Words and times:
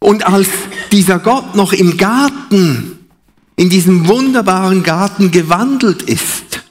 Und 0.00 0.26
als 0.26 0.48
dieser 0.92 1.18
Gott 1.18 1.54
noch 1.54 1.72
im 1.72 1.96
Garten, 1.96 2.98
in 3.56 3.68
diesem 3.68 4.08
wunderbaren 4.08 4.82
Garten 4.82 5.30
gewandelt 5.30 6.02
ist, 6.02 6.64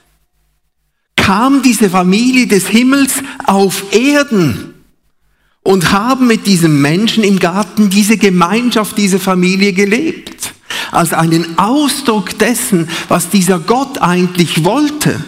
kam 1.16 1.62
diese 1.62 1.88
Familie 1.88 2.48
des 2.48 2.66
Himmels 2.66 3.14
auf 3.46 3.92
Erden 3.92 4.74
und 5.62 5.92
haben 5.92 6.26
mit 6.26 6.46
diesem 6.46 6.82
Menschen 6.82 7.22
im 7.22 7.38
Garten 7.38 7.88
diese 7.88 8.16
Gemeinschaft, 8.16 8.98
diese 8.98 9.20
Familie 9.20 9.72
gelebt. 9.72 10.52
Als 10.90 11.12
einen 11.12 11.56
Ausdruck 11.58 12.36
dessen, 12.38 12.88
was 13.08 13.30
dieser 13.30 13.60
Gott 13.60 13.98
eigentlich 13.98 14.64
wollte 14.64 15.24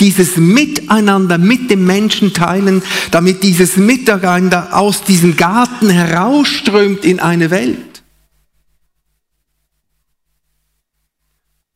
dieses 0.00 0.36
Miteinander 0.36 1.38
mit 1.38 1.70
dem 1.70 1.84
Menschen 1.84 2.32
teilen, 2.32 2.82
damit 3.10 3.42
dieses 3.42 3.76
Miteinander 3.76 4.76
aus 4.76 5.02
diesem 5.02 5.36
Garten 5.36 5.90
herausströmt 5.90 7.04
in 7.04 7.20
eine 7.20 7.50
Welt. 7.50 8.02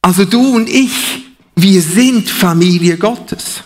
Also 0.00 0.24
du 0.24 0.56
und 0.56 0.68
ich, 0.68 1.26
wir 1.54 1.80
sind 1.80 2.28
Familie 2.28 2.98
Gottes. 2.98 3.62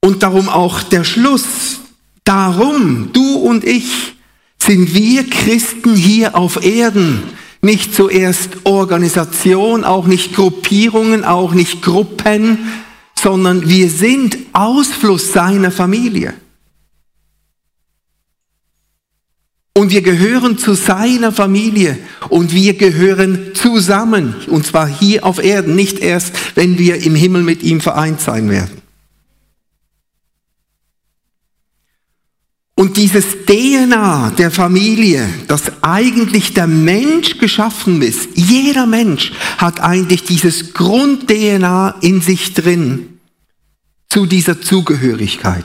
Und 0.00 0.22
darum 0.22 0.48
auch 0.48 0.82
der 0.82 1.04
Schluss. 1.04 1.80
Darum, 2.22 3.12
du 3.12 3.36
und 3.36 3.64
ich, 3.64 4.14
sind 4.58 4.94
wir 4.94 5.28
Christen 5.28 5.96
hier 5.96 6.36
auf 6.36 6.62
Erden 6.64 7.22
nicht 7.66 7.94
zuerst 7.94 8.64
Organisation, 8.64 9.84
auch 9.84 10.06
nicht 10.06 10.34
Gruppierungen, 10.34 11.24
auch 11.24 11.52
nicht 11.52 11.82
Gruppen, 11.82 12.58
sondern 13.14 13.68
wir 13.68 13.90
sind 13.90 14.38
Ausfluss 14.54 15.32
seiner 15.32 15.70
Familie. 15.70 16.32
Und 19.76 19.90
wir 19.90 20.00
gehören 20.00 20.56
zu 20.56 20.72
seiner 20.72 21.32
Familie 21.32 21.98
und 22.30 22.54
wir 22.54 22.74
gehören 22.74 23.50
zusammen. 23.52 24.34
Und 24.46 24.64
zwar 24.64 24.86
hier 24.88 25.26
auf 25.26 25.42
Erden, 25.42 25.74
nicht 25.74 25.98
erst, 25.98 26.56
wenn 26.56 26.78
wir 26.78 27.02
im 27.02 27.14
Himmel 27.14 27.42
mit 27.42 27.62
ihm 27.62 27.82
vereint 27.82 28.22
sein 28.22 28.48
werden. 28.48 28.75
Und 32.78 32.98
dieses 32.98 33.24
DNA 33.46 34.32
der 34.36 34.50
Familie, 34.50 35.26
das 35.48 35.82
eigentlich 35.82 36.52
der 36.52 36.66
Mensch 36.66 37.38
geschaffen 37.38 38.02
ist, 38.02 38.28
jeder 38.34 38.84
Mensch 38.84 39.32
hat 39.56 39.80
eigentlich 39.80 40.24
dieses 40.24 40.74
Grund-DNA 40.74 41.96
in 42.02 42.20
sich 42.20 42.52
drin 42.52 43.18
zu 44.10 44.26
dieser 44.26 44.60
Zugehörigkeit. 44.60 45.64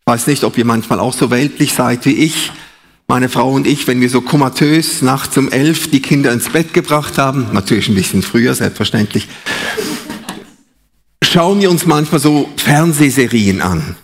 Ich 0.00 0.12
weiß 0.12 0.26
nicht, 0.26 0.44
ob 0.44 0.58
ihr 0.58 0.66
manchmal 0.66 1.00
auch 1.00 1.14
so 1.14 1.30
weltlich 1.30 1.72
seid 1.72 2.04
wie 2.04 2.16
ich. 2.16 2.52
Meine 3.08 3.30
Frau 3.30 3.50
und 3.52 3.66
ich, 3.66 3.86
wenn 3.86 4.02
wir 4.02 4.10
so 4.10 4.20
komatös 4.20 5.00
nachts 5.00 5.38
um 5.38 5.50
elf 5.50 5.90
die 5.90 6.02
Kinder 6.02 6.30
ins 6.30 6.50
Bett 6.50 6.74
gebracht 6.74 7.16
haben, 7.16 7.54
natürlich 7.54 7.88
ein 7.88 7.94
bisschen 7.94 8.22
früher, 8.22 8.54
selbstverständlich, 8.54 9.28
schauen 11.24 11.62
wir 11.62 11.70
uns 11.70 11.86
manchmal 11.86 12.20
so 12.20 12.50
Fernsehserien 12.56 13.62
an. 13.62 13.96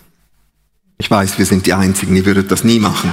Ich 1.03 1.11
weiß, 1.11 1.36
wir 1.36 1.47
sind 1.47 1.67
die 1.67 1.72
Einzigen, 1.72 2.14
ihr 2.14 2.25
würdet 2.25 2.53
das 2.53 2.62
nie 2.62 2.78
machen. 2.78 3.12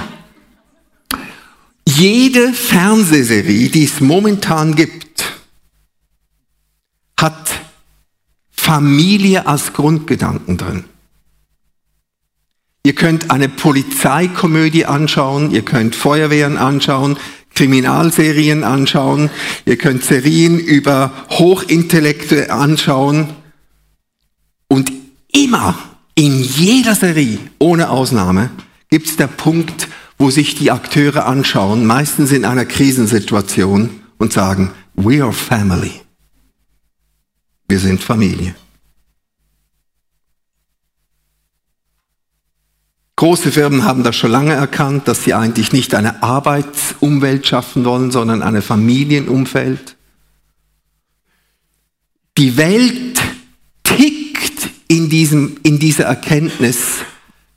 Jede 1.84 2.52
Fernsehserie, 2.52 3.68
die 3.68 3.82
es 3.82 4.00
momentan 4.00 4.76
gibt, 4.76 5.24
hat 7.18 7.50
Familie 8.52 9.48
als 9.48 9.72
Grundgedanken 9.72 10.56
drin. 10.56 10.84
Ihr 12.84 12.94
könnt 12.94 13.32
eine 13.32 13.48
Polizeikomödie 13.48 14.84
anschauen, 14.84 15.50
ihr 15.50 15.62
könnt 15.62 15.96
Feuerwehren 15.96 16.58
anschauen, 16.58 17.18
Kriminalserien 17.56 18.62
anschauen, 18.62 19.30
ihr 19.64 19.76
könnt 19.76 20.04
Serien 20.04 20.60
über 20.60 21.12
Hochintellekte 21.30 22.52
anschauen 22.52 23.30
und 24.68 24.92
immer 25.32 25.89
in 26.20 26.42
jeder 26.42 26.94
Serie, 26.94 27.38
ohne 27.58 27.88
Ausnahme, 27.88 28.50
gibt 28.90 29.06
es 29.06 29.16
der 29.16 29.26
Punkt, 29.26 29.88
wo 30.18 30.28
sich 30.28 30.54
die 30.54 30.70
Akteure 30.70 31.24
anschauen, 31.24 31.86
meistens 31.86 32.30
in 32.30 32.44
einer 32.44 32.66
Krisensituation 32.66 33.88
und 34.18 34.30
sagen, 34.30 34.70
we 34.92 35.22
are 35.24 35.32
family. 35.32 36.02
Wir 37.68 37.78
sind 37.78 38.02
Familie. 38.02 38.54
Große 43.16 43.50
Firmen 43.50 43.86
haben 43.86 44.02
das 44.02 44.14
schon 44.14 44.30
lange 44.30 44.52
erkannt, 44.52 45.08
dass 45.08 45.24
sie 45.24 45.32
eigentlich 45.32 45.72
nicht 45.72 45.94
eine 45.94 46.22
Arbeitsumwelt 46.22 47.46
schaffen 47.46 47.86
wollen, 47.86 48.10
sondern 48.10 48.42
eine 48.42 48.60
Familienumfeld. 48.60 49.96
Die 52.36 52.58
Welt 52.58 53.22
in, 54.90 55.08
diesem, 55.08 55.56
in 55.62 55.78
dieser 55.78 56.04
Erkenntnis, 56.04 56.98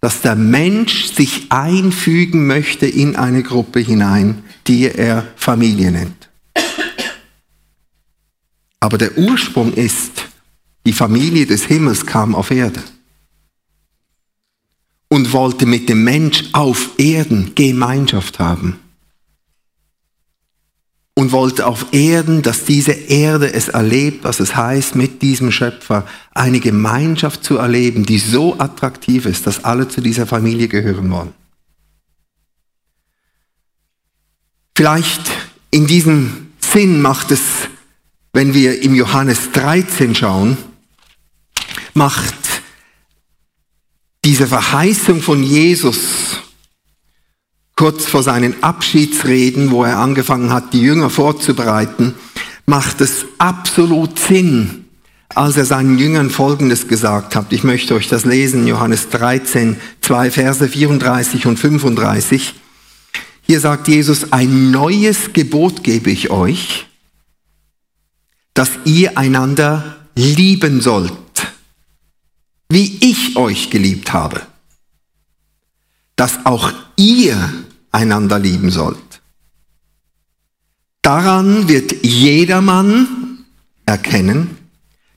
dass 0.01 0.21
der 0.21 0.35
Mensch 0.35 1.07
sich 1.13 1.51
einfügen 1.51 2.45
möchte 2.45 2.85
in 2.85 3.15
eine 3.15 3.41
Gruppe 3.41 3.79
hinein, 3.79 4.43
die 4.67 4.83
er 4.83 5.25
Familie 5.35 5.91
nennt. 5.91 6.29
Aber 8.79 8.99
der 8.99 9.17
Ursprung 9.17 9.73
ist, 9.73 10.25
die 10.85 10.93
Familie 10.93 11.47
des 11.47 11.65
Himmels 11.65 12.05
kam 12.05 12.35
auf 12.35 12.51
Erde 12.51 12.83
und 15.07 15.33
wollte 15.33 15.65
mit 15.65 15.89
dem 15.89 16.03
Mensch 16.03 16.43
auf 16.51 16.91
Erden 16.99 17.55
Gemeinschaft 17.55 18.37
haben 18.37 18.82
und 21.15 21.31
wollte 21.31 21.67
auf 21.67 21.93
Erden, 21.93 22.41
dass 22.41 22.65
diese 22.65 22.91
Erde 22.91 23.53
es 23.53 23.67
erlebt, 23.67 24.23
was 24.23 24.39
es 24.39 24.55
heißt, 24.55 24.95
mit 24.95 25.21
diesem 25.21 25.51
Schöpfer 25.51 26.07
eine 26.31 26.59
Gemeinschaft 26.59 27.43
zu 27.43 27.57
erleben, 27.57 28.05
die 28.05 28.17
so 28.17 28.59
attraktiv 28.59 29.25
ist, 29.25 29.45
dass 29.45 29.63
alle 29.63 29.87
zu 29.87 30.01
dieser 30.01 30.25
Familie 30.25 30.67
gehören 30.67 31.11
wollen. 31.11 31.33
Vielleicht 34.75 35.21
in 35.69 35.85
diesem 35.85 36.47
Sinn 36.59 36.99
macht 36.99 37.29
es, 37.29 37.41
wenn 38.31 38.55
wir 38.55 38.81
im 38.81 38.95
Johannes 38.95 39.51
13 39.51 40.15
schauen, 40.15 40.57
macht 41.93 42.33
diese 44.25 44.47
Verheißung 44.47 45.21
von 45.21 45.43
Jesus 45.43 46.32
kurz 47.75 48.05
vor 48.05 48.23
seinen 48.23 48.63
Abschiedsreden, 48.63 49.71
wo 49.71 49.83
er 49.83 49.97
angefangen 49.97 50.51
hat, 50.51 50.73
die 50.73 50.81
Jünger 50.81 51.09
vorzubereiten, 51.09 52.13
macht 52.65 53.01
es 53.01 53.25
absolut 53.37 54.19
Sinn, 54.19 54.85
als 55.29 55.57
er 55.57 55.65
seinen 55.65 55.97
Jüngern 55.97 56.29
Folgendes 56.29 56.87
gesagt 56.87 57.35
hat. 57.35 57.51
Ich 57.51 57.63
möchte 57.63 57.95
euch 57.95 58.07
das 58.07 58.25
lesen, 58.25 58.67
Johannes 58.67 59.09
13, 59.09 59.77
zwei 60.01 60.29
Verse 60.29 60.67
34 60.67 61.47
und 61.47 61.57
35. 61.57 62.53
Hier 63.41 63.59
sagt 63.59 63.87
Jesus, 63.87 64.31
ein 64.31 64.71
neues 64.71 65.33
Gebot 65.33 65.83
gebe 65.83 66.11
ich 66.11 66.29
euch, 66.29 66.87
dass 68.53 68.69
ihr 68.85 69.17
einander 69.17 69.97
lieben 70.15 70.79
sollt, 70.79 71.11
wie 72.69 72.99
ich 73.01 73.35
euch 73.35 73.71
geliebt 73.71 74.13
habe 74.13 74.43
dass 76.15 76.45
auch 76.45 76.71
ihr 76.95 77.62
einander 77.93 78.39
lieben 78.39 78.69
sollt. 78.69 79.21
Daran 81.01 81.67
wird 81.69 82.03
jedermann 82.03 83.45
erkennen, 83.85 84.57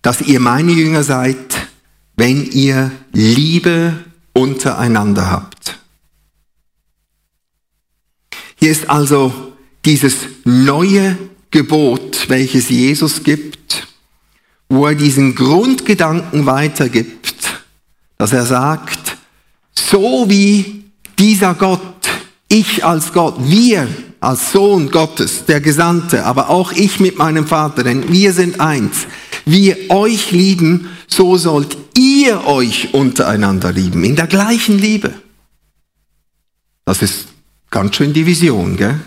dass 0.03 0.21
ihr 0.21 0.39
meine 0.39 0.73
Jünger 0.73 1.03
seid, 1.03 1.69
wenn 2.17 2.45
ihr 2.45 2.93
Liebe 3.13 4.05
untereinander 4.33 5.31
habt. 5.31 5.79
Hier 8.57 8.71
ist 8.71 8.89
also 8.89 9.53
dieses 9.85 10.17
neue 10.45 11.17
Gebot, 11.51 12.29
welches 12.29 12.69
Jesus 12.69 13.23
gibt, 13.23 13.87
wo 14.69 14.87
er 14.87 14.95
diesen 14.95 15.35
Grundgedanken 15.35 16.47
weitergibt, 16.47 17.63
dass 18.19 18.33
er 18.33 18.45
sagt, 18.45 19.17
so 19.75 20.29
wie 20.29 20.85
dieser 21.19 21.55
Gott, 21.55 21.96
ich 22.49 22.85
als 22.85 23.13
Gott, 23.13 23.37
wir 23.39 23.89
als 24.21 24.53
Sohn 24.53 24.91
Gottes, 24.91 25.45
der 25.47 25.61
Gesandte, 25.61 26.25
aber 26.25 26.49
auch 26.49 26.73
ich 26.73 27.01
mit 27.01 27.19
meinem 27.19 27.47
Vater, 27.47 27.85
denn 27.85 28.11
wir 28.11 28.33
sind 28.33 28.61
eins. 28.61 29.07
Wir 29.45 29.91
euch 29.91 30.33
lieben, 30.33 30.89
so 31.07 31.37
sollt 31.37 31.77
ihr 31.97 32.45
euch 32.47 32.95
untereinander 32.95 33.73
lieben, 33.73 34.03
in 34.05 34.17
der 34.17 34.27
gleichen 34.27 34.79
Liebe. 34.79 35.15
Das 36.85 37.03
ist 37.03 37.29
ganz 37.71 37.97
schön 37.97 38.13
die 38.13 38.27
Vision, 38.27 38.77
gell? 38.77 39.01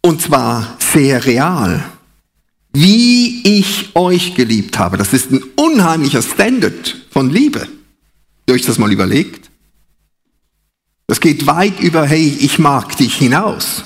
Und 0.00 0.22
zwar 0.22 0.76
sehr 0.78 1.24
real. 1.26 1.84
Wie 2.72 3.42
ich 3.58 3.94
euch 3.94 4.34
geliebt 4.34 4.78
habe, 4.78 4.96
das 4.96 5.12
ist 5.12 5.30
ein 5.30 5.42
unheimlicher 5.56 6.22
Standard 6.22 6.96
von 7.10 7.30
Liebe. 7.30 7.60
Habt 7.60 7.70
ihr 8.48 8.54
euch 8.54 8.62
das 8.62 8.78
mal 8.78 8.92
überlegt? 8.92 9.50
Das 11.08 11.20
geht 11.20 11.46
weit 11.46 11.80
über, 11.80 12.06
hey, 12.06 12.36
ich 12.38 12.58
mag 12.58 12.96
dich 12.98 13.16
hinaus. 13.16 13.82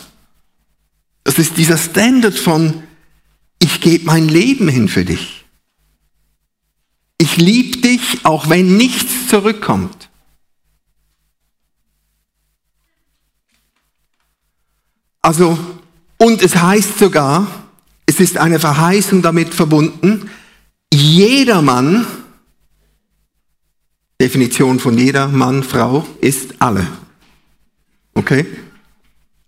Das 1.24 1.38
ist 1.38 1.56
dieser 1.56 1.78
Standard 1.78 2.36
von, 2.36 2.82
ich 3.60 3.80
gebe 3.80 4.04
mein 4.06 4.28
Leben 4.28 4.68
hin 4.68 4.88
für 4.88 5.04
dich. 5.04 5.46
Ich 7.18 7.36
liebe 7.36 7.78
dich, 7.78 8.24
auch 8.24 8.48
wenn 8.48 8.76
nichts 8.76 9.28
zurückkommt. 9.28 10.10
Also, 15.22 15.56
und 16.18 16.42
es 16.42 16.56
heißt 16.56 16.98
sogar, 16.98 17.46
es 18.06 18.18
ist 18.18 18.36
eine 18.38 18.58
Verheißung 18.58 19.22
damit 19.22 19.54
verbunden, 19.54 20.28
jedermann, 20.92 22.04
Definition 24.20 24.80
von 24.80 24.98
jeder 24.98 25.28
Mann, 25.28 25.62
Frau, 25.62 26.04
ist 26.20 26.60
alle. 26.60 26.88
Okay? 28.14 28.46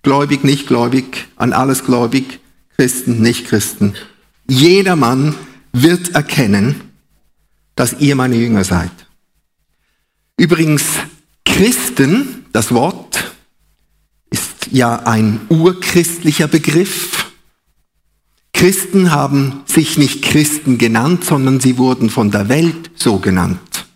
Gläubig, 0.03 0.45
nicht 0.45 0.67
gläubig, 0.67 1.27
an 1.37 1.53
alles 1.53 1.85
gläubig, 1.85 2.41
Christen, 2.77 3.23
nicht 3.23 3.47
Christen. 3.47 3.95
Jedermann 4.49 5.35
wird 5.73 6.15
erkennen, 6.15 6.81
dass 7.75 8.01
ihr 8.01 8.15
meine 8.17 8.37
Jünger 8.37 8.65
seid. 8.65 8.93
Übrigens, 10.37 10.85
Christen, 11.45 12.47
das 12.53 12.73
Wort, 12.73 13.35
ist 14.31 14.69
ja 14.73 14.97
ein 15.05 15.41
urchristlicher 15.49 16.49
Begriff. 16.49 17.33
Christen 18.53 19.11
haben 19.11 19.63
sich 19.67 19.99
nicht 19.99 20.23
Christen 20.23 20.79
genannt, 20.79 21.25
sondern 21.25 21.61
sie 21.61 21.79
wurden 21.79 22.11
von 22.11 22.31
der 22.31 22.49
Welt 22.49 22.91
so 22.95 23.19
genannt. 23.19 23.87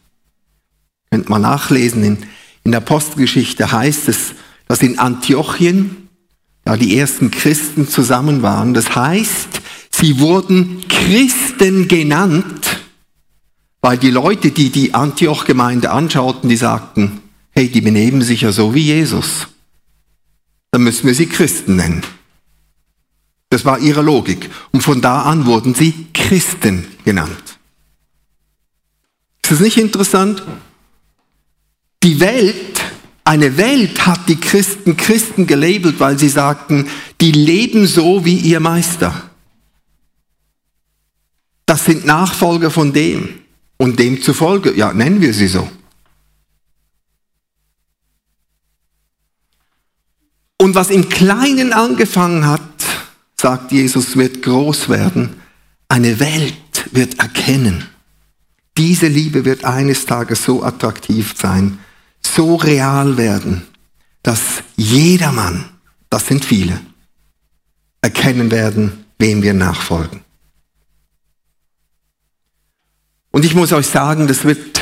Könnt 1.11 1.29
man 1.29 1.43
nachlesen, 1.43 2.05
in, 2.05 2.19
in 2.65 2.73
der 2.73 2.81
Apostelgeschichte 2.81 3.73
heißt 3.73 4.09
es, 4.09 4.35
dass 4.69 4.83
in 4.83 4.99
Antiochien 4.99 6.09
da 6.65 6.77
die 6.77 6.99
ersten 6.99 7.31
Christen 7.31 7.89
zusammen 7.89 8.43
waren. 8.43 8.75
Das 8.75 8.95
heißt, 8.95 9.63
sie 9.91 10.21
wurden 10.21 10.87
Christen 10.87 11.89
genannt, 11.89 12.83
weil 13.81 13.97
die 13.97 14.11
Leute, 14.11 14.51
die 14.51 14.71
die 14.71 14.93
Antioch-Gemeinde 14.93 15.91
anschauten, 15.91 16.51
die 16.51 16.57
sagten, 16.57 17.23
hey, 17.53 17.69
die 17.69 17.81
benehmen 17.81 18.23
sich 18.23 18.43
ja 18.43 18.53
so 18.53 18.75
wie 18.75 18.83
Jesus. 18.83 19.49
Dann 20.71 20.83
müssen 20.83 21.07
wir 21.07 21.15
sie 21.15 21.27
Christen 21.27 21.77
nennen. 21.77 22.03
Das 23.49 23.65
war 23.65 23.79
ihre 23.79 24.03
Logik. 24.03 24.51
Und 24.73 24.83
von 24.83 25.01
da 25.01 25.23
an 25.23 25.47
wurden 25.47 25.75
sie 25.75 26.07
Christen 26.13 26.87
genannt. 27.05 27.59
Ist 29.43 29.53
das 29.53 29.61
nicht 29.61 29.79
interessant? 29.79 30.43
Die 32.03 32.21
Welt 32.21 32.83
eine 33.29 33.59
Welt 33.59 34.07
hat 34.07 34.27
die 34.27 34.41
Christen 34.41 34.97
Christen 34.97 35.47
gelabelt, 35.47 36.01
weil 36.01 36.19
sie 36.19 36.31
sagten, 36.31 36.89
die 37.21 37.31
leben 37.31 37.87
so 37.87 38.25
wie 38.25 38.39
ihr 38.39 38.59
Meister. 38.59 39.31
Das 41.67 41.85
sind 41.85 42.07
Nachfolger 42.07 42.71
von 42.71 42.95
dem. 42.95 43.29
Und 43.77 43.99
demzufolge, 43.99 44.75
ja, 44.75 44.95
nennen 44.95 45.21
wir 45.21 45.35
sie 45.35 45.47
so. 45.47 45.69
Und 50.57 50.75
was 50.75 50.89
im 50.89 51.11
Kleinen 51.11 51.75
angefangen 51.75 52.47
hat, 52.47 52.63
sagt 53.39 53.73
Jesus, 53.73 54.17
wird 54.17 54.43
groß 54.43 54.89
werden. 54.89 55.35
Eine 55.87 56.19
Welt 56.19 56.55
wird 56.93 57.19
erkennen. 57.19 57.87
Diese 58.79 59.07
Liebe 59.07 59.45
wird 59.45 59.67
eines 59.67 60.07
Tages 60.07 60.45
so 60.45 60.63
attraktiv 60.63 61.35
sein, 61.37 61.79
so 62.39 62.55
real 62.55 63.17
werden, 63.17 63.63
dass 64.23 64.63
jedermann, 64.77 65.65
das 66.09 66.29
sind 66.29 66.45
viele, 66.45 66.79
erkennen 68.01 68.53
werden, 68.53 69.07
wem 69.19 69.43
wir 69.43 69.55
nachfolgen. 69.55 70.21
Und 73.33 73.45
ich 73.45 73.57
muss 73.57 73.73
euch 73.73 73.89
sagen, 73.89 74.29
das 74.29 74.45
wird, 74.45 74.81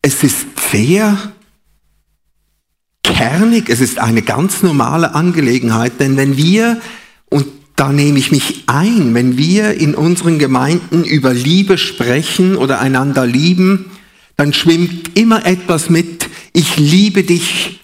es 0.00 0.24
ist 0.24 0.46
sehr 0.72 1.30
kernig, 3.02 3.68
es 3.68 3.80
ist 3.80 3.98
eine 3.98 4.22
ganz 4.22 4.62
normale 4.62 5.14
Angelegenheit, 5.14 6.00
denn 6.00 6.16
wenn 6.16 6.38
wir, 6.38 6.80
und 7.26 7.44
da 7.76 7.92
nehme 7.92 8.18
ich 8.18 8.32
mich 8.32 8.64
ein, 8.66 9.12
wenn 9.12 9.36
wir 9.36 9.74
in 9.74 9.94
unseren 9.94 10.38
Gemeinden 10.38 11.04
über 11.04 11.34
Liebe 11.34 11.76
sprechen 11.76 12.56
oder 12.56 12.80
einander 12.80 13.26
lieben, 13.26 13.90
dann 14.36 14.54
schwimmt 14.54 15.18
immer 15.18 15.44
etwas 15.44 15.90
mit, 15.90 16.27
ich 16.58 16.76
liebe 16.76 17.22
dich 17.22 17.78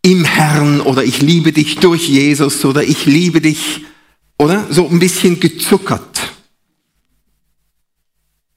im 0.00 0.24
Herrn 0.24 0.80
oder 0.80 1.02
ich 1.02 1.20
liebe 1.22 1.52
dich 1.52 1.76
durch 1.76 2.08
Jesus 2.08 2.64
oder 2.64 2.84
ich 2.84 3.04
liebe 3.04 3.40
dich, 3.40 3.84
oder? 4.38 4.72
So 4.72 4.88
ein 4.88 5.00
bisschen 5.00 5.40
gezuckert. 5.40 6.32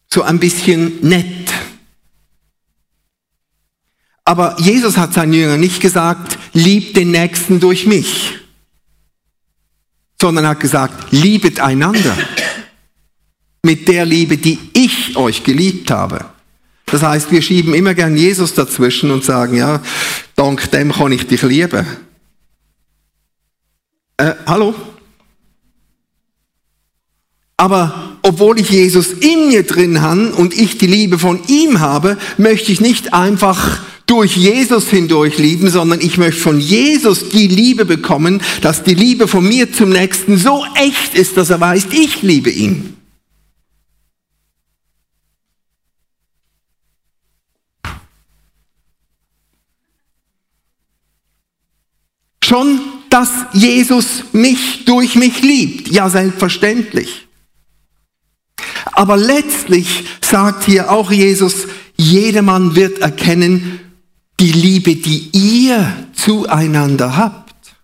So 0.08 0.22
ein 0.22 0.40
bisschen 0.40 1.02
nett. 1.02 1.52
Aber 4.24 4.56
Jesus 4.60 4.98
hat 4.98 5.16
seinen 5.16 5.34
Jüngern 5.34 5.60
nicht 5.60 5.82
gesagt, 5.82 6.38
liebt 6.54 6.96
den 6.96 7.10
Nächsten 7.10 7.60
durch 7.60 7.88
mich, 7.88 8.34
sondern 10.22 10.46
hat 10.46 10.60
gesagt, 10.60 11.12
liebet 11.12 11.60
einander 11.60 12.16
mit 13.64 13.88
der 13.88 14.06
Liebe, 14.06 14.38
die 14.38 14.60
ich 14.74 15.18
euch 15.18 15.44
geliebt 15.44 15.90
habe. 15.90 16.35
Das 16.96 17.04
heißt, 17.04 17.30
wir 17.30 17.42
schieben 17.42 17.74
immer 17.74 17.94
gern 17.94 18.16
Jesus 18.16 18.54
dazwischen 18.54 19.12
und 19.12 19.22
sagen, 19.22 19.58
ja, 19.58 19.82
dank 20.38 20.72
dem 20.72 20.94
kann 20.94 21.12
ich 21.12 21.28
dich 21.28 21.42
lieben. 21.42 21.86
Äh, 24.16 24.32
hallo? 24.46 24.74
Aber 27.58 28.18
obwohl 28.22 28.62
ich 28.62 28.70
Jesus 28.70 29.12
in 29.12 29.50
mir 29.50 29.64
drin 29.64 30.02
habe 30.02 30.32
und 30.36 30.58
ich 30.58 30.78
die 30.78 30.88
Liebe 30.88 31.20
von 31.20 31.42
ihm 31.50 31.82
habe, 31.82 32.18
möchte 32.38 32.72
ich 32.72 32.80
nicht 32.80 33.14
einfach 33.14 33.82
durch 34.06 34.38
Jesus 34.38 34.88
hindurch 34.88 35.38
lieben, 35.38 35.70
sondern 35.70 36.00
ich 36.00 36.18
möchte 36.18 36.40
von 36.40 36.62
Jesus 36.62 37.28
die 37.28 37.50
Liebe 37.50 37.84
bekommen, 37.84 38.42
dass 38.62 38.84
die 38.84 38.96
Liebe 38.96 39.28
von 39.28 39.46
mir 39.46 39.70
zum 39.74 39.90
Nächsten 39.90 40.38
so 40.38 40.64
echt 40.76 41.14
ist, 41.14 41.36
dass 41.36 41.50
er 41.50 41.60
weiß, 41.60 41.88
ich 41.92 42.22
liebe 42.22 42.52
ihn. 42.52 42.96
Schon, 52.56 52.80
dass 53.10 53.30
Jesus 53.52 54.24
mich 54.32 54.86
durch 54.86 55.16
mich 55.16 55.42
liebt. 55.42 55.90
Ja, 55.90 56.10
selbstverständlich. 56.10 57.28
Aber 58.94 59.18
letztlich 59.18 60.06
sagt 60.22 60.64
hier 60.64 60.90
auch 60.90 61.12
Jesus, 61.12 61.68
jedermann 61.98 62.78
wird 62.78 63.00
erkennen, 63.00 63.82
die 64.40 64.54
Liebe, 64.54 64.96
die 64.96 65.32
ihr 65.34 66.08
zueinander 66.14 67.18
habt, 67.18 67.76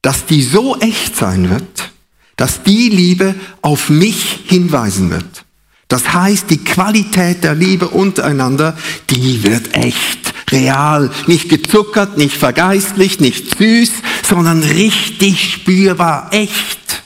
dass 0.00 0.24
die 0.24 0.44
so 0.44 0.78
echt 0.78 1.14
sein 1.14 1.50
wird, 1.50 1.90
dass 2.36 2.62
die 2.62 2.88
Liebe 2.88 3.34
auf 3.60 3.90
mich 3.90 4.44
hinweisen 4.46 5.10
wird. 5.10 5.44
Das 5.88 6.14
heißt, 6.14 6.48
die 6.48 6.64
Qualität 6.64 7.44
der 7.44 7.54
Liebe 7.54 7.88
untereinander, 7.88 8.78
die 9.10 9.42
wird 9.42 9.74
echt 9.74 10.19
real, 10.52 11.10
nicht 11.26 11.48
gezuckert, 11.48 12.16
nicht 12.16 12.36
vergeistlicht, 12.36 13.20
nicht 13.20 13.58
süß, 13.58 13.92
sondern 14.22 14.62
richtig 14.62 15.54
spürbar, 15.54 16.32
echt, 16.32 17.02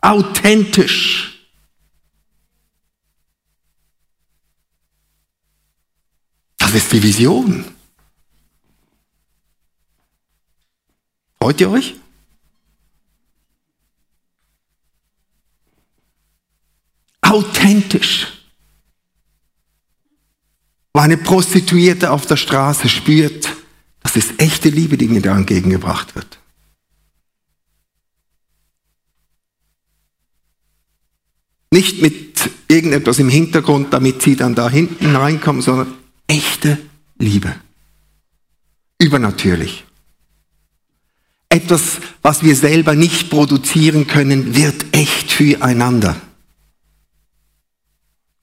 authentisch. 0.00 1.48
Das 6.58 6.74
ist 6.74 6.92
die 6.92 7.02
Vision. 7.02 7.64
Freut 11.40 11.60
ihr 11.60 11.70
euch? 11.70 11.94
Authentisch 17.22 18.37
wo 20.98 21.02
eine 21.02 21.16
Prostituierte 21.16 22.10
auf 22.10 22.26
der 22.26 22.34
Straße 22.34 22.88
spürt, 22.88 23.48
das 24.02 24.16
ist 24.16 24.42
echte 24.42 24.68
Liebe, 24.68 24.98
die 24.98 25.06
mir 25.06 25.22
da 25.22 25.36
entgegengebracht 25.36 26.16
wird. 26.16 26.40
Nicht 31.70 32.02
mit 32.02 32.50
irgendetwas 32.66 33.20
im 33.20 33.28
Hintergrund, 33.28 33.92
damit 33.92 34.22
sie 34.22 34.34
dann 34.34 34.56
da 34.56 34.68
hinten 34.68 35.14
reinkommen, 35.14 35.62
sondern 35.62 35.94
echte 36.26 36.78
Liebe. 37.16 37.54
Übernatürlich. 38.98 39.84
Etwas, 41.48 41.98
was 42.22 42.42
wir 42.42 42.56
selber 42.56 42.96
nicht 42.96 43.30
produzieren 43.30 44.08
können, 44.08 44.56
wird 44.56 44.84
echt 44.90 45.30
füreinander. 45.30 46.16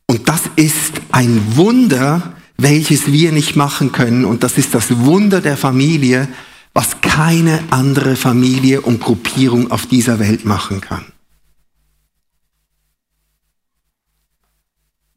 Und 0.08 0.30
das 0.30 0.44
ist 0.56 1.02
ein 1.12 1.58
Wunder, 1.58 2.35
welches 2.58 3.12
wir 3.12 3.32
nicht 3.32 3.56
machen 3.56 3.92
können. 3.92 4.26
Und 4.26 4.44
das 4.44 4.58
ist 4.58 4.74
das 4.74 5.00
Wunder 5.00 5.42
der 5.42 5.58
Familie, 5.58 6.28
was 6.74 7.02
keine 7.02 7.60
andere 7.70 8.16
Familie 8.16 8.82
und 8.82 9.02
Gruppierung 9.02 9.72
auf 9.72 9.86
dieser 9.86 10.20
Welt 10.20 10.46
machen 10.46 10.82
kann. 10.82 11.06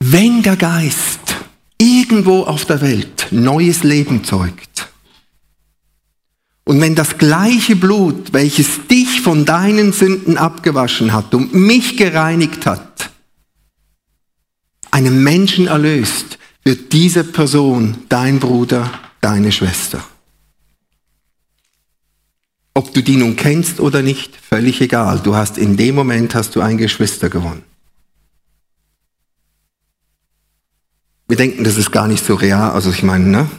Wenn 0.00 0.42
der 0.42 0.56
Geist 0.56 1.20
irgendwo 1.80 2.44
auf 2.44 2.64
der 2.64 2.80
Welt 2.80 3.28
neues 3.30 3.82
Leben 3.82 4.24
zeugt, 4.24 4.88
und 6.64 6.82
wenn 6.82 6.94
das 6.94 7.16
gleiche 7.16 7.76
Blut, 7.76 8.34
welches 8.34 8.86
dich 8.88 9.22
von 9.22 9.46
deinen 9.46 9.94
Sünden 9.94 10.36
abgewaschen 10.36 11.14
hat 11.14 11.34
und 11.34 11.54
mich 11.54 11.96
gereinigt 11.96 12.66
hat, 12.66 13.10
einen 14.90 15.22
Menschen 15.22 15.66
erlöst, 15.66 16.37
wird 16.68 16.92
diese 16.92 17.24
Person 17.24 17.96
dein 18.10 18.40
Bruder, 18.40 18.92
deine 19.22 19.52
Schwester. 19.52 20.04
Ob 22.74 22.92
du 22.92 23.02
die 23.02 23.16
nun 23.16 23.36
kennst 23.36 23.80
oder 23.80 24.02
nicht, 24.02 24.36
völlig 24.36 24.82
egal. 24.82 25.18
Du 25.20 25.34
hast 25.34 25.56
in 25.56 25.78
dem 25.78 25.94
Moment 25.94 26.34
hast 26.34 26.54
du 26.54 26.60
ein 26.60 26.76
Geschwister 26.76 27.30
gewonnen. 27.30 27.62
Wir 31.26 31.38
denken, 31.38 31.64
das 31.64 31.78
ist 31.78 31.90
gar 31.90 32.06
nicht 32.06 32.22
so 32.22 32.34
real. 32.34 32.72
Also 32.72 32.90
ich 32.90 33.02
meine, 33.02 33.24
ne? 33.24 33.50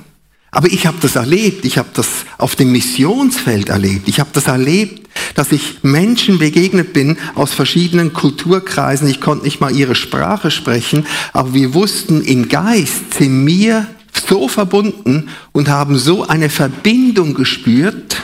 Aber 0.52 0.68
ich 0.68 0.88
habe 0.88 0.98
das 1.02 1.16
erlebt, 1.16 1.66
ich 1.66 1.78
habe 1.78 1.90
das 1.94 2.08
auf 2.38 2.56
dem 2.56 2.72
Missionsfeld 2.72 3.70
erlebt, 3.70 4.08
ich 4.08 4.20
habe 4.20 4.32
das 4.34 4.48
erlebt, 4.48 5.08
dass 5.36 5.52
ich 5.52 5.84
Menschen 5.84 6.40
begegnet 6.40 6.94
bin 6.94 7.18
aus 7.36 7.54
verschiedenen 7.54 8.14
Kulturkreisen, 8.14 9.08
ich 9.08 9.22
konnte 9.22 9.46
nicht 9.46 9.62
mal 9.62 9.76
ihre 9.76 9.96
Sprache 9.96 10.50
sprechen, 10.50 11.06
aber 11.34 11.54
wir 11.54 11.74
wussten, 11.74 12.22
im 12.22 12.50
Geist 12.50 13.14
sind 13.18 13.44
mir 13.44 13.88
so 14.28 14.48
verbunden 14.48 15.30
und 15.52 15.70
haben 15.70 15.98
so 15.98 16.28
eine 16.28 16.50
Verbindung 16.50 17.36
gespürt, 17.36 18.18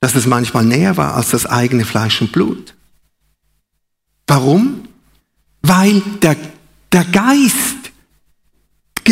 dass 0.00 0.16
es 0.16 0.26
manchmal 0.26 0.64
näher 0.64 0.96
war 0.96 1.14
als 1.14 1.30
das 1.30 1.46
eigene 1.46 1.84
Fleisch 1.84 2.20
und 2.20 2.32
Blut. 2.32 2.74
Warum? 4.26 4.88
Weil 5.62 6.02
der, 6.22 6.36
der 6.90 7.04
Geist 7.04 7.81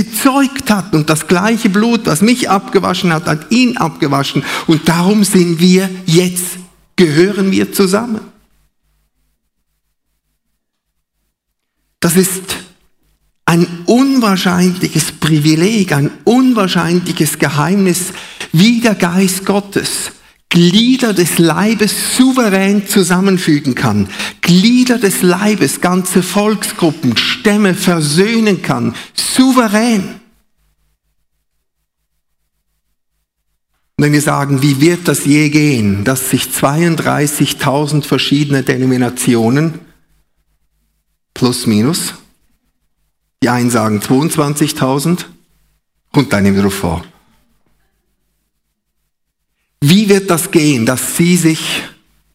gezeugt 0.04 0.70
hat 0.70 0.94
und 0.94 1.10
das 1.10 1.26
gleiche 1.26 1.68
Blut, 1.68 2.06
was 2.06 2.22
mich 2.22 2.48
abgewaschen 2.48 3.12
hat, 3.12 3.26
hat 3.26 3.50
ihn 3.50 3.76
abgewaschen 3.76 4.42
und 4.66 4.88
darum 4.88 5.24
sind 5.24 5.60
wir 5.60 5.90
jetzt, 6.06 6.56
gehören 6.96 7.50
wir 7.50 7.72
zusammen. 7.72 8.20
Das 12.00 12.16
ist 12.16 12.42
ein 13.44 13.66
unwahrscheinliches 13.84 15.12
Privileg, 15.12 15.92
ein 15.92 16.10
unwahrscheinliches 16.24 17.38
Geheimnis, 17.38 18.14
wie 18.52 18.80
der 18.80 18.94
Geist 18.94 19.44
Gottes 19.44 20.12
Glieder 20.50 21.14
des 21.14 21.38
Leibes 21.38 22.16
souverän 22.16 22.86
zusammenfügen 22.86 23.74
kann, 23.74 24.08
Glieder 24.42 24.98
des 24.98 25.22
Leibes, 25.22 25.80
ganze 25.80 26.22
Volksgruppen, 26.22 27.16
Stämme 27.16 27.74
versöhnen 27.74 28.60
kann, 28.60 28.94
souverän. 29.14 30.20
wenn 34.02 34.12
wir 34.12 34.22
sagen, 34.22 34.62
wie 34.62 34.80
wird 34.80 35.08
das 35.08 35.26
je 35.26 35.50
gehen, 35.50 36.04
dass 36.04 36.30
sich 36.30 36.44
32.000 36.44 38.02
verschiedene 38.02 38.62
Denominationen 38.62 39.78
plus 41.34 41.66
minus, 41.66 42.14
die 43.42 43.50
einen 43.50 43.70
sagen 43.70 44.00
22.000, 44.00 45.26
kommt 46.12 46.32
einem 46.32 46.56
wieder 46.56 46.70
vor. 46.70 47.04
Wie 49.80 50.08
wird 50.08 50.30
das 50.30 50.50
gehen, 50.50 50.84
dass 50.84 51.16
sie 51.16 51.36
sich 51.36 51.82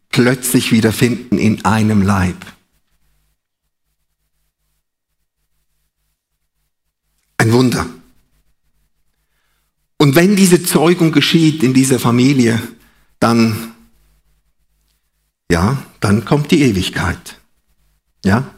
plötzlich 0.09 0.71
wiederfinden 0.71 1.37
in 1.37 1.63
einem 1.63 2.01
Leib? 2.01 2.37
Ein 7.37 7.51
Wunder. 7.51 7.85
Und 9.97 10.15
wenn 10.15 10.35
diese 10.35 10.63
Zeugung 10.63 11.11
geschieht 11.11 11.63
in 11.63 11.73
dieser 11.73 11.99
Familie, 11.99 12.61
dann, 13.19 13.73
ja, 15.51 15.81
dann 15.99 16.25
kommt 16.25 16.51
die 16.51 16.61
Ewigkeit. 16.61 17.39
Ja? 18.23 18.51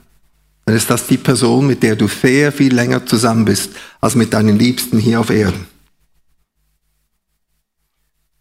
Dann 0.66 0.76
ist 0.76 0.90
das 0.90 1.08
die 1.08 1.18
Person, 1.18 1.68
mit 1.68 1.84
der 1.84 1.96
du 1.96 2.08
sehr 2.08 2.52
viel 2.52 2.74
länger 2.74 3.06
zusammen 3.06 3.46
bist, 3.46 3.72
als 4.00 4.16
mit 4.16 4.34
deinen 4.34 4.58
Liebsten 4.58 4.98
hier 4.98 5.20
auf 5.20 5.30
Erden. 5.30 5.66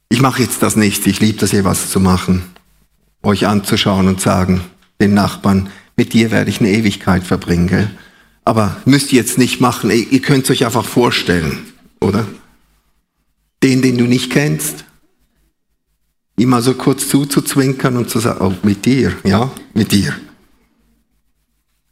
Ich 0.09 0.21
mache 0.21 0.43
jetzt 0.43 0.63
das 0.63 0.77
nicht, 0.77 1.07
ich 1.07 1.21
liebe 1.21 1.39
das 1.39 1.51
hier 1.51 1.65
was 1.65 1.91
zu 1.91 2.01
machen, 2.01 2.43
euch 3.23 3.47
anzuschauen 3.47 4.07
und 4.07 4.21
sagen, 4.21 4.61
den 5.01 5.15
Nachbarn, 5.15 5.71
mit 5.97 6.13
dir 6.13 6.31
werde 6.31 6.51
ich 6.51 6.61
eine 6.61 6.71
Ewigkeit 6.71 7.25
verbringen. 7.25 7.67
Gell? 7.67 7.91
Aber 8.45 8.77
müsst 8.85 9.13
ihr 9.13 9.21
jetzt 9.21 9.39
nicht 9.39 9.61
machen, 9.61 9.91
ihr 9.91 10.23
könnt 10.23 10.45
es 10.45 10.51
euch 10.51 10.65
einfach 10.65 10.85
vorstellen, 10.85 11.59
oder? 12.01 12.27
Den, 13.63 13.83
den 13.83 13.99
du 13.99 14.05
nicht 14.05 14.31
kennst, 14.31 14.85
ihm 16.37 16.51
mal 16.51 16.63
so 16.63 16.75
kurz 16.75 17.09
zuzuzwinkern 17.09 17.97
und 17.97 18.11
zu 18.11 18.21
sagen, 18.21 18.41
oh, 18.41 18.55
mit 18.63 18.85
dir, 18.85 19.17
ja, 19.25 19.51
mit 19.75 19.91
dir. 19.93 20.15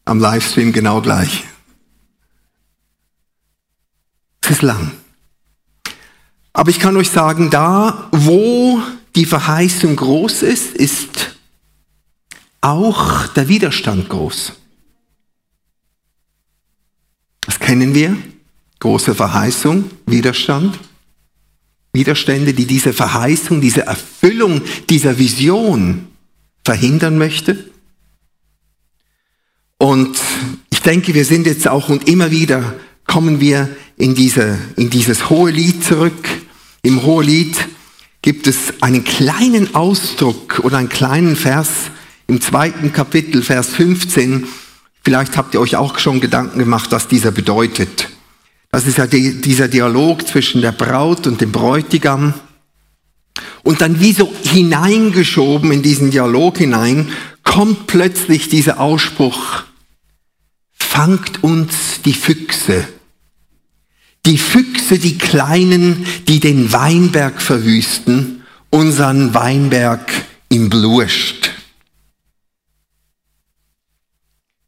Am 0.05 0.21
Livestream 0.21 0.73
genau 0.73 1.01
gleich. 1.01 1.45
Es 4.43 4.51
ist 4.51 4.63
lang. 4.63 4.93
Aber 6.55 6.71
ich 6.71 6.79
kann 6.79 6.97
euch 6.97 7.11
sagen, 7.11 7.51
da, 7.51 8.09
wo 8.13 8.81
die 9.17 9.27
Verheißung 9.27 9.97
groß 9.97 10.43
ist, 10.43 10.75
ist 10.75 11.37
auch 12.61 13.27
der 13.29 13.49
Widerstand 13.49 14.09
groß. 14.09 14.53
Das 17.41 17.59
kennen 17.59 17.95
wir. 17.95 18.17
Große 18.79 19.15
Verheißung, 19.15 19.91
Widerstand. 20.07 20.79
Widerstände, 21.93 22.55
die 22.55 22.67
diese 22.67 22.93
Verheißung, 22.93 23.61
diese 23.61 23.83
Erfüllung 23.83 24.63
dieser 24.89 25.19
Vision 25.19 26.07
verhindern 26.65 27.19
möchte. 27.19 27.71
Und 29.79 30.19
ich 30.71 30.81
denke, 30.81 31.15
wir 31.15 31.25
sind 31.25 31.47
jetzt 31.47 31.69
auch 31.69 31.89
und 31.89 32.09
immer 32.09 32.31
wieder 32.31 32.75
kommen 33.07 33.41
wir 33.41 33.69
in, 33.97 34.15
diese, 34.15 34.59
in 34.77 34.91
dieses 34.91 35.31
hohe 35.31 35.51
Lied 35.51 35.85
zurück, 35.85 36.29
im 36.85 37.03
Hohelied 37.03 37.57
gibt 38.23 38.47
es 38.47 38.75
einen 38.83 39.05
kleinen 39.05 39.75
Ausdruck 39.75 40.61
oder 40.63 40.77
einen 40.77 40.91
kleinen 40.91 41.35
Vers 41.35 41.69
im 42.27 42.41
zweiten 42.41 42.93
Kapitel, 42.93 43.43
Vers 43.43 43.71
15. 43.71 44.47
Vielleicht 45.03 45.37
habt 45.37 45.55
ihr 45.55 45.61
euch 45.61 45.77
auch 45.77 45.99
schon 45.99 46.21
Gedanken 46.21 46.59
gemacht, 46.59 46.93
was 46.93 47.09
dieser 47.09 47.33
bedeutet. 47.33 48.11
Das 48.71 48.87
ist 48.87 48.99
ja 48.99 49.07
die, 49.07 49.41
dieser 49.41 49.69
Dialog 49.69 50.27
zwischen 50.29 50.61
der 50.61 50.73
Braut 50.73 51.27
und 51.27 51.41
dem 51.41 51.53
Bräutigam. 51.53 52.35
Und 53.63 53.81
dann 53.81 54.01
wie 54.01 54.13
so 54.13 54.31
hineingeschoben 54.43 55.73
in 55.73 55.83
diesen 55.83 56.11
Dialog 56.11 56.59
hinein, 56.59 57.09
kommt 57.45 57.87
plötzlich 57.87 58.51
dieser 58.51 58.79
Ausspruch, 58.79 59.63
fangt 60.75 61.43
uns 61.43 62.03
die 62.05 62.13
Füchse 62.13 62.87
die 64.27 64.39
Füchse, 64.39 64.99
die 64.99 65.19
Kleinen, 65.19 66.07
die 66.29 66.41
den 66.41 66.73
Weinberg 66.73 67.43
verwüsten, 67.43 68.43
unseren 68.71 69.35
Weinberg 69.35 70.11
im 70.49 70.71
Blurscht. 70.71 71.51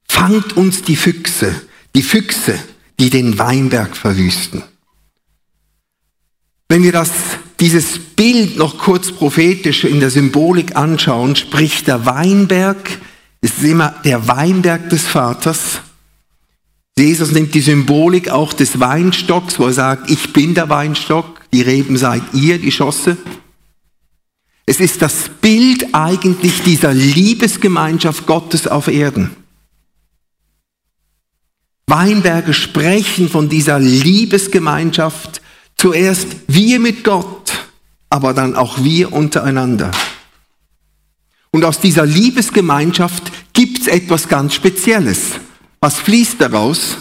Fangt 0.09 0.57
uns 0.57 0.83
die 0.83 0.97
Füchse, 0.97 1.55
die 1.95 2.03
Füchse, 2.03 2.59
die 2.99 3.11
den 3.11 3.39
Weinberg 3.39 3.97
verwüsten. 3.97 4.63
Wenn 6.69 6.83
wir 6.83 6.93
das, 6.93 7.11
dieses 7.61 7.99
Bild 7.99 8.57
noch 8.57 8.79
kurz 8.79 9.13
prophetisch 9.13 9.85
in 9.85 10.01
der 10.01 10.11
Symbolik 10.11 10.77
anschauen, 10.77 11.37
spricht 11.37 11.87
der 11.87 12.05
Weinberg, 12.07 12.99
es 13.41 13.59
ist 13.59 13.65
immer 13.65 13.95
der 14.05 14.27
Weinberg 14.27 14.91
des 14.91 15.03
Vaters, 15.03 15.81
Jesus 16.99 17.31
nimmt 17.33 17.55
die 17.55 17.61
Symbolik 17.61 18.31
auch 18.31 18.55
des 18.55 18.81
Weinstocks, 18.81 19.59
wo 19.59 19.67
er 19.67 19.73
sagt, 19.75 20.11
ich 20.11 20.33
bin 20.33 20.55
der 20.55 20.71
Weinstock, 20.71 21.43
die 21.53 21.61
Reben 21.61 21.99
seid 21.99 22.23
ihr, 22.33 22.59
die 22.59 22.73
Schosse. 22.73 23.19
Es 24.65 24.81
ist 24.81 25.03
das 25.03 25.29
Bild 25.41 25.95
eigentlich 25.95 26.62
dieser 26.62 26.95
Liebesgemeinschaft 26.95 28.26
Gottes 28.26 28.67
auf 28.67 28.88
Erden. 28.88 29.31
Weinberge 31.87 32.53
sprechen 32.53 33.29
von 33.29 33.49
dieser 33.49 33.79
Liebesgemeinschaft, 33.79 35.41
zuerst 35.76 36.29
wir 36.49 36.81
mit 36.81 37.05
Gott, 37.05 37.69
aber 38.11 38.33
dann 38.33 38.57
auch 38.57 38.83
wir 38.83 39.12
untereinander. 39.12 39.93
Und 41.53 41.65
aus 41.65 41.79
dieser 41.79 42.07
Liebesgemeinschaft 42.07 43.31
gibt 43.53 43.81
es 43.81 43.87
etwas 43.87 44.29
ganz 44.29 44.55
Spezielles. 44.55 45.35
Was 45.80 45.99
fließt 46.00 46.40
daraus? 46.40 46.97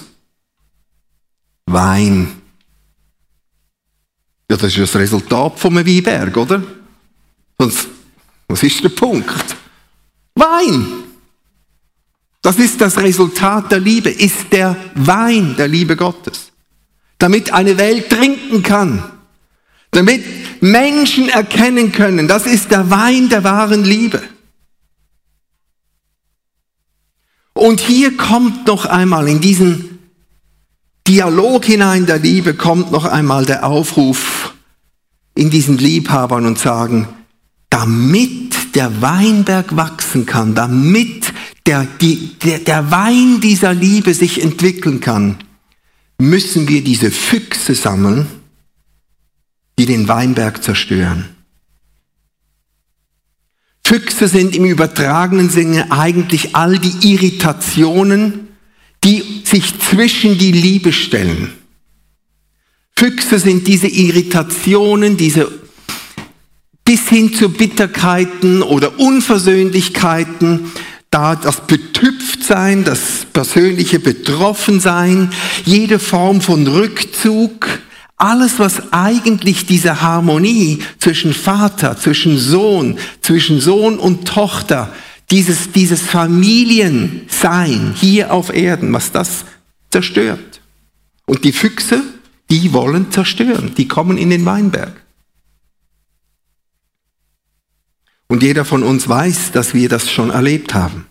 Wein. 1.65 2.41
Ja, 4.50 4.58
das 4.58 4.77
ist 4.77 4.79
das 4.79 4.96
Resultat 4.96 5.60
vom 5.60 5.75
Weinberg, 5.75 6.38
oder? 6.38 6.62
Sonst, 7.58 7.88
was 8.48 8.62
ist 8.62 8.84
der 8.84 8.89
Punkt? 8.89 9.55
Wein. 10.36 11.03
Das 12.41 12.60
ist 12.60 12.79
das 12.79 12.98
Resultat 12.98 13.72
der 13.72 13.79
Liebe, 13.79 14.10
ist 14.10 14.51
der 14.51 14.75
Wein 14.94 15.55
der 15.58 15.67
Liebe 15.67 15.96
Gottes. 15.96 16.51
Damit 17.17 17.51
eine 17.51 17.77
Welt 17.77 18.10
trinken 18.10 18.62
kann. 18.62 19.03
Damit 19.89 20.24
Menschen 20.62 21.29
erkennen 21.29 21.91
können, 21.91 22.27
das 22.27 22.46
ist 22.46 22.70
der 22.70 22.89
Wein 22.91 23.29
der 23.29 23.44
wahren 23.44 23.84
Liebe. 23.84 24.22
Und 27.58 27.80
hier 27.80 28.16
kommt 28.18 28.68
noch 28.68 28.86
einmal 28.86 29.28
in 29.30 29.40
diesen 29.40 30.00
Dialog 31.08 31.66
hinein 31.66 32.06
der 32.06 32.20
Liebe, 32.20 32.54
kommt 32.54 32.92
noch 32.92 33.06
einmal 33.06 33.46
der 33.46 33.66
Aufruf 33.66 34.54
in 35.36 35.50
diesen 35.50 35.78
Liebhabern 35.78 36.46
und 36.46 36.60
sagen, 36.60 37.08
damit 37.70 38.76
der 38.76 39.02
Weinberg 39.02 39.76
wachsen 39.76 40.26
kann, 40.26 40.54
damit 40.54 41.34
der, 41.66 41.88
die, 42.02 42.36
der, 42.44 42.60
der 42.60 42.92
Wein 42.92 43.40
dieser 43.40 43.74
Liebe 43.74 44.14
sich 44.14 44.44
entwickeln 44.44 45.00
kann, 45.00 45.38
müssen 46.18 46.68
wir 46.68 46.84
diese 46.84 47.10
Füchse 47.10 47.74
sammeln, 47.74 48.28
die 49.80 49.86
den 49.86 50.08
Weinberg 50.08 50.62
zerstören. 50.62 51.35
Füchse 53.88 54.27
sind 54.27 54.56
im 54.56 54.65
übertragenen 54.65 55.51
Sinne 55.51 55.92
eigentlich 55.92 56.56
all 56.56 56.80
die 56.80 57.13
Irritationen, 57.13 58.48
die 59.04 59.44
sich 59.44 59.80
zwischen 59.80 60.39
die 60.39 60.51
Liebe 60.51 60.92
stellen. 60.92 61.54
Füchse 62.96 63.38
sind 63.38 63.68
diese 63.68 63.88
Irritationen, 63.88 65.18
diese 65.18 65.51
bis 66.84 67.10
hin 67.10 67.32
zu 67.32 67.50
Bitterkeiten 67.50 68.63
oder 68.63 69.00
Unversöhnlichkeiten, 69.00 70.72
da 71.12 71.36
das 71.36 71.68
Betüpftsein, 71.68 72.86
das 72.86 73.27
persönliche 73.34 74.00
Betroffensein, 74.00 75.32
jede 75.63 76.00
Form 76.00 76.42
von 76.42 76.65
Rückzug, 76.65 77.68
alles, 78.17 78.60
was 78.60 78.93
eigentlich 78.93 79.65
diese 79.65 80.01
Harmonie 80.01 80.79
zwischen 81.00 81.34
Vater, 81.34 81.98
zwischen 81.98 82.38
Sohn, 82.38 82.98
zwischen 83.22 83.60
Sohn 83.60 84.00
und 84.00 84.25
Tochter, 84.27 84.93
dieses, 85.31 85.72
dieses 85.72 86.01
Familiensein 86.01 87.93
hier 87.95 88.31
auf 88.31 88.53
Erden, 88.53 88.93
was 88.93 89.12
das 89.12 89.45
zerstört. 89.89 90.62
Und 91.25 91.43
die 91.43 91.51
Füchse, 91.51 92.03
die 92.50 92.72
wollen 92.74 93.12
zerstören, 93.12 93.74
die 93.75 93.88
kommen 93.88 94.17
in 94.17 94.29
den 94.29 94.45
Weinberg. 94.45 95.01
Und 98.27 98.43
jeder 98.43 98.65
von 98.65 98.84
uns 98.84 99.07
weiß, 99.07 99.51
dass 99.51 99.74
wir 99.74 99.89
das 99.89 100.12
schon 100.12 100.29
erlebt 100.29 100.74
haben. 100.74 101.05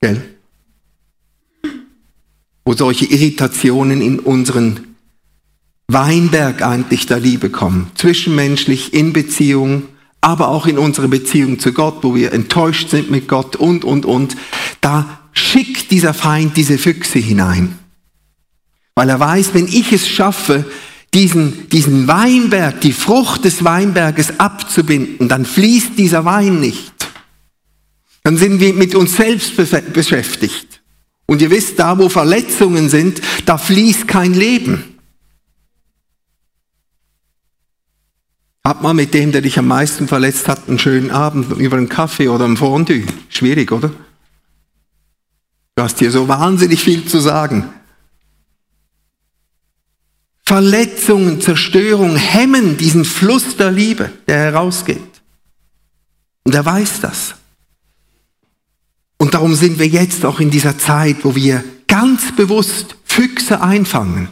Gell? 0.00 0.22
Wo 2.64 2.74
solche 2.74 3.06
Irritationen 3.06 4.00
in 4.02 4.18
unseren 4.20 4.87
Weinberg 5.90 6.60
eigentlich 6.60 7.06
der 7.06 7.18
Liebe 7.18 7.48
kommen. 7.48 7.90
Zwischenmenschlich, 7.94 8.92
in 8.92 9.14
Beziehung, 9.14 9.84
aber 10.20 10.48
auch 10.48 10.66
in 10.66 10.76
unserer 10.76 11.08
Beziehung 11.08 11.58
zu 11.58 11.72
Gott, 11.72 11.98
wo 12.02 12.14
wir 12.14 12.32
enttäuscht 12.32 12.90
sind 12.90 13.10
mit 13.10 13.26
Gott 13.26 13.56
und, 13.56 13.84
und, 13.84 14.04
und. 14.04 14.36
Da 14.82 15.20
schickt 15.32 15.90
dieser 15.90 16.12
Feind 16.12 16.58
diese 16.58 16.76
Füchse 16.76 17.18
hinein. 17.18 17.78
Weil 18.94 19.08
er 19.08 19.18
weiß, 19.18 19.54
wenn 19.54 19.66
ich 19.66 19.92
es 19.92 20.06
schaffe, 20.06 20.66
diesen, 21.14 21.70
diesen 21.70 22.06
Weinberg, 22.06 22.82
die 22.82 22.92
Frucht 22.92 23.46
des 23.46 23.64
Weinberges 23.64 24.38
abzubinden, 24.38 25.28
dann 25.28 25.46
fließt 25.46 25.92
dieser 25.96 26.26
Wein 26.26 26.60
nicht. 26.60 26.92
Dann 28.24 28.36
sind 28.36 28.60
wir 28.60 28.74
mit 28.74 28.94
uns 28.94 29.16
selbst 29.16 29.54
beschäftigt. 29.94 30.82
Und 31.24 31.40
ihr 31.40 31.50
wisst, 31.50 31.78
da 31.78 31.96
wo 31.98 32.10
Verletzungen 32.10 32.90
sind, 32.90 33.22
da 33.46 33.56
fließt 33.56 34.06
kein 34.06 34.34
Leben. 34.34 34.97
Hab 38.68 38.82
mal 38.82 38.92
mit 38.92 39.14
dem, 39.14 39.32
der 39.32 39.40
dich 39.40 39.58
am 39.58 39.66
meisten 39.66 40.08
verletzt 40.08 40.46
hat, 40.46 40.68
einen 40.68 40.78
schönen 40.78 41.10
Abend 41.10 41.58
über 41.58 41.78
einen 41.78 41.88
Kaffee 41.88 42.28
oder 42.28 42.44
ein 42.44 42.58
Fondue. 42.58 43.06
Schwierig, 43.30 43.72
oder? 43.72 43.88
Du 45.74 45.82
hast 45.82 45.98
hier 45.98 46.10
so 46.10 46.28
wahnsinnig 46.28 46.84
viel 46.84 47.06
zu 47.06 47.18
sagen. 47.18 47.70
Verletzungen, 50.44 51.40
Zerstörung 51.40 52.16
hemmen 52.16 52.76
diesen 52.76 53.06
Fluss 53.06 53.56
der 53.56 53.70
Liebe, 53.70 54.12
der 54.26 54.36
herausgeht. 54.36 55.22
Und 56.44 56.54
er 56.54 56.66
weiß 56.66 57.00
das. 57.00 57.36
Und 59.16 59.32
darum 59.32 59.54
sind 59.54 59.78
wir 59.78 59.88
jetzt 59.88 60.26
auch 60.26 60.40
in 60.40 60.50
dieser 60.50 60.76
Zeit, 60.76 61.24
wo 61.24 61.34
wir 61.34 61.64
ganz 61.86 62.36
bewusst 62.36 62.96
Füchse 63.04 63.62
einfangen. 63.62 64.28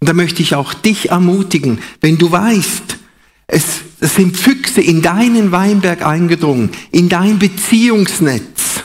Und 0.00 0.08
da 0.10 0.12
möchte 0.12 0.42
ich 0.42 0.54
auch 0.54 0.74
dich 0.74 1.08
ermutigen, 1.08 1.78
wenn 2.02 2.18
du 2.18 2.30
weißt, 2.30 2.98
es, 3.46 3.80
es 4.00 4.14
sind 4.14 4.36
Füchse 4.36 4.80
in 4.80 5.02
deinen 5.02 5.52
Weinberg 5.52 6.04
eingedrungen, 6.04 6.70
in 6.90 7.08
dein 7.08 7.38
Beziehungsnetz, 7.38 8.84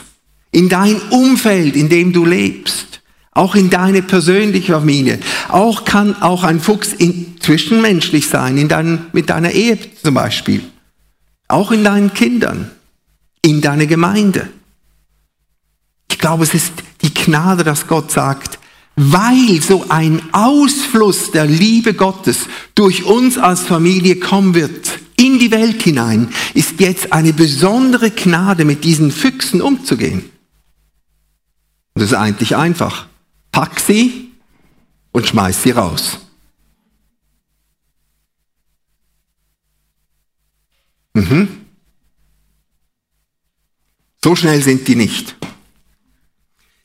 in 0.50 0.68
dein 0.68 1.00
Umfeld, 1.10 1.76
in 1.76 1.88
dem 1.88 2.12
du 2.12 2.24
lebst, 2.24 3.00
auch 3.32 3.54
in 3.54 3.70
deine 3.70 4.02
persönliche 4.02 4.72
Familie. 4.72 5.18
Auch 5.48 5.84
kann 5.84 6.20
auch 6.20 6.42
ein 6.44 6.60
Fuchs 6.60 6.92
in, 6.92 7.36
zwischenmenschlich 7.40 8.28
sein, 8.28 8.58
in 8.58 8.68
dein, 8.68 9.06
mit 9.12 9.30
deiner 9.30 9.52
Ehe 9.52 9.78
zum 10.02 10.14
Beispiel. 10.14 10.62
Auch 11.48 11.72
in 11.72 11.84
deinen 11.84 12.12
Kindern, 12.12 12.70
in 13.42 13.60
deiner 13.60 13.86
Gemeinde. 13.86 14.48
Ich 16.10 16.18
glaube, 16.18 16.44
es 16.44 16.54
ist 16.54 16.72
die 17.02 17.14
Gnade, 17.14 17.64
dass 17.64 17.86
Gott 17.86 18.10
sagt, 18.10 18.58
weil 18.96 19.62
so 19.62 19.86
ein 19.88 20.22
Ausfluss 20.32 21.30
der 21.30 21.46
Liebe 21.46 21.94
Gottes 21.94 22.46
durch 22.74 23.04
uns 23.04 23.38
als 23.38 23.62
Familie 23.62 24.16
kommen 24.16 24.54
wird 24.54 24.98
in 25.16 25.38
die 25.38 25.50
Welt 25.50 25.82
hinein, 25.82 26.32
ist 26.54 26.80
jetzt 26.80 27.12
eine 27.12 27.32
besondere 27.32 28.10
Gnade, 28.10 28.64
mit 28.64 28.84
diesen 28.84 29.10
Füchsen 29.10 29.60
umzugehen. 29.60 30.28
Das 31.94 32.04
ist 32.04 32.14
eigentlich 32.14 32.56
einfach. 32.56 33.06
Pack 33.52 33.80
sie 33.80 34.30
und 35.12 35.26
schmeiß 35.26 35.62
sie 35.62 35.72
raus. 35.72 36.20
Mhm. 41.14 41.48
So 44.22 44.36
schnell 44.36 44.62
sind 44.62 44.86
die 44.88 44.96
nicht 44.96 45.36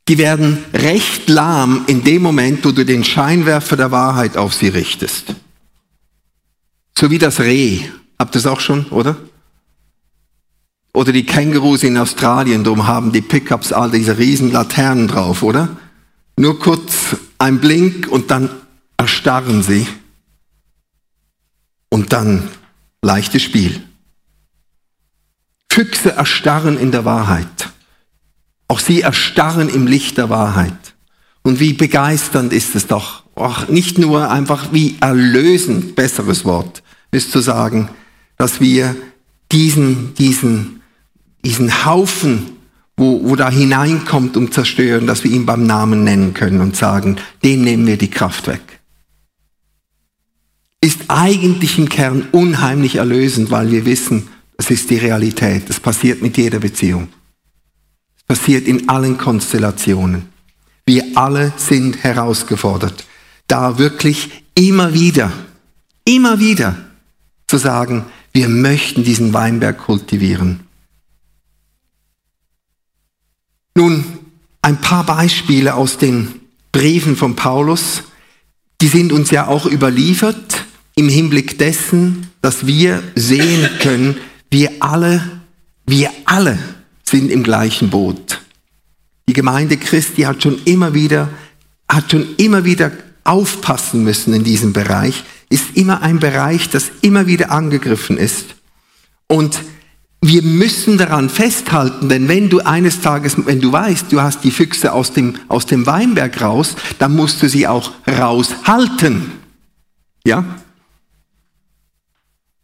die 0.07 0.17
werden 0.17 0.63
recht 0.73 1.29
lahm 1.29 1.83
in 1.87 2.03
dem 2.03 2.21
Moment, 2.21 2.63
wo 2.63 2.71
du 2.71 2.85
den 2.85 3.03
Scheinwerfer 3.03 3.75
der 3.75 3.91
Wahrheit 3.91 4.37
auf 4.37 4.53
sie 4.53 4.67
richtest. 4.67 5.35
So 6.97 7.09
wie 7.09 7.17
das 7.17 7.39
Reh. 7.39 7.81
Habt 8.19 8.35
ihr 8.35 8.41
das 8.41 8.47
auch 8.47 8.59
schon, 8.59 8.85
oder? 8.87 9.17
Oder 10.93 11.11
die 11.11 11.25
Kängurus 11.25 11.83
in 11.83 11.97
Australien, 11.97 12.63
darum 12.63 12.87
haben 12.87 13.11
die 13.11 13.21
Pickups 13.21 13.73
all 13.73 13.91
diese 13.91 14.17
riesen 14.17 14.51
Laternen 14.51 15.07
drauf, 15.07 15.43
oder? 15.43 15.75
Nur 16.37 16.59
kurz 16.59 17.17
ein 17.37 17.59
Blink 17.59 18.07
und 18.07 18.31
dann 18.31 18.49
erstarren 18.95 19.61
sie. 19.61 19.87
Und 21.89 22.13
dann 22.13 22.49
leichtes 23.01 23.43
Spiel. 23.43 23.81
Füchse 25.69 26.13
erstarren 26.13 26.77
in 26.77 26.91
der 26.91 27.03
Wahrheit. 27.03 27.69
Auch 28.67 28.79
sie 28.79 29.01
erstarren 29.01 29.69
im 29.69 29.87
Licht 29.87 30.17
der 30.17 30.29
Wahrheit. 30.29 30.95
Und 31.43 31.59
wie 31.59 31.73
begeisternd 31.73 32.51
ist 32.53 32.75
es 32.75 32.87
doch, 32.87 33.23
auch 33.35 33.67
nicht 33.67 33.97
nur 33.97 34.31
einfach 34.31 34.73
wie 34.73 34.95
erlösend, 34.99 35.95
besseres 35.95 36.45
Wort, 36.45 36.81
ist 37.11 37.31
zu 37.31 37.39
sagen, 37.39 37.89
dass 38.37 38.59
wir 38.59 38.95
diesen, 39.51 40.15
diesen, 40.15 40.81
diesen 41.43 41.85
Haufen, 41.85 42.49
wo, 42.97 43.21
wo 43.23 43.35
da 43.35 43.51
hineinkommt 43.51 44.37
und 44.37 44.53
zerstören, 44.53 45.05
dass 45.05 45.23
wir 45.23 45.31
ihn 45.31 45.45
beim 45.45 45.67
Namen 45.67 46.03
nennen 46.03 46.33
können 46.33 46.61
und 46.61 46.75
sagen, 46.75 47.17
dem 47.43 47.63
nehmen 47.63 47.85
wir 47.85 47.97
die 47.97 48.09
Kraft 48.09 48.47
weg. 48.47 48.61
Ist 50.81 51.01
eigentlich 51.09 51.77
im 51.77 51.89
Kern 51.89 52.27
unheimlich 52.31 52.95
erlösend, 52.95 53.51
weil 53.51 53.69
wir 53.69 53.85
wissen, 53.85 54.29
das 54.57 54.71
ist 54.71 54.89
die 54.89 54.97
Realität. 54.97 55.69
Das 55.69 55.79
passiert 55.79 56.21
mit 56.21 56.37
jeder 56.37 56.59
Beziehung 56.59 57.09
passiert 58.27 58.67
in 58.67 58.89
allen 58.89 59.17
Konstellationen. 59.17 60.29
Wir 60.85 61.03
alle 61.15 61.53
sind 61.57 62.03
herausgefordert, 62.03 63.05
da 63.47 63.77
wirklich 63.77 64.43
immer 64.55 64.93
wieder, 64.93 65.31
immer 66.05 66.39
wieder 66.39 66.77
zu 67.47 67.57
sagen, 67.57 68.05
wir 68.33 68.49
möchten 68.49 69.03
diesen 69.03 69.33
Weinberg 69.33 69.77
kultivieren. 69.77 70.61
Nun, 73.75 74.03
ein 74.61 74.81
paar 74.81 75.05
Beispiele 75.05 75.75
aus 75.75 75.97
den 75.97 76.41
Briefen 76.71 77.15
von 77.15 77.35
Paulus, 77.35 78.03
die 78.81 78.87
sind 78.87 79.11
uns 79.11 79.31
ja 79.31 79.47
auch 79.47 79.65
überliefert 79.65 80.65
im 80.95 81.09
Hinblick 81.09 81.57
dessen, 81.57 82.29
dass 82.41 82.65
wir 82.65 83.03
sehen 83.15 83.69
können, 83.79 84.17
wir 84.49 84.71
alle, 84.79 85.41
wir 85.85 86.11
alle 86.25 86.57
sind 87.15 87.31
im 87.31 87.43
gleichen 87.43 87.89
Boot. 87.89 88.41
Die 89.29 89.33
Gemeinde 89.33 89.77
Christi 89.77 90.23
hat 90.23 90.43
schon 90.43 90.61
immer 90.65 90.93
wieder, 90.93 91.29
hat 91.87 92.11
schon 92.11 92.35
immer 92.35 92.65
wieder 92.65 92.91
aufpassen 93.23 94.03
müssen 94.03 94.33
in 94.33 94.43
diesem 94.43 94.73
Bereich, 94.73 95.23
ist 95.49 95.77
immer 95.77 96.01
ein 96.01 96.19
Bereich, 96.19 96.69
das 96.69 96.91
immer 97.01 97.25
wieder 97.25 97.51
angegriffen 97.51 98.17
ist. 98.17 98.55
Und 99.27 99.61
wir 100.19 100.41
müssen 100.41 100.97
daran 100.97 101.29
festhalten, 101.29 102.09
denn 102.09 102.27
wenn 102.27 102.49
du 102.49 102.59
eines 102.59 102.99
Tages, 102.99 103.37
wenn 103.45 103.61
du 103.61 103.71
weißt, 103.71 104.11
du 104.11 104.19
hast 104.19 104.43
die 104.43 104.51
Füchse 104.51 104.91
aus 104.91 105.13
dem, 105.13 105.37
aus 105.47 105.65
dem 105.65 105.85
Weinberg 105.85 106.41
raus, 106.41 106.75
dann 106.99 107.15
musst 107.15 107.41
du 107.41 107.47
sie 107.47 107.65
auch 107.65 107.93
raushalten. 108.05 109.31
Ja? 110.25 110.43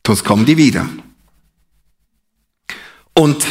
Sonst 0.06 0.26
kommen 0.26 0.46
die 0.46 0.58
wieder. 0.58 0.90
Und 3.14 3.46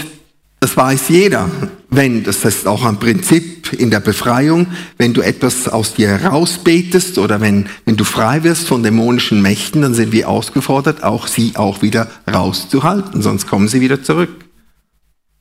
das 0.60 0.76
weiß 0.76 1.08
jeder, 1.08 1.50
wenn, 1.88 2.22
das 2.22 2.44
ist 2.44 2.66
auch 2.66 2.84
ein 2.84 2.98
Prinzip 2.98 3.72
in 3.72 3.90
der 3.90 4.00
Befreiung, 4.00 4.66
wenn 4.98 5.14
du 5.14 5.22
etwas 5.22 5.66
aus 5.68 5.94
dir 5.94 6.08
herausbetest 6.08 7.16
oder 7.16 7.40
wenn, 7.40 7.66
wenn 7.86 7.96
du 7.96 8.04
frei 8.04 8.44
wirst 8.44 8.68
von 8.68 8.82
dämonischen 8.82 9.40
Mächten, 9.40 9.80
dann 9.80 9.94
sind 9.94 10.12
wir 10.12 10.28
ausgefordert, 10.28 11.02
auch 11.02 11.28
sie 11.28 11.56
auch 11.56 11.80
wieder 11.80 12.10
rauszuhalten, 12.30 13.22
sonst 13.22 13.46
kommen 13.46 13.68
sie 13.68 13.80
wieder 13.80 14.02
zurück. 14.02 14.44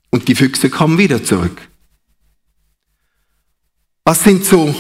Und 0.10 0.30
die 0.30 0.36
Füchse 0.36 0.70
kommen 0.70 0.98
wieder 0.98 1.22
zurück. 1.22 1.62
Was 4.06 4.24
sind 4.24 4.46
so 4.46 4.74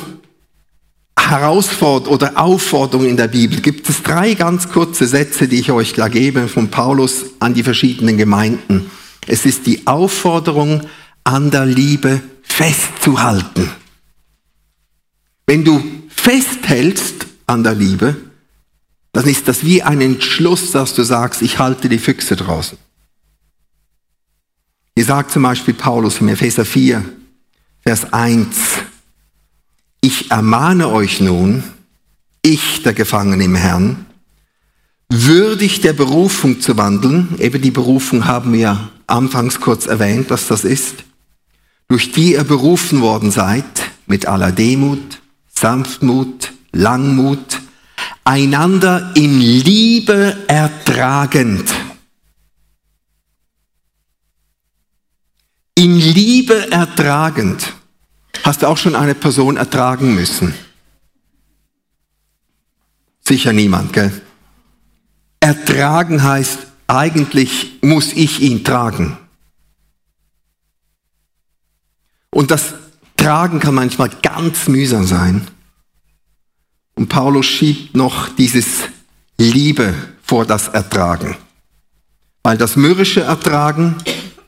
Herausforderungen 1.19 2.15
oder 2.15 2.37
Aufforderungen 2.41 3.09
in 3.09 3.17
der 3.17 3.27
Bibel? 3.27 3.59
Gibt 3.59 3.89
es 3.89 4.01
drei 4.01 4.35
ganz 4.35 4.69
kurze 4.69 5.05
Sätze, 5.05 5.49
die 5.49 5.59
ich 5.59 5.71
euch 5.71 5.93
da 5.93 6.07
gebe 6.07 6.47
von 6.47 6.71
Paulus 6.71 7.25
an 7.39 7.53
die 7.53 7.61
verschiedenen 7.61 8.17
Gemeinden. 8.17 8.89
Es 9.29 9.45
ist 9.45 9.67
die 9.67 9.85
Aufforderung, 9.85 10.81
an 11.23 11.51
der 11.51 11.67
Liebe 11.67 12.19
festzuhalten. 12.41 13.69
Wenn 15.45 15.63
du 15.63 15.83
festhältst 16.09 17.27
an 17.45 17.63
der 17.63 17.75
Liebe, 17.75 18.15
dann 19.11 19.27
ist 19.27 19.47
das 19.47 19.63
wie 19.63 19.83
ein 19.83 20.01
Entschluss, 20.01 20.71
dass 20.71 20.95
du 20.95 21.03
sagst, 21.03 21.43
ich 21.43 21.59
halte 21.59 21.89
die 21.89 21.99
Füchse 21.99 22.35
draußen. 22.35 22.79
Hier 24.95 25.05
sagt 25.05 25.29
zum 25.29 25.43
Beispiel 25.43 25.75
Paulus 25.75 26.19
im 26.21 26.29
Epheser 26.29 26.65
4, 26.65 27.05
Vers 27.81 28.11
1, 28.11 28.47
ich 30.01 30.31
ermahne 30.31 30.89
euch 30.89 31.21
nun, 31.21 31.63
ich, 32.41 32.81
der 32.81 32.93
Gefangene 32.93 33.43
im 33.43 33.55
Herrn, 33.55 34.07
würdig 35.07 35.81
der 35.81 35.93
Berufung 35.93 36.61
zu 36.61 36.77
wandeln, 36.77 37.35
eben 37.37 37.61
die 37.61 37.71
Berufung 37.71 38.25
haben 38.25 38.53
wir 38.53 38.89
anfangs 39.09 39.59
kurz 39.59 39.85
erwähnt, 39.85 40.29
was 40.29 40.47
das 40.47 40.63
ist, 40.63 41.03
durch 41.87 42.11
die 42.11 42.33
ihr 42.33 42.43
berufen 42.43 43.01
worden 43.01 43.31
seid, 43.31 43.65
mit 44.05 44.25
aller 44.25 44.51
Demut, 44.51 45.21
Sanftmut, 45.53 46.53
Langmut, 46.71 47.61
einander 48.23 49.11
in 49.15 49.39
Liebe 49.39 50.37
ertragend. 50.47 51.73
In 55.75 55.97
Liebe 55.97 56.71
ertragend. 56.71 57.73
Hast 58.43 58.61
du 58.61 58.67
auch 58.67 58.77
schon 58.77 58.95
eine 58.95 59.15
Person 59.15 59.57
ertragen 59.57 60.13
müssen? 60.15 60.53
Sicher 63.21 63.53
niemand, 63.53 63.93
gell? 63.93 64.11
Ertragen 65.39 66.21
heißt 66.23 66.68
eigentlich 66.89 67.77
muss 67.81 68.13
ich 68.13 68.41
ihn 68.41 68.63
tragen. 68.63 69.17
Und 72.31 72.51
das 72.51 72.73
Tragen 73.15 73.59
kann 73.59 73.75
manchmal 73.75 74.09
ganz 74.21 74.67
mühsam 74.67 75.05
sein. 75.05 75.47
Und 76.95 77.09
Paulus 77.09 77.45
schiebt 77.45 77.95
noch 77.95 78.29
dieses 78.29 78.83
Liebe 79.37 79.93
vor 80.23 80.45
das 80.45 80.67
Ertragen. 80.67 81.37
Weil 82.43 82.57
das 82.57 82.75
mürrische 82.75 83.21
Ertragen 83.21 83.95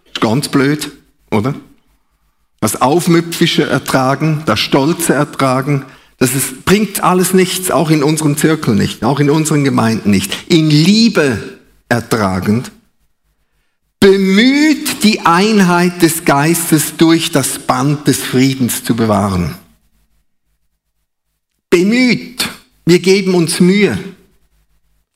ist 0.06 0.22
ganz 0.22 0.48
blöd, 0.50 0.92
oder? 1.30 1.54
Das 2.60 2.82
aufmüpfische 2.82 3.68
Ertragen, 3.68 4.44
das 4.46 4.60
stolze 4.60 5.14
Ertragen, 5.14 5.86
das 6.18 6.36
ist, 6.36 6.66
bringt 6.66 7.04
alles 7.04 7.34
nichts, 7.34 7.72
auch 7.72 7.90
in 7.90 8.04
unserem 8.04 8.38
Zirkel 8.38 8.76
nicht, 8.76 9.04
auch 9.04 9.20
in 9.20 9.30
unseren 9.30 9.64
Gemeinden 9.64 10.12
nicht. 10.12 10.52
In 10.52 10.70
Liebe 10.70 11.61
ertragend, 11.92 12.72
bemüht 14.00 15.04
die 15.04 15.20
Einheit 15.22 16.02
des 16.02 16.26
Geistes 16.26 16.98
durch 16.98 17.32
das 17.32 17.60
Band 17.60 18.08
des 18.08 18.18
Friedens 18.18 18.84
zu 18.84 18.96
bewahren. 18.96 19.56
Bemüht, 21.70 22.50
wir 22.86 23.00
geben 23.00 23.36
uns 23.36 23.60
Mühe, 23.60 23.98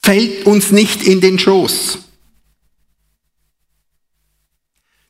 fällt 0.02 0.46
uns 0.46 0.72
nicht 0.72 1.04
in 1.04 1.20
den 1.20 1.40
Schoß. 1.40 2.00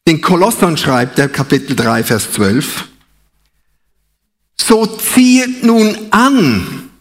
Den 0.08 0.22
Kolossern 0.22 0.78
schreibt 0.78 1.20
er 1.20 1.30
Kapitel 1.30 1.76
3, 1.76 2.04
Vers 2.04 2.32
12, 2.32 2.88
so 4.56 4.86
zieht 4.86 5.64
nun 5.64 5.98
an, 6.12 6.92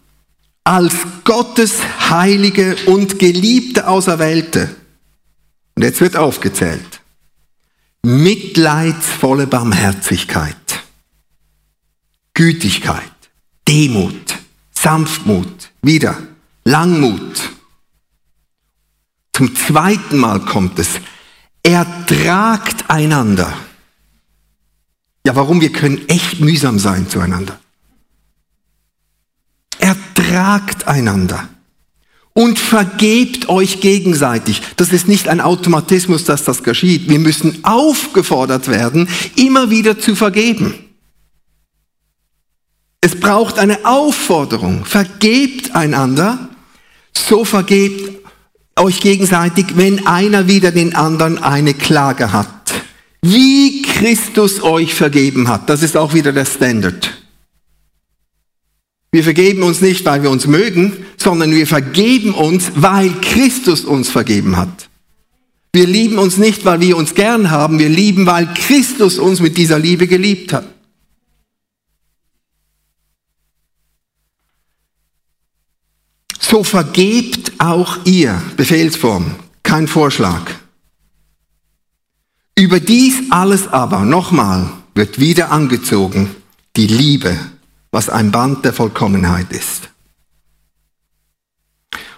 als 0.65 0.95
Gottes 1.25 1.75
heilige 2.11 2.77
und 2.87 3.19
geliebte 3.19 3.87
Auserwählte. 3.87 4.75
Und 5.75 5.83
jetzt 5.83 6.01
wird 6.01 6.17
aufgezählt. 6.17 7.01
Mitleidsvolle 8.03 9.47
Barmherzigkeit, 9.47 10.57
Gütigkeit, 12.35 13.03
Demut, 13.69 14.35
Sanftmut, 14.73 15.71
wieder 15.83 16.19
Langmut. 16.65 17.51
Zum 19.33 19.55
zweiten 19.57 20.19
Mal 20.19 20.41
kommt 20.41 20.79
es. 20.79 21.01
Ertragt 21.63 22.89
einander. 22.89 23.53
Ja, 25.27 25.35
warum? 25.35 25.61
Wir 25.61 25.73
können 25.73 26.09
echt 26.09 26.41
mühsam 26.41 26.79
sein 26.79 27.09
zueinander. 27.09 27.59
Ertragt 30.35 30.89
einander 30.89 31.49
und 32.33 32.59
vergebt 32.59 33.49
euch 33.49 33.81
gegenseitig. 33.81 34.63
Das 34.75 34.91
ist 34.91 35.07
nicht 35.07 35.29
ein 35.29 35.41
Automatismus, 35.41 36.25
dass 36.25 36.43
das 36.43 36.65
geschieht. 36.65 37.09
Wir 37.09 37.21
müssen 37.21 37.65
aufgefordert 37.65 38.67
werden, 38.67 39.09
immer 39.37 39.71
wieder 39.71 39.97
zu 39.97 40.17
vergeben. 40.17 40.75
Es 43.01 43.15
braucht 43.15 43.61
eine 43.61 43.87
Aufforderung. 43.87 44.85
Vergebt 44.85 45.77
einander, 45.77 46.49
so 47.17 47.45
vergebt 47.45 48.27
euch 48.75 48.99
gegenseitig, 48.99 49.77
wenn 49.77 50.05
einer 50.05 50.49
wieder 50.49 50.73
den 50.73 50.97
anderen 50.97 51.39
eine 51.39 51.75
Klage 51.75 52.33
hat. 52.33 52.75
Wie 53.23 53.83
Christus 53.83 54.65
euch 54.65 54.95
vergeben 54.95 55.47
hat. 55.47 55.71
Das 55.71 55.85
ist 55.85 55.97
auch 55.97 56.13
wieder 56.13 56.33
der 56.33 56.45
Standard. 56.45 57.24
Wir 59.15 59.23
vergeben 59.23 59.63
uns 59.63 59.81
nicht, 59.81 60.05
weil 60.07 60.25
wir 60.25 60.31
uns 60.31 60.49
mögen, 60.49 61.07
sondern 61.17 61.53
wir 61.53 61.69
vergeben 61.69 62.35
uns, 62.35 62.73
weil 62.75 63.13
Christus 63.21 63.85
uns 63.85 64.11
vergeben 64.11 64.57
hat. 64.57 64.89
Wir 65.73 65.87
lieben 65.87 66.19
uns 66.19 66.37
nicht, 66.37 66.65
weil 66.65 66.81
wir 66.81 66.97
uns 66.97 67.15
gern 67.15 67.53
haben, 67.53 67.79
wir 67.79 67.89
lieben, 67.89 68.27
weil 68.27 68.53
Christus 68.55 69.21
uns 69.21 69.39
mit 69.39 69.57
dieser 69.57 69.79
Liebe 69.79 70.09
geliebt 70.09 70.53
hat. 70.53 70.67
So 76.41 76.65
vergebt 76.65 77.53
auch 77.59 77.99
ihr, 78.05 78.43
Befehlsform, 78.57 79.37
kein 79.63 79.87
Vorschlag. 79.87 80.51
Über 82.59 82.81
dies 82.81 83.15
alles 83.31 83.69
aber, 83.69 84.01
nochmal, 84.01 84.73
wird 84.97 85.21
wieder 85.21 85.53
angezogen 85.53 86.35
die 86.75 86.89
Liebe 86.89 87.39
was 87.95 88.09
ein 88.09 88.33
Band 88.33 88.65
der 88.65 88.73
Vollkommenheit 88.73 89.53
ist. 89.53 89.89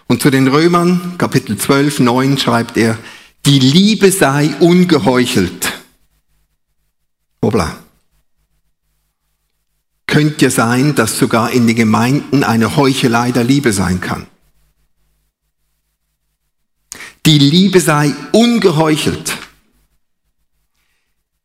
Und 0.07 0.23
zu 0.23 0.31
den 0.31 0.49
Römern, 0.49 1.19
Kapitel 1.19 1.59
12, 1.59 2.01
9 2.01 2.39
schreibt 2.39 2.79
er, 2.79 2.97
die 3.45 3.59
Liebe 3.59 4.11
sei 4.11 4.55
ungeheuchelt. 4.59 5.75
Obla. 7.43 7.77
Könnte 10.07 10.47
ja 10.47 10.51
sein, 10.51 10.95
dass 10.95 11.19
sogar 11.19 11.51
in 11.51 11.67
den 11.67 11.77
Gemeinden 11.77 12.43
eine 12.43 12.77
Heuchelei 12.77 13.31
der 13.31 13.45
Liebe 13.45 13.75
sein 13.75 14.01
kann. 14.01 14.27
Die 17.27 17.39
Liebe 17.39 17.81
sei 17.81 18.15
ungeheuchelt. 18.33 19.37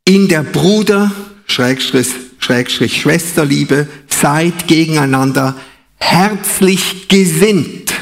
In 0.05 0.29
der 0.29 0.43
Bruder, 0.43 1.11
Schrägstrich, 1.47 2.30
Schrägstrich 2.51 2.99
Schwesterliebe 2.99 3.87
seid 4.09 4.67
gegeneinander 4.67 5.55
herzlich 5.95 7.07
gesinnt. 7.07 7.93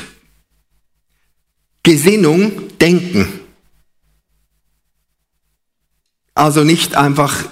Gesinnung, 1.84 2.78
denken. 2.80 3.28
Also 6.34 6.64
nicht 6.64 6.96
einfach, 6.96 7.46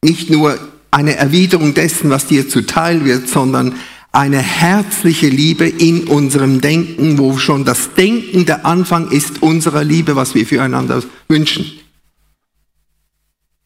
nicht 0.00 0.30
nur 0.30 0.58
eine 0.90 1.16
Erwiderung 1.16 1.74
dessen, 1.74 2.08
was 2.08 2.26
dir 2.26 2.48
zuteil 2.48 3.04
wird, 3.04 3.28
sondern 3.28 3.74
eine 4.10 4.38
herzliche 4.38 5.28
Liebe 5.28 5.68
in 5.68 6.04
unserem 6.04 6.62
Denken, 6.62 7.18
wo 7.18 7.36
schon 7.36 7.66
das 7.66 7.92
Denken 7.92 8.46
der 8.46 8.64
Anfang 8.64 9.10
ist 9.10 9.42
unserer 9.42 9.84
Liebe, 9.84 10.16
was 10.16 10.34
wir 10.34 10.46
füreinander 10.46 11.02
wünschen. 11.28 11.78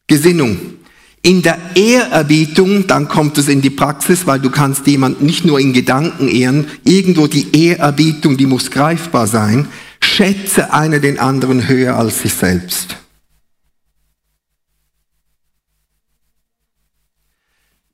Gesinnung. 0.08 0.79
In 1.22 1.42
der 1.42 1.59
Ehrerbietung, 1.74 2.87
dann 2.87 3.09
kommt 3.09 3.37
es 3.37 3.48
in 3.48 3.61
die 3.61 3.70
Praxis, 3.70 4.26
weil 4.26 4.40
du 4.40 4.50
kannst 4.50 4.87
jemanden 4.87 5.26
nicht 5.26 5.44
nur 5.44 5.61
in 5.61 5.74
Gedanken 5.74 6.28
ehren, 6.28 6.66
irgendwo 6.85 7.26
die 7.26 7.54
Ehrerbietung, 7.54 8.38
die 8.38 8.46
muss 8.46 8.70
greifbar 8.70 9.26
sein. 9.26 9.68
Schätze 10.02 10.72
einer 10.72 10.98
den 10.98 11.18
anderen 11.18 11.68
höher 11.68 11.96
als 11.96 12.22
sich 12.22 12.33
selbst. 12.33 12.96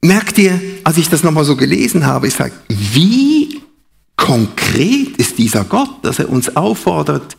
Merkt 0.01 0.39
ihr, 0.39 0.61
als 0.85 0.99
ich 0.99 1.09
das 1.09 1.25
nochmal 1.25 1.45
so 1.45 1.57
gelesen 1.57 2.07
habe, 2.07 2.29
ich 2.29 2.35
sage, 2.35 2.53
wie 2.69 3.61
konkret 4.15 5.17
ist 5.17 5.37
dieser 5.39 5.65
Gott, 5.65 6.05
dass 6.05 6.21
er 6.21 6.29
uns 6.29 6.55
auffordert, 6.55 7.37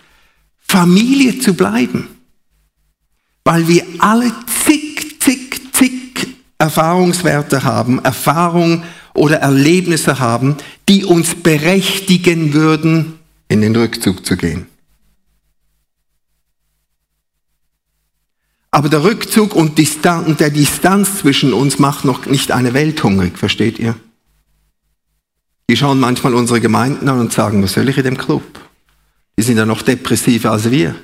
Familie 0.58 1.40
zu 1.40 1.54
bleiben. 1.54 2.10
Weil 3.46 3.70
wir 3.70 3.86
alle 4.00 4.34
zig 4.66 4.87
Erfahrungswerte 6.58 7.64
haben, 7.64 8.04
Erfahrungen 8.04 8.84
oder 9.14 9.38
Erlebnisse 9.38 10.20
haben, 10.20 10.58
die 10.90 11.06
uns 11.06 11.36
berechtigen 11.36 12.54
würden, 12.54 13.20
in 13.48 13.62
den 13.62 13.76
Rückzug 13.76 14.26
zu 14.26 14.38
gehen. 14.38 14.68
Aber 18.72 18.90
der 18.90 19.04
Rückzug 19.04 19.56
und, 19.56 19.80
und 19.80 20.40
der 20.40 20.50
Distanz 20.50 21.20
zwischen 21.20 21.54
uns 21.54 21.80
macht 21.80 22.06
noch 22.06 22.26
nicht 22.26 22.52
eine 22.52 22.74
Welt 22.74 23.04
hungrig, 23.04 23.38
versteht 23.38 23.80
ihr? 23.80 23.96
Die 25.70 25.76
schauen 25.76 26.00
manchmal 26.00 26.34
unsere 26.34 26.62
Gemeinden 26.62 27.10
an 27.10 27.20
und 27.20 27.34
sagen, 27.34 27.64
was 27.64 27.74
soll 27.74 27.90
ich 27.90 27.98
in 27.98 28.04
dem 28.04 28.18
Club? 28.18 28.44
Die 29.38 29.44
sind 29.44 29.58
ja 29.58 29.66
noch 29.66 29.82
depressiver 29.82 30.52
als 30.52 30.70
wir. 30.70 30.96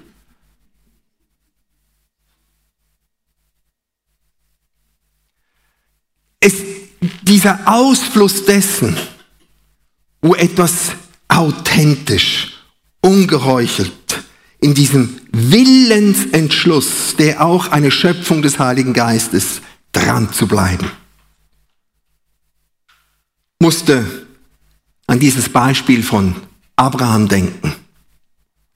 Es, 6.43 6.55
dieser 7.23 7.59
Ausfluss 7.65 8.45
dessen, 8.45 8.95
wo 10.21 10.35
etwas 10.35 10.91
authentisch, 11.27 12.53
ungeheuchelt, 13.01 13.91
in 14.59 14.73
diesem 14.73 15.19
Willensentschluss, 15.31 17.15
der 17.17 17.45
auch 17.45 17.69
eine 17.69 17.91
Schöpfung 17.91 18.41
des 18.41 18.59
Heiligen 18.59 18.93
Geistes, 18.93 19.61
dran 19.91 20.31
zu 20.31 20.47
bleiben. 20.47 20.89
Musste 23.59 24.27
an 25.07 25.19
dieses 25.19 25.49
Beispiel 25.49 26.03
von 26.03 26.35
Abraham 26.75 27.27
denken. 27.27 27.73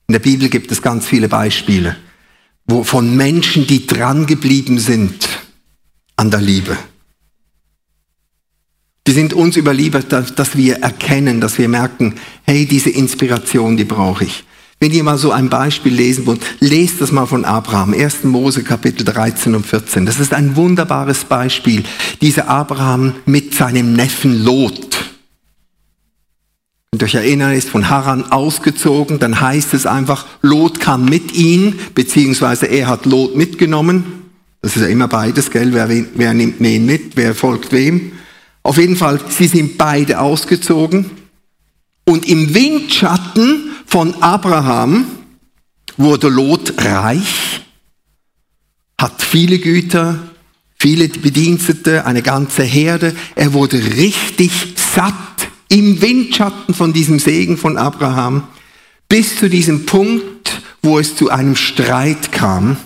In 0.06 0.12
der 0.12 0.18
Bibel 0.18 0.48
gibt 0.48 0.70
es 0.72 0.82
ganz 0.82 1.06
viele 1.06 1.28
Beispiele 1.28 1.96
wo, 2.68 2.84
von 2.84 3.16
Menschen, 3.16 3.66
die 3.66 3.86
dran 3.86 4.26
geblieben 4.26 4.78
sind 4.78 5.28
an 6.16 6.30
der 6.30 6.40
Liebe. 6.40 6.76
Die 9.08 9.14
sind 9.14 9.32
uns 9.32 9.56
überliefert, 9.56 10.12
dass 10.12 10.54
wir 10.54 10.82
erkennen, 10.82 11.40
dass 11.40 11.56
wir 11.56 11.66
merken, 11.66 12.16
hey, 12.44 12.66
diese 12.66 12.90
Inspiration, 12.90 13.78
die 13.78 13.84
brauche 13.84 14.24
ich. 14.24 14.44
Wenn 14.80 14.92
ihr 14.92 15.02
mal 15.02 15.16
so 15.16 15.32
ein 15.32 15.48
Beispiel 15.48 15.94
lesen 15.94 16.26
wollt, 16.26 16.42
lest 16.60 17.00
das 17.00 17.10
mal 17.10 17.24
von 17.24 17.46
Abraham, 17.46 17.94
1. 17.94 18.24
Mose 18.24 18.62
Kapitel 18.62 19.04
13 19.04 19.54
und 19.54 19.64
14. 19.66 20.04
Das 20.04 20.20
ist 20.20 20.34
ein 20.34 20.56
wunderbares 20.56 21.24
Beispiel. 21.24 21.84
Dieser 22.20 22.50
Abraham 22.50 23.14
mit 23.24 23.54
seinem 23.54 23.94
Neffen 23.94 24.44
Lot. 24.44 24.98
Und 26.92 27.02
euch 27.02 27.14
erinnern, 27.14 27.54
ist 27.54 27.70
von 27.70 27.88
Haran 27.88 28.30
ausgezogen, 28.30 29.18
dann 29.18 29.40
heißt 29.40 29.72
es 29.72 29.86
einfach, 29.86 30.26
Lot 30.42 30.80
kam 30.80 31.06
mit 31.06 31.32
ihm, 31.32 31.78
beziehungsweise 31.94 32.66
er 32.66 32.88
hat 32.88 33.06
Lot 33.06 33.34
mitgenommen. 33.36 34.04
Das 34.60 34.76
ist 34.76 34.82
ja 34.82 34.88
immer 34.88 35.08
beides, 35.08 35.50
gell? 35.50 35.72
Wer, 35.72 35.88
wer 35.88 36.34
nimmt 36.34 36.56
wen 36.60 36.84
mit, 36.84 37.16
wer 37.16 37.34
folgt 37.34 37.72
wem? 37.72 38.12
Auf 38.68 38.76
jeden 38.76 38.96
Fall, 38.96 39.18
sie 39.30 39.46
sind 39.46 39.78
beide 39.78 40.20
ausgezogen. 40.20 41.10
Und 42.04 42.28
im 42.28 42.52
Windschatten 42.52 43.70
von 43.86 44.22
Abraham 44.22 45.06
wurde 45.96 46.28
Lot 46.28 46.74
reich, 46.76 47.62
hat 49.00 49.22
viele 49.22 49.58
Güter, 49.58 50.18
viele 50.78 51.08
Bedienstete, 51.08 52.04
eine 52.04 52.20
ganze 52.20 52.62
Herde. 52.62 53.16
Er 53.36 53.54
wurde 53.54 53.78
richtig 53.78 54.52
satt 54.76 55.14
im 55.70 56.02
Windschatten 56.02 56.74
von 56.74 56.92
diesem 56.92 57.18
Segen 57.20 57.56
von 57.56 57.78
Abraham 57.78 58.48
bis 59.08 59.38
zu 59.38 59.48
diesem 59.48 59.86
Punkt, 59.86 60.60
wo 60.82 60.98
es 60.98 61.16
zu 61.16 61.30
einem 61.30 61.56
Streit 61.56 62.32
kam. 62.32 62.76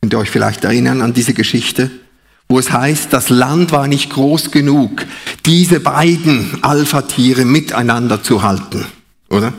Könnt 0.00 0.12
ihr 0.12 0.18
euch 0.18 0.30
vielleicht 0.30 0.64
erinnern 0.64 1.02
an 1.02 1.14
diese 1.14 1.34
Geschichte? 1.34 2.01
Wo 2.52 2.58
es 2.58 2.70
heißt, 2.70 3.10
das 3.14 3.30
Land 3.30 3.72
war 3.72 3.88
nicht 3.88 4.10
groß 4.10 4.50
genug, 4.50 5.06
diese 5.46 5.80
beiden 5.80 6.62
Alpha-Tiere 6.62 7.46
miteinander 7.46 8.22
zu 8.22 8.42
halten, 8.42 8.84
oder? 9.30 9.54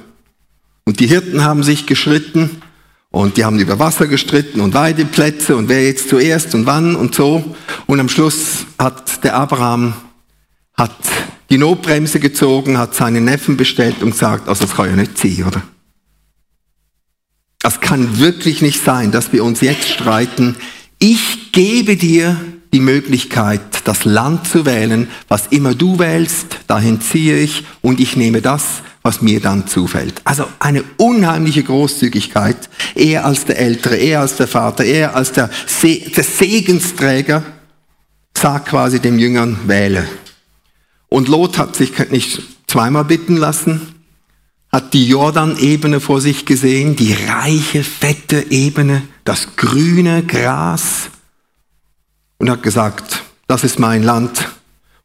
Und 0.86 1.00
die 1.00 1.08
Hirten 1.08 1.44
haben 1.44 1.64
sich 1.64 1.88
geschritten 1.88 2.62
und 3.10 3.38
die 3.38 3.46
haben 3.46 3.58
über 3.58 3.80
Wasser 3.80 4.06
gestritten 4.06 4.62
und 4.62 4.76
Weideplätze 4.76 5.56
und 5.56 5.70
wer 5.70 5.84
jetzt 5.84 6.08
zuerst 6.08 6.54
und 6.54 6.68
wann 6.68 6.96
und 6.96 7.16
so. 7.16 7.56
Und 7.88 8.00
am 8.00 8.10
Schluss 8.10 8.68
hat 8.78 9.24
der 9.24 9.38
Abraham 9.38 9.96
hat 10.76 10.96
die 11.50 11.58
Notbremse 11.58 12.20
gezogen, 12.20 12.78
hat 12.78 12.94
seinen 12.94 13.26
Neffen 13.26 13.58
bestellt 13.58 14.04
und 14.04 14.12
gesagt, 14.12 14.48
also 14.48 14.66
das 14.66 14.76
kann 14.76 14.92
ja 14.92 14.96
nicht 14.96 15.18
sein, 15.18 15.46
oder? 15.48 15.64
Das 17.60 17.82
kann 17.82 18.20
wirklich 18.20 18.62
nicht 18.62 18.84
sein, 18.84 19.12
dass 19.12 19.34
wir 19.34 19.44
uns 19.44 19.62
jetzt 19.62 19.90
streiten. 19.90 20.58
Ich 21.00 21.52
gebe 21.54 21.98
dir 21.98 22.38
die 22.74 22.80
Möglichkeit, 22.80 23.62
das 23.86 24.04
Land 24.04 24.48
zu 24.48 24.66
wählen, 24.66 25.08
was 25.28 25.48
immer 25.48 25.76
du 25.76 26.00
wählst, 26.00 26.58
dahin 26.68 27.00
ziehe 27.00 27.38
ich 27.38 27.64
und 27.82 28.00
ich 28.00 28.18
nehme 28.18 28.42
das, 28.42 28.82
was 29.04 29.22
mir 29.22 29.40
dann 29.40 29.68
zufällt. 29.68 30.22
Also 30.24 30.46
eine 30.60 30.84
unheimliche 30.98 31.64
Großzügigkeit, 31.64 32.58
eher 32.96 33.26
als 33.26 33.46
der 33.46 33.60
Ältere, 33.60 33.96
eher 33.98 34.22
als 34.22 34.38
der 34.38 34.48
Vater, 34.48 34.84
eher 34.84 35.16
als 35.16 35.32
der, 35.32 35.50
Se 35.68 36.00
der 36.00 36.24
Segensträger, 36.24 37.44
sagt 38.36 38.70
quasi 38.70 39.00
dem 39.00 39.20
Jüngern, 39.20 39.60
wähle. 39.68 40.08
Und 41.10 41.28
Lot 41.28 41.60
hat 41.60 41.76
sich 41.76 41.92
nicht 42.10 42.42
zweimal 42.66 43.06
bitten 43.06 43.38
lassen, 43.38 43.82
hat 44.72 44.96
die 44.96 45.08
Jordan-Ebene 45.08 46.00
vor 46.00 46.22
sich 46.22 46.48
gesehen, 46.48 46.96
die 46.96 47.14
reiche, 47.14 47.84
fette 47.84 48.48
Ebene, 48.50 49.04
das 49.24 49.56
grüne 49.56 50.24
Gras, 50.24 51.12
und 52.44 52.50
hat 52.50 52.62
gesagt, 52.62 53.24
das 53.48 53.64
ist 53.64 53.80
mein 53.80 54.04
Land 54.04 54.50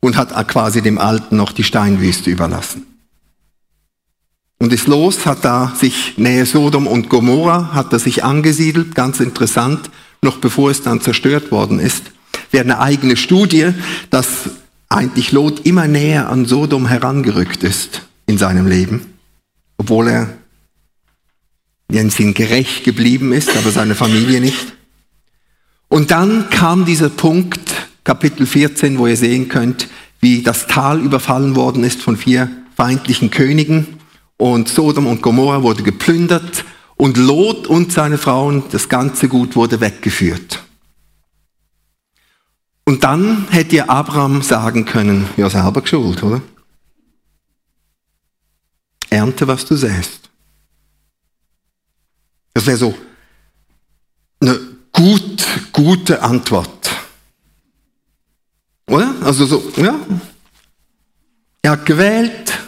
und 0.01 0.17
hat 0.17 0.49
quasi 0.49 0.83
dem 0.83 0.99
Alten 0.99 1.37
noch 1.37 1.53
die 1.53 1.63
Steinwüste 1.63 2.31
überlassen. 2.31 2.85
Und 4.59 4.73
ist 4.73 4.89
los, 4.89 5.25
hat 5.25 5.45
da 5.45 5.73
sich 5.79 6.19
nähe 6.19 6.47
Sodom 6.47 6.89
und 6.89 7.09
Gomorra, 7.09 7.75
hat 7.75 7.93
er 7.93 8.01
sich 8.01 8.25
angesiedelt, 8.25 8.97
ganz 8.97 9.21
interessant, 9.21 9.89
noch 10.21 10.39
bevor 10.39 10.73
es 10.73 10.83
dann 10.83 11.01
zerstört 11.01 11.53
worden 11.53 11.79
ist. 11.79 12.11
Wäre 12.51 12.65
eine 12.65 12.81
eigene 12.81 13.17
Studie, 13.17 13.73
dass 14.11 14.51
eigentlich 14.89 15.31
Lot 15.31 15.65
immer 15.65 15.87
näher 15.87 16.31
an 16.31 16.45
Sodom 16.45 16.89
herangerückt 16.89 17.63
ist 17.63 18.03
in 18.27 18.37
seinem 18.37 18.67
Leben, 18.67 19.15
obwohl 19.77 20.09
er 20.09 20.29
in 21.87 22.11
Sinn 22.11 22.35
gerecht 22.35 22.83
geblieben 22.83 23.33
ist, 23.33 23.57
aber 23.57 23.71
seine 23.71 23.95
Familie 23.95 24.41
nicht. 24.41 24.78
Und 25.89 26.11
dann 26.11 26.51
kam 26.51 26.85
dieser 26.85 27.09
Punkt, 27.09 27.89
Kapitel 28.05 28.47
14, 28.47 28.99
wo 28.99 29.07
ihr 29.07 29.17
sehen 29.17 29.49
könnt, 29.49 29.89
wie 30.21 30.43
das 30.43 30.67
Tal 30.67 31.01
überfallen 31.01 31.57
worden 31.57 31.85
ist 31.85 32.03
von 32.03 32.17
vier 32.17 32.51
feindlichen 32.77 33.31
Königen 33.31 33.99
und 34.37 34.69
Sodom 34.69 35.07
und 35.07 35.23
Gomorra 35.23 35.63
wurde 35.63 35.83
geplündert 35.83 36.65
und 36.97 37.17
Lot 37.17 37.67
und 37.67 37.93
seine 37.93 38.19
Frauen, 38.19 38.65
das 38.71 38.89
ganze 38.89 39.29
Gut 39.29 39.57
wurde 39.57 39.81
weggeführt. 39.81 40.63
Und 42.85 43.05
dann 43.05 43.47
hätte 43.51 43.77
ihr 43.77 43.91
Abraham 43.91 44.43
sagen 44.43 44.85
können, 44.85 45.29
ja 45.37 45.51
selber 45.51 45.83
geschuld, 45.83 46.23
oder? 46.23 46.41
Ernte, 49.11 49.47
was 49.47 49.65
du 49.65 49.77
säst. 49.77 50.31
Das 52.55 52.67
wäre 52.67 52.77
so 52.77 52.95
eine 54.41 54.59
gut, 54.99 55.47
gute 55.73 56.23
Antwort. 56.23 56.91
Oder? 58.91 59.15
Also 59.23 59.47
so, 59.47 59.73
ja. 59.77 59.95
Er 61.63 61.71
hat 61.73 61.87
gewählt. 61.87 62.59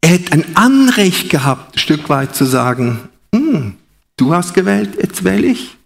Er 0.00 0.10
hätte 0.10 0.32
ein 0.32 0.56
Anrecht 0.56 1.28
gehabt, 1.28 1.74
ein 1.74 1.78
Stück 1.78 2.08
weit 2.08 2.34
zu 2.34 2.44
sagen, 2.44 3.08
hm, 3.34 3.76
du 4.16 4.34
hast 4.34 4.54
gewählt, 4.54 4.96
jetzt 5.00 5.24
wähle 5.24 5.48
ich. 5.48 5.76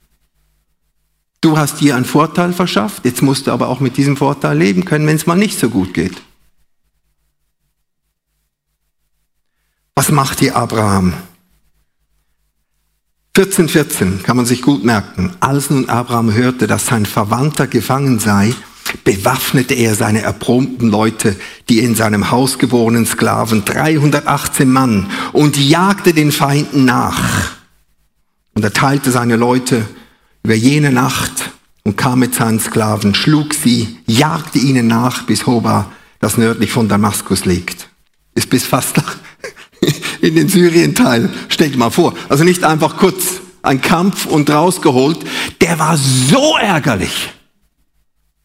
Du 1.41 1.59
hast 1.59 1.81
dir 1.81 1.97
einen 1.97 2.05
Vorteil 2.05 2.53
verschafft, 2.53 3.05
jetzt 3.05 3.23
musst 3.23 3.47
du 3.47 3.51
aber 3.51 3.69
auch 3.69 3.81
mit 3.81 3.97
diesem 3.97 4.17
Vorteil 4.17 4.57
leben 4.57 4.85
können, 4.85 5.07
wenn 5.07 5.17
es 5.17 5.27
mal 5.27 5.35
nicht 5.35 5.59
so 5.59 5.69
gut 5.69 5.95
geht. 5.95 6.23
Was 9.95 10.11
macht 10.11 10.41
hier 10.41 10.57
Abraham? 10.57 11.15
14, 13.37 13.69
14 13.69 14.23
kann 14.23 14.37
man 14.37 14.47
sich 14.47 14.63
gut 14.63 14.85
merken. 14.85 15.33
Als 15.41 15.69
nun 15.69 15.89
Abraham 15.89 16.33
hörte, 16.33 16.69
dass 16.69 16.87
sein 16.87 17.05
Verwandter 17.05 17.67
gefangen 17.67 18.21
sei, 18.21 18.55
bewaffnete 19.03 19.75
er 19.75 19.97
seine 19.97 20.23
erprobten 20.23 20.89
Leute, 20.89 21.35
die 21.69 21.81
in 21.81 21.97
seinem 21.97 22.31
Haus 22.31 22.59
geborenen 22.59 23.07
Sklaven, 23.07 23.65
318 23.65 24.71
Mann, 24.71 25.11
und 25.33 25.57
jagte 25.57 26.13
den 26.15 26.31
Feinden 26.31 26.85
nach. 26.85 27.51
Und 28.55 28.63
er 28.63 28.73
teilte 28.73 29.11
seine 29.11 29.35
Leute 29.35 29.85
über 30.45 30.55
jene 30.55 30.93
Nacht 30.93 31.51
und 31.83 31.97
kam 31.97 32.21
mit 32.21 32.37
seinen 32.37 32.61
Sklaven, 32.61 33.17
schlug 33.17 33.53
sie, 33.53 33.99
jagte 34.07 34.61
ihnen 34.61 34.87
nach 34.87 35.25
bis 35.25 35.45
Hoba, 35.45 35.91
das 36.21 36.39
nördlich 36.39 36.71
von 36.71 36.89
Damaskus 36.89 37.47
liegt. 37.47 37.89
Ist 38.37 38.49
bis 38.49 38.65
fast 38.65 38.97
nach 38.97 39.17
in 40.25 40.35
den 40.35 40.49
Syrienteil. 40.49 41.29
Stell 41.49 41.71
dir 41.71 41.77
mal 41.77 41.91
vor. 41.91 42.15
Also 42.31 42.45
nicht 42.45 42.65
einfach 42.65 42.97
kurz 42.97 43.41
ein 43.63 43.83
Kampf 43.83 44.25
und 44.25 44.49
rausgeholt. 44.49 45.19
Der 45.61 45.79
war 45.79 45.99
so 45.99 46.57
ärgerlich, 46.57 47.31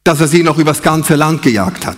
dass 0.04 0.20
er 0.20 0.28
sie 0.28 0.44
noch 0.44 0.58
übers 0.58 0.82
ganze 0.82 1.16
Land 1.16 1.42
gejagt 1.42 1.86
hat. 1.86 1.98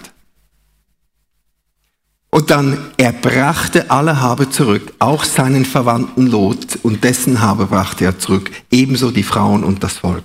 Und 2.29 2.49
dann, 2.49 2.77
er 2.95 3.11
brachte 3.11 3.91
alle 3.91 4.21
Habe 4.21 4.49
zurück, 4.49 4.93
auch 4.99 5.25
seinen 5.25 5.65
Verwandten 5.65 6.27
Lot 6.27 6.77
und 6.83 7.03
dessen 7.03 7.41
Habe 7.41 7.65
brachte 7.65 8.05
er 8.05 8.19
zurück, 8.19 8.51
ebenso 8.69 9.11
die 9.11 9.23
Frauen 9.23 9.63
und 9.63 9.83
das 9.83 9.97
Volk. 9.97 10.23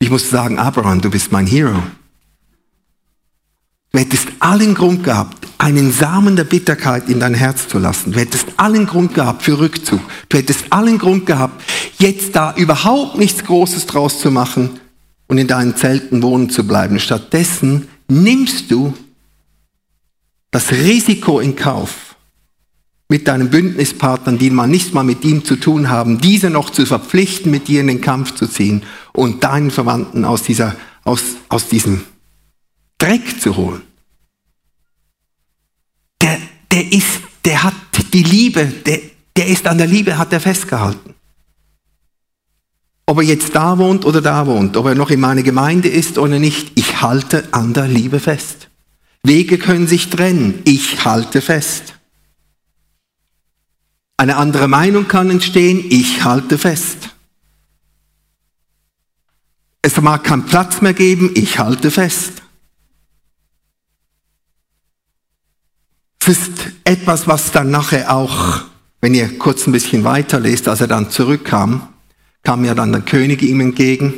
Ich 0.00 0.10
muss 0.10 0.30
sagen, 0.30 0.58
Abraham, 0.58 1.00
du 1.00 1.10
bist 1.10 1.30
mein 1.30 1.46
Hero. 1.46 1.80
Du 3.94 4.00
hättest 4.00 4.26
allen 4.40 4.74
Grund 4.74 5.04
gehabt, 5.04 5.46
einen 5.56 5.92
Samen 5.92 6.34
der 6.34 6.42
Bitterkeit 6.42 7.08
in 7.08 7.20
dein 7.20 7.32
Herz 7.32 7.68
zu 7.68 7.78
lassen. 7.78 8.10
Du 8.10 8.18
hättest 8.18 8.46
allen 8.56 8.86
Grund 8.86 9.14
gehabt 9.14 9.44
für 9.44 9.60
Rückzug. 9.60 10.00
Du 10.28 10.36
hättest 10.36 10.64
allen 10.70 10.98
Grund 10.98 11.26
gehabt, 11.26 11.62
jetzt 12.00 12.34
da 12.34 12.56
überhaupt 12.56 13.18
nichts 13.18 13.44
Großes 13.44 13.86
draus 13.86 14.18
zu 14.18 14.32
machen 14.32 14.80
und 15.28 15.38
in 15.38 15.46
deinen 15.46 15.76
Zelten 15.76 16.24
wohnen 16.24 16.50
zu 16.50 16.66
bleiben. 16.66 16.98
Stattdessen 16.98 17.86
nimmst 18.08 18.68
du 18.72 18.94
das 20.50 20.72
Risiko 20.72 21.38
in 21.38 21.54
Kauf, 21.54 22.16
mit 23.08 23.28
deinen 23.28 23.48
Bündnispartnern, 23.48 24.38
die 24.38 24.50
mal 24.50 24.66
nicht 24.66 24.92
mal 24.92 25.04
mit 25.04 25.22
ihm 25.24 25.44
zu 25.44 25.54
tun 25.54 25.88
haben, 25.88 26.20
diese 26.20 26.50
noch 26.50 26.70
zu 26.70 26.84
verpflichten, 26.84 27.52
mit 27.52 27.68
dir 27.68 27.82
in 27.82 27.86
den 27.86 28.00
Kampf 28.00 28.34
zu 28.34 28.48
ziehen 28.48 28.82
und 29.12 29.44
deinen 29.44 29.70
Verwandten 29.70 30.24
aus, 30.24 30.42
dieser, 30.42 30.74
aus, 31.04 31.22
aus 31.48 31.68
diesem 31.68 32.00
Dreck 32.98 33.40
zu 33.40 33.56
holen. 33.56 33.82
Der, 36.20 36.38
der 36.70 36.92
ist, 36.92 37.20
der 37.44 37.62
hat 37.62 37.74
die 38.12 38.22
Liebe, 38.22 38.64
der, 38.66 39.00
der 39.36 39.46
ist 39.48 39.66
an 39.66 39.78
der 39.78 39.86
Liebe, 39.86 40.16
hat 40.16 40.32
er 40.32 40.40
festgehalten. 40.40 41.14
Ob 43.06 43.18
er 43.18 43.24
jetzt 43.24 43.54
da 43.54 43.76
wohnt 43.76 44.04
oder 44.04 44.22
da 44.22 44.46
wohnt, 44.46 44.76
ob 44.76 44.86
er 44.86 44.94
noch 44.94 45.10
in 45.10 45.20
meiner 45.20 45.42
Gemeinde 45.42 45.88
ist 45.88 46.16
oder 46.16 46.38
nicht, 46.38 46.72
ich 46.74 47.02
halte 47.02 47.46
an 47.52 47.74
der 47.74 47.86
Liebe 47.88 48.20
fest. 48.20 48.68
Wege 49.22 49.58
können 49.58 49.86
sich 49.86 50.10
trennen, 50.10 50.62
ich 50.64 51.04
halte 51.04 51.40
fest. 51.40 51.94
Eine 54.16 54.36
andere 54.36 54.68
Meinung 54.68 55.08
kann 55.08 55.30
entstehen, 55.30 55.84
ich 55.90 56.24
halte 56.24 56.56
fest. 56.56 57.10
Es 59.82 60.00
mag 60.00 60.24
keinen 60.24 60.46
Platz 60.46 60.80
mehr 60.80 60.94
geben, 60.94 61.32
ich 61.34 61.58
halte 61.58 61.90
fest. 61.90 62.43
Es 66.26 66.38
ist 66.38 66.52
etwas, 66.84 67.28
was 67.28 67.52
dann 67.52 67.70
nachher 67.70 68.10
auch, 68.10 68.62
wenn 69.02 69.12
ihr 69.12 69.38
kurz 69.38 69.66
ein 69.66 69.72
bisschen 69.72 70.04
weiterlest, 70.04 70.68
als 70.68 70.80
er 70.80 70.86
dann 70.86 71.10
zurückkam, 71.10 71.86
kam 72.42 72.64
ja 72.64 72.74
dann 72.74 72.92
der 72.92 73.02
König 73.02 73.42
ihm 73.42 73.60
entgegen, 73.60 74.14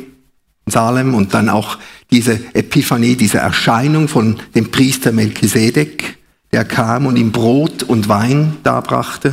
Salem, 0.67 1.15
und 1.15 1.33
dann 1.33 1.49
auch 1.49 1.77
diese 2.09 2.39
Epiphanie, 2.53 3.17
diese 3.17 3.39
Erscheinung 3.39 4.07
von 4.07 4.39
dem 4.55 4.71
Priester 4.71 5.11
Melchisedek, 5.11 6.17
der 6.53 6.63
kam 6.63 7.07
und 7.07 7.17
ihm 7.17 7.33
Brot 7.33 7.83
und 7.83 8.07
Wein 8.07 8.55
darbrachte. 8.63 9.31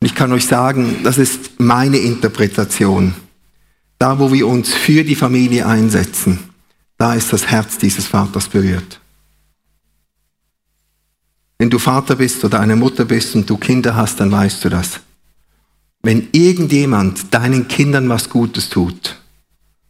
Und 0.00 0.06
ich 0.06 0.14
kann 0.14 0.32
euch 0.32 0.46
sagen, 0.46 0.96
das 1.02 1.16
ist 1.16 1.58
meine 1.58 1.96
Interpretation. 1.96 3.14
Da, 3.98 4.18
wo 4.18 4.34
wir 4.34 4.46
uns 4.46 4.74
für 4.74 5.02
die 5.02 5.16
Familie 5.16 5.66
einsetzen, 5.66 6.40
da 6.98 7.14
ist 7.14 7.32
das 7.32 7.46
Herz 7.46 7.78
dieses 7.78 8.06
Vaters 8.06 8.48
berührt. 8.48 9.00
Wenn 11.58 11.70
du 11.70 11.78
Vater 11.78 12.16
bist 12.16 12.44
oder 12.44 12.60
eine 12.60 12.76
Mutter 12.76 13.04
bist 13.04 13.34
und 13.34 13.48
du 13.48 13.56
Kinder 13.56 13.94
hast, 13.94 14.20
dann 14.20 14.30
weißt 14.30 14.64
du 14.64 14.68
das. 14.68 15.00
Wenn 16.02 16.28
irgendjemand 16.32 17.32
deinen 17.34 17.66
Kindern 17.66 18.08
was 18.08 18.28
Gutes 18.28 18.68
tut, 18.68 19.16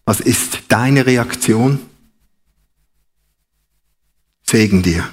was 0.05 0.21
ist 0.21 0.61
deine 0.69 1.05
Reaktion? 1.05 1.81
Segen 4.43 4.83
dir. 4.83 5.05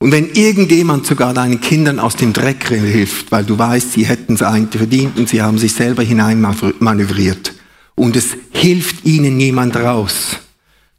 Und 0.00 0.12
wenn 0.12 0.30
irgendjemand 0.30 1.06
sogar 1.06 1.34
deinen 1.34 1.60
Kindern 1.60 1.98
aus 1.98 2.16
dem 2.16 2.32
Dreck 2.32 2.68
hilft, 2.68 3.32
weil 3.32 3.44
du 3.44 3.58
weißt, 3.58 3.92
sie 3.92 4.06
hätten 4.06 4.34
es 4.34 4.42
eigentlich 4.42 4.78
verdient 4.78 5.18
und 5.18 5.28
sie 5.28 5.42
haben 5.42 5.58
sich 5.58 5.74
selber 5.74 6.02
hineinmanövriert 6.02 7.54
und 7.94 8.16
es 8.16 8.36
hilft 8.52 9.04
ihnen 9.04 9.38
jemand 9.40 9.76
raus, 9.76 10.38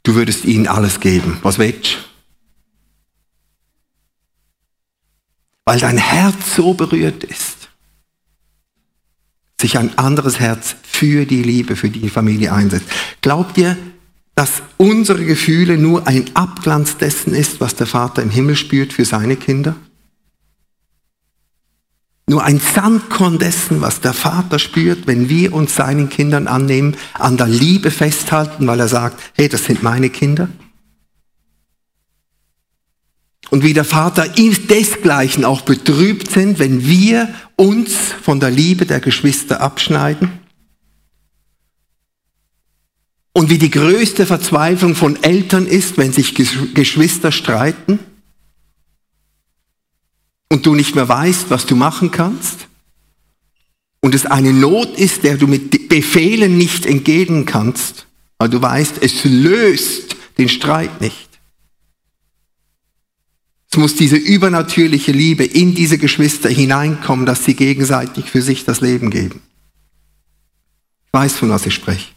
du 0.04 0.16
würdest 0.16 0.46
ihnen 0.46 0.68
alles 0.68 1.00
geben. 1.00 1.38
Was 1.42 1.60
willst 1.60 1.94
du? 1.94 1.98
Weil 5.66 5.80
dein 5.80 5.98
Herz 5.98 6.56
so 6.56 6.74
berührt 6.74 7.24
ist, 7.24 7.70
sich 9.62 9.78
ein 9.78 9.98
anderes 10.00 10.40
Herz 10.40 10.76
für 10.82 11.26
die 11.26 11.44
Liebe, 11.44 11.76
für 11.76 11.90
die 11.90 12.10
Familie 12.10 12.54
einsetzt. 12.54 12.88
Glaubt 13.22 13.58
ihr, 13.58 13.78
dass 14.34 14.64
unsere 14.78 15.26
Gefühle 15.26 15.78
nur 15.78 16.08
ein 16.08 16.36
Abglanz 16.36 16.98
dessen 16.98 17.36
ist, 17.36 17.60
was 17.60 17.76
der 17.76 17.88
Vater 17.88 18.24
im 18.24 18.30
Himmel 18.30 18.56
spürt 18.56 18.94
für 18.94 19.06
seine 19.06 19.36
Kinder? 19.36 19.76
Nur 22.30 22.44
ein 22.44 22.60
Sandkorn 22.60 23.40
dessen, 23.40 23.82
was 23.82 24.02
der 24.02 24.14
Vater 24.14 24.60
spürt, 24.60 25.08
wenn 25.08 25.30
wir 25.30 25.52
uns 25.52 25.76
seinen 25.76 26.10
Kindern 26.10 26.46
annehmen, 26.46 26.96
an 27.16 27.38
der 27.38 27.48
Liebe 27.48 27.90
festhalten, 27.90 28.68
weil 28.68 28.80
er 28.80 28.88
sagt, 28.88 29.20
hey, 29.36 29.50
das 29.50 29.66
sind 29.66 29.82
meine 29.82 30.12
Kinder. 30.12 30.48
Und 33.50 33.64
wie 33.64 33.74
der 33.74 33.84
Vater 33.84 34.28
desgleichen 34.28 35.44
auch 35.44 35.62
betrübt 35.62 36.30
sind, 36.30 36.60
wenn 36.60 36.86
wir 36.86 37.34
uns 37.56 37.96
von 38.22 38.40
der 38.40 38.52
Liebe 38.52 38.86
der 38.86 39.00
Geschwister 39.00 39.60
abschneiden. 39.60 40.30
Und 43.34 43.50
wie 43.50 43.58
die 43.58 43.72
größte 43.72 44.28
Verzweiflung 44.28 44.94
von 44.94 45.24
Eltern 45.24 45.66
ist, 45.66 45.98
wenn 45.98 46.14
sich 46.14 46.36
Geschwister 46.36 47.32
streiten 47.32 47.98
und 50.50 50.66
du 50.66 50.76
nicht 50.76 50.96
mehr 50.96 51.08
weißt, 51.08 51.50
was 51.50 51.66
du 51.66 51.76
machen 51.76 52.12
kannst 52.12 52.68
und 54.02 54.16
es 54.16 54.26
eine 54.26 54.54
Not 54.54 54.98
ist, 54.98 55.24
der 55.24 55.38
du 55.38 55.48
mit 55.48 55.90
Befehlen 55.90 56.58
nicht 56.58 56.86
entgehen 56.86 57.46
kannst, 57.46 58.08
weil 58.38 58.50
du 58.50 58.62
weißt, 58.62 58.96
es 59.02 59.24
löst 59.24 60.16
den 60.38 60.50
Streit 60.50 61.02
nicht. 61.02 61.30
Es 63.72 63.78
muss 63.78 63.96
diese 63.96 64.16
übernatürliche 64.16 65.12
Liebe 65.12 65.44
in 65.44 65.76
diese 65.76 66.00
Geschwister 66.00 66.50
hineinkommen, 66.50 67.26
dass 67.26 67.46
sie 67.46 67.54
gegenseitig 67.54 68.26
für 68.26 68.42
sich 68.42 68.66
das 68.66 68.82
Leben 68.82 69.12
geben. 69.12 69.42
Ich 71.06 71.14
weiß, 71.14 71.36
von 71.36 71.50
was 71.50 71.66
ich 71.66 71.76
spreche. 71.76 72.08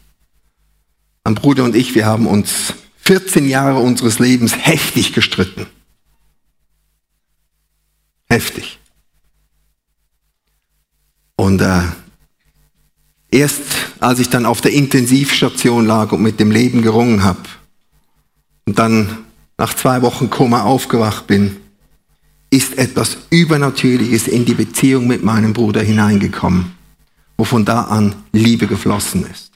Mein 1.23 1.35
Bruder 1.35 1.63
und 1.63 1.75
ich, 1.75 1.93
wir 1.93 2.05
haben 2.05 2.25
uns 2.25 2.73
14 3.01 3.47
Jahre 3.47 3.79
unseres 3.79 4.19
Lebens 4.19 4.55
heftig 4.57 5.13
gestritten. 5.13 5.67
Heftig. 8.33 8.79
Und 11.35 11.61
äh, 11.61 11.81
erst 13.31 13.61
als 13.99 14.19
ich 14.19 14.29
dann 14.29 14.45
auf 14.45 14.61
der 14.61 14.73
Intensivstation 14.73 15.85
lag 15.85 16.11
und 16.11 16.21
mit 16.21 16.39
dem 16.39 16.51
Leben 16.51 16.81
gerungen 16.81 17.23
habe 17.23 17.39
und 18.65 18.79
dann 18.79 19.25
nach 19.57 19.73
zwei 19.73 20.01
Wochen 20.01 20.29
Koma 20.29 20.63
aufgewacht 20.63 21.27
bin, 21.27 21.57
ist 22.49 22.77
etwas 22.77 23.17
Übernatürliches 23.29 24.27
in 24.27 24.45
die 24.45 24.53
Beziehung 24.53 25.07
mit 25.07 25.23
meinem 25.23 25.53
Bruder 25.53 25.81
hineingekommen, 25.81 26.73
wo 27.37 27.43
von 27.43 27.65
da 27.65 27.83
an 27.83 28.15
Liebe 28.31 28.67
geflossen 28.67 29.25
ist. 29.31 29.53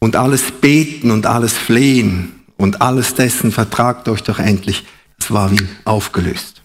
und 0.00 0.16
alles 0.16 0.50
beten 0.50 1.10
und 1.12 1.26
alles 1.26 1.52
flehen 1.52 2.32
und 2.56 2.82
alles 2.82 3.14
dessen 3.14 3.52
vertragt 3.52 4.08
euch 4.08 4.22
doch 4.22 4.40
endlich, 4.40 4.84
war 5.32 5.50
wie 5.50 5.66
aufgelöst. 5.84 6.62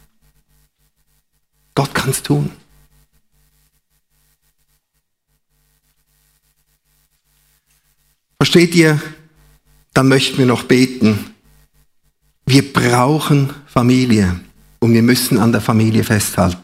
Gott 1.73 1.93
kann 1.93 2.09
es 2.09 2.23
tun. 2.23 2.51
Versteht 8.37 8.75
ihr? 8.75 9.01
Dann 9.93 10.07
möchten 10.07 10.37
wir 10.37 10.45
noch 10.45 10.63
beten. 10.63 11.31
Wir 12.45 12.71
brauchen 12.73 13.53
Familie 13.65 14.39
und 14.79 14.93
wir 14.93 15.01
müssen 15.01 15.39
an 15.39 15.51
der 15.51 15.61
Familie 15.61 16.03
festhalten. 16.03 16.61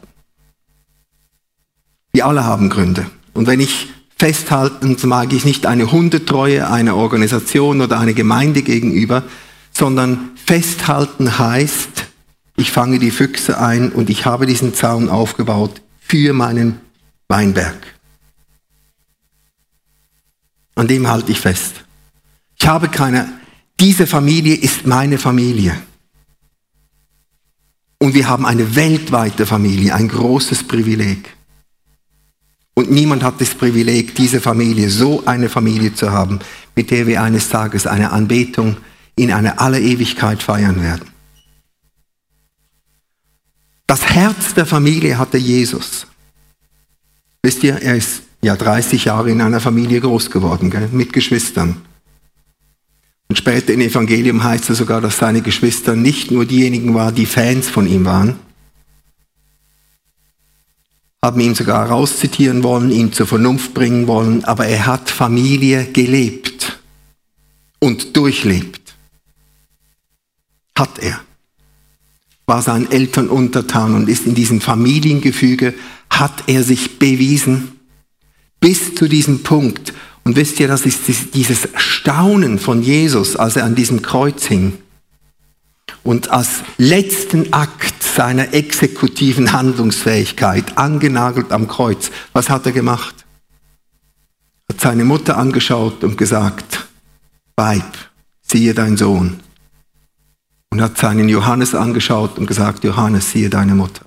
Wir 2.12 2.26
alle 2.26 2.44
haben 2.44 2.68
Gründe. 2.68 3.06
Und 3.32 3.46
wenn 3.46 3.60
ich 3.60 3.88
festhalten, 4.16 4.96
mag 5.08 5.32
ich 5.32 5.44
nicht 5.44 5.66
eine 5.66 5.90
Hundetreue 5.90 6.70
einer 6.70 6.94
Organisation 6.94 7.80
oder 7.80 7.98
einer 7.98 8.12
Gemeinde 8.12 8.62
gegenüber, 8.62 9.24
sondern 9.72 10.30
festhalten 10.36 11.38
heißt, 11.38 12.06
ich 12.56 12.70
fange 12.70 12.98
die 12.98 13.10
Füchse 13.10 13.58
ein 13.58 13.90
und 13.90 14.10
ich 14.10 14.26
habe 14.26 14.46
diesen 14.46 14.74
Zaun 14.74 15.08
aufgebaut 15.08 15.80
für 15.98 16.32
meinen 16.32 16.80
Weinberg. 17.28 17.78
An 20.74 20.86
dem 20.86 21.08
halte 21.08 21.32
ich 21.32 21.40
fest. 21.40 21.84
Ich 22.58 22.66
habe 22.66 22.88
keine, 22.88 23.28
diese 23.80 24.06
Familie 24.06 24.54
ist 24.54 24.86
meine 24.86 25.18
Familie. 25.18 25.76
Und 27.98 28.14
wir 28.14 28.28
haben 28.28 28.44
eine 28.46 28.74
weltweite 28.74 29.46
Familie, 29.46 29.94
ein 29.94 30.08
großes 30.08 30.64
Privileg. 30.64 31.36
Und 32.74 32.90
niemand 32.90 33.22
hat 33.22 33.40
das 33.40 33.54
Privileg, 33.54 34.14
diese 34.14 34.40
Familie, 34.40 34.90
so 34.90 35.24
eine 35.26 35.48
Familie 35.48 35.94
zu 35.94 36.10
haben, 36.10 36.40
mit 36.74 36.90
der 36.90 37.06
wir 37.06 37.22
eines 37.22 37.48
Tages 37.48 37.86
eine 37.86 38.10
Anbetung 38.10 38.76
in 39.22 39.32
einer 39.32 39.60
aller 39.60 39.80
Ewigkeit 39.80 40.42
feiern 40.42 40.82
werden. 40.82 41.08
Das 43.86 44.06
Herz 44.06 44.54
der 44.54 44.66
Familie 44.66 45.18
hatte 45.18 45.38
Jesus. 45.38 46.06
Wisst 47.42 47.62
ihr, 47.62 47.76
er 47.76 47.96
ist 47.96 48.22
ja 48.42 48.56
30 48.56 49.04
Jahre 49.04 49.30
in 49.30 49.40
einer 49.40 49.60
Familie 49.60 50.00
groß 50.00 50.30
geworden, 50.30 50.70
gell? 50.70 50.88
mit 50.92 51.12
Geschwistern. 51.12 51.76
Und 53.28 53.36
später 53.36 53.72
im 53.72 53.80
Evangelium 53.80 54.44
heißt 54.44 54.70
es 54.70 54.78
sogar, 54.78 55.00
dass 55.00 55.18
seine 55.18 55.40
Geschwister 55.40 55.96
nicht 55.96 56.30
nur 56.30 56.44
diejenigen 56.44 56.94
waren, 56.94 57.14
die 57.14 57.26
Fans 57.26 57.68
von 57.68 57.86
ihm 57.86 58.04
waren, 58.04 58.36
haben 61.24 61.40
ihn 61.40 61.54
sogar 61.54 61.88
rauszitieren 61.88 62.62
wollen, 62.62 62.90
ihn 62.90 63.12
zur 63.12 63.26
Vernunft 63.26 63.74
bringen 63.74 64.06
wollen, 64.08 64.44
aber 64.44 64.66
er 64.66 64.86
hat 64.86 65.08
Familie 65.08 65.86
gelebt 65.86 66.80
und 67.78 68.16
durchlebt. 68.16 68.81
Hat 70.76 70.98
er. 70.98 71.20
War 72.46 72.62
seinen 72.62 72.90
Eltern 72.90 73.28
untertan 73.28 73.94
und 73.94 74.08
ist 74.08 74.26
in 74.26 74.34
diesem 74.34 74.60
Familiengefüge, 74.60 75.74
hat 76.10 76.44
er 76.46 76.62
sich 76.62 76.98
bewiesen 76.98 77.80
bis 78.60 78.94
zu 78.94 79.08
diesem 79.08 79.42
Punkt. 79.42 79.92
Und 80.24 80.36
wisst 80.36 80.60
ihr, 80.60 80.68
das 80.68 80.86
ist 80.86 81.34
dieses 81.34 81.68
Staunen 81.76 82.58
von 82.58 82.82
Jesus, 82.82 83.36
als 83.36 83.56
er 83.56 83.64
an 83.64 83.74
diesem 83.74 84.02
Kreuz 84.02 84.44
hing. 84.44 84.78
Und 86.04 86.30
als 86.30 86.62
letzten 86.78 87.52
Akt 87.52 88.02
seiner 88.02 88.54
exekutiven 88.54 89.52
Handlungsfähigkeit, 89.52 90.78
angenagelt 90.78 91.52
am 91.52 91.68
Kreuz, 91.68 92.10
was 92.32 92.50
hat 92.50 92.66
er 92.66 92.72
gemacht? 92.72 93.24
Hat 94.68 94.80
seine 94.80 95.04
Mutter 95.04 95.36
angeschaut 95.36 96.02
und 96.04 96.16
gesagt, 96.16 96.86
Weib, 97.56 97.84
siehe 98.42 98.74
dein 98.74 98.96
Sohn. 98.96 99.40
Und 100.72 100.80
hat 100.80 100.96
seinen 100.96 101.28
Johannes 101.28 101.74
angeschaut 101.74 102.38
und 102.38 102.46
gesagt, 102.46 102.82
Johannes, 102.82 103.30
siehe 103.30 103.50
deine 103.50 103.74
Mutter. 103.74 104.06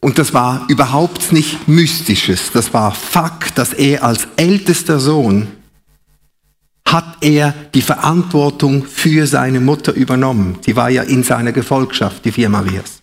Und 0.00 0.18
das 0.18 0.34
war 0.34 0.64
überhaupt 0.66 1.30
nicht 1.30 1.68
Mystisches, 1.68 2.50
das 2.52 2.74
war 2.74 2.90
Fakt, 2.90 3.56
dass 3.56 3.72
er 3.72 4.02
als 4.02 4.26
ältester 4.34 4.98
Sohn 4.98 5.46
hat 6.84 7.18
er 7.20 7.54
die 7.72 7.82
Verantwortung 7.82 8.84
für 8.84 9.28
seine 9.28 9.60
Mutter 9.60 9.92
übernommen. 9.92 10.58
Die 10.66 10.74
war 10.74 10.90
ja 10.90 11.04
in 11.04 11.22
seiner 11.22 11.52
Gefolgschaft, 11.52 12.24
die 12.24 12.32
vier 12.32 12.48
Marias. 12.48 13.00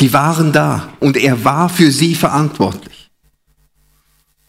Die 0.00 0.10
waren 0.14 0.52
da 0.52 0.88
und 1.00 1.18
er 1.18 1.44
war 1.44 1.68
für 1.68 1.90
sie 1.90 2.14
verantwortlich. 2.14 3.10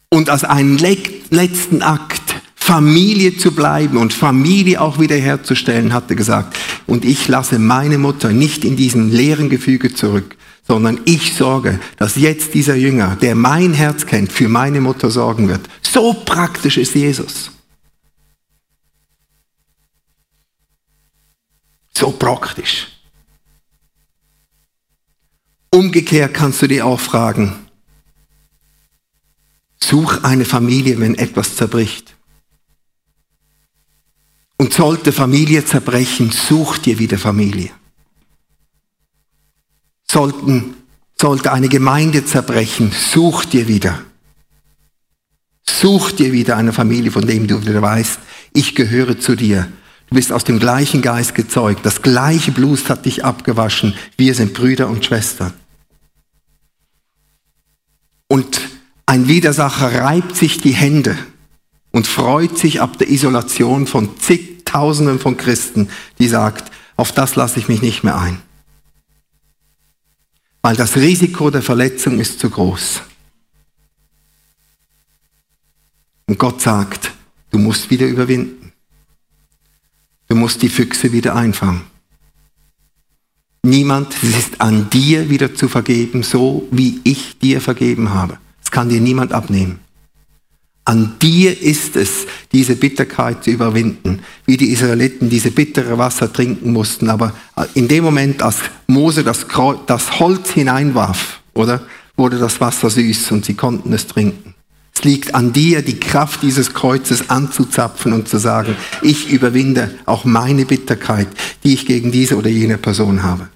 Und 0.10 0.30
als 0.30 0.46
einen 0.46 0.78
letzten 0.78 1.82
Akt 1.82 2.29
Familie 2.70 3.36
zu 3.36 3.52
bleiben 3.52 3.98
und 3.98 4.14
Familie 4.14 4.80
auch 4.80 5.00
wiederherzustellen, 5.00 5.92
hat 5.92 6.12
er 6.12 6.16
gesagt, 6.16 6.56
und 6.86 7.04
ich 7.04 7.28
lasse 7.28 7.58
meine 7.58 7.98
Mutter 7.98 8.32
nicht 8.32 8.64
in 8.64 8.76
diesem 8.76 9.10
leeren 9.10 9.50
Gefüge 9.50 9.92
zurück, 9.92 10.38
sondern 10.68 11.00
ich 11.06 11.34
sorge, 11.34 11.80
dass 11.98 12.16
jetzt 12.16 12.54
dieser 12.54 12.76
Jünger, 12.76 13.16
der 13.16 13.34
mein 13.34 13.74
Herz 13.74 14.06
kennt, 14.06 14.32
für 14.32 14.48
meine 14.50 14.82
Mutter 14.82 15.10
sorgen 15.10 15.48
wird. 15.48 15.68
So 15.82 16.14
praktisch 16.14 16.78
ist 16.78 16.94
Jesus. 16.94 17.50
So 21.98 22.12
praktisch. 22.12 22.90
Umgekehrt 25.72 26.36
kannst 26.36 26.62
du 26.62 26.68
dir 26.68 26.86
auch 26.86 27.00
fragen, 27.00 27.56
such 29.84 30.24
eine 30.24 30.46
Familie, 30.46 31.00
wenn 31.00 31.16
etwas 31.16 31.56
zerbricht. 31.56 32.14
Und 34.60 34.74
sollte 34.74 35.12
Familie 35.12 35.66
zerbrechen, 35.66 36.32
such 36.32 36.78
dir 36.78 37.00
wieder 37.00 37.18
Familie 37.18 37.72
sollten, 40.10 40.76
sollte 41.20 41.52
eine 41.52 41.70
Gemeinde 41.70 42.26
zerbrechen, 42.26 42.92
such 42.92 43.46
dir 43.46 43.68
wieder. 43.68 44.02
Such 45.66 46.12
dir 46.12 46.34
wieder 46.34 46.58
eine 46.58 46.74
Familie, 46.74 47.12
von 47.12 47.26
dem 47.26 47.48
du 47.48 47.62
wieder 47.62 47.82
weißt, 47.82 48.20
ich 48.54 48.76
gehöre 48.76 49.20
zu 49.20 49.36
dir. 49.36 49.72
Du 50.08 50.16
bist 50.16 50.32
aus 50.32 50.44
dem 50.44 50.60
gleichen 50.60 51.02
Geist 51.02 51.36
gezeugt. 51.36 51.86
Das 51.86 52.02
gleiche 52.02 52.52
Blut 52.52 52.90
hat 52.90 53.06
dich 53.06 53.24
abgewaschen. 53.24 53.94
Wir 54.18 54.34
sind 54.34 54.54
Brüder 54.54 54.90
und 54.90 55.06
Schwestern. 55.06 55.54
Und 58.28 58.62
ein 59.06 59.28
Widersacher 59.28 60.02
reibt 60.02 60.36
sich 60.36 60.60
die 60.60 60.72
Hände 60.72 61.18
und 61.92 62.08
freut 62.08 62.58
sich 62.58 62.82
ab 62.82 62.98
der 62.98 63.10
Isolation 63.10 63.88
von 63.88 64.18
zigtausenden 64.70 65.20
von 65.20 65.38
Christen, 65.38 65.90
die 66.20 66.28
sagt, 66.28 66.72
auf 66.96 67.12
das 67.12 67.36
lasse 67.36 67.60
ich 67.60 67.68
mich 67.68 67.82
nicht 67.82 68.04
mehr 68.04 68.18
ein 68.18 68.42
weil 70.62 70.76
das 70.76 70.96
Risiko 70.96 71.50
der 71.50 71.62
Verletzung 71.62 72.20
ist 72.20 72.40
zu 72.40 72.50
groß. 72.50 73.02
Und 76.28 76.38
Gott 76.38 76.62
sagt, 76.62 77.12
du 77.50 77.58
musst 77.58 77.90
wieder 77.90 78.06
überwinden. 78.06 78.72
Du 80.28 80.36
musst 80.36 80.62
die 80.62 80.70
Füchse 80.70 81.12
wieder 81.12 81.36
einfangen. 81.36 81.82
Niemand, 83.64 84.16
es 84.22 84.38
ist 84.38 84.62
an 84.62 84.90
dir 84.90 85.30
wieder 85.30 85.56
zu 85.56 85.68
vergeben, 85.68 86.24
so 86.24 86.68
wie 86.72 87.02
ich 87.04 87.40
dir 87.40 87.62
vergeben 87.62 88.14
habe. 88.14 88.38
Das 88.62 88.72
kann 88.72 88.90
dir 88.90 89.02
niemand 89.02 89.34
abnehmen. 89.34 89.80
An 90.90 91.18
dir 91.22 91.62
ist 91.62 91.96
es, 91.96 92.26
diese 92.52 92.76
Bitterkeit 92.76 93.44
zu 93.44 93.52
überwinden, 93.52 94.22
wie 94.48 94.58
die 94.58 94.72
Israeliten 94.72 95.30
diese 95.30 95.52
bittere 95.52 96.00
Wasser 96.00 96.34
trinken 96.34 96.74
mussten. 96.74 97.12
Aber 97.12 97.32
in 97.76 97.88
dem 97.88 98.04
Moment, 98.04 98.42
als 98.42 98.58
Mose 98.88 99.24
das, 99.24 99.46
das 99.86 100.20
Holz 100.20 100.50
hineinwarf, 100.50 101.42
oder, 101.54 101.84
wurde 102.18 102.40
das 102.40 102.60
Wasser 102.60 102.90
süß 102.90 103.30
und 103.34 103.46
sie 103.46 103.54
konnten 103.54 103.94
es 103.94 104.08
trinken. 104.08 104.56
Es 104.96 105.04
liegt 105.04 105.36
an 105.36 105.54
dir, 105.54 105.84
die 105.84 106.00
Kraft 106.00 106.42
dieses 106.42 106.74
Kreuzes 106.74 107.30
anzuzapfen 107.30 108.12
und 108.12 108.28
zu 108.28 108.40
sagen, 108.40 108.76
ich 109.04 109.30
überwinde 109.30 109.92
auch 110.08 110.26
meine 110.26 110.66
Bitterkeit, 110.66 111.28
die 111.64 111.76
ich 111.76 111.86
gegen 111.86 112.12
diese 112.12 112.36
oder 112.36 112.50
jene 112.50 112.80
Person 112.80 113.22
habe. 113.22 113.48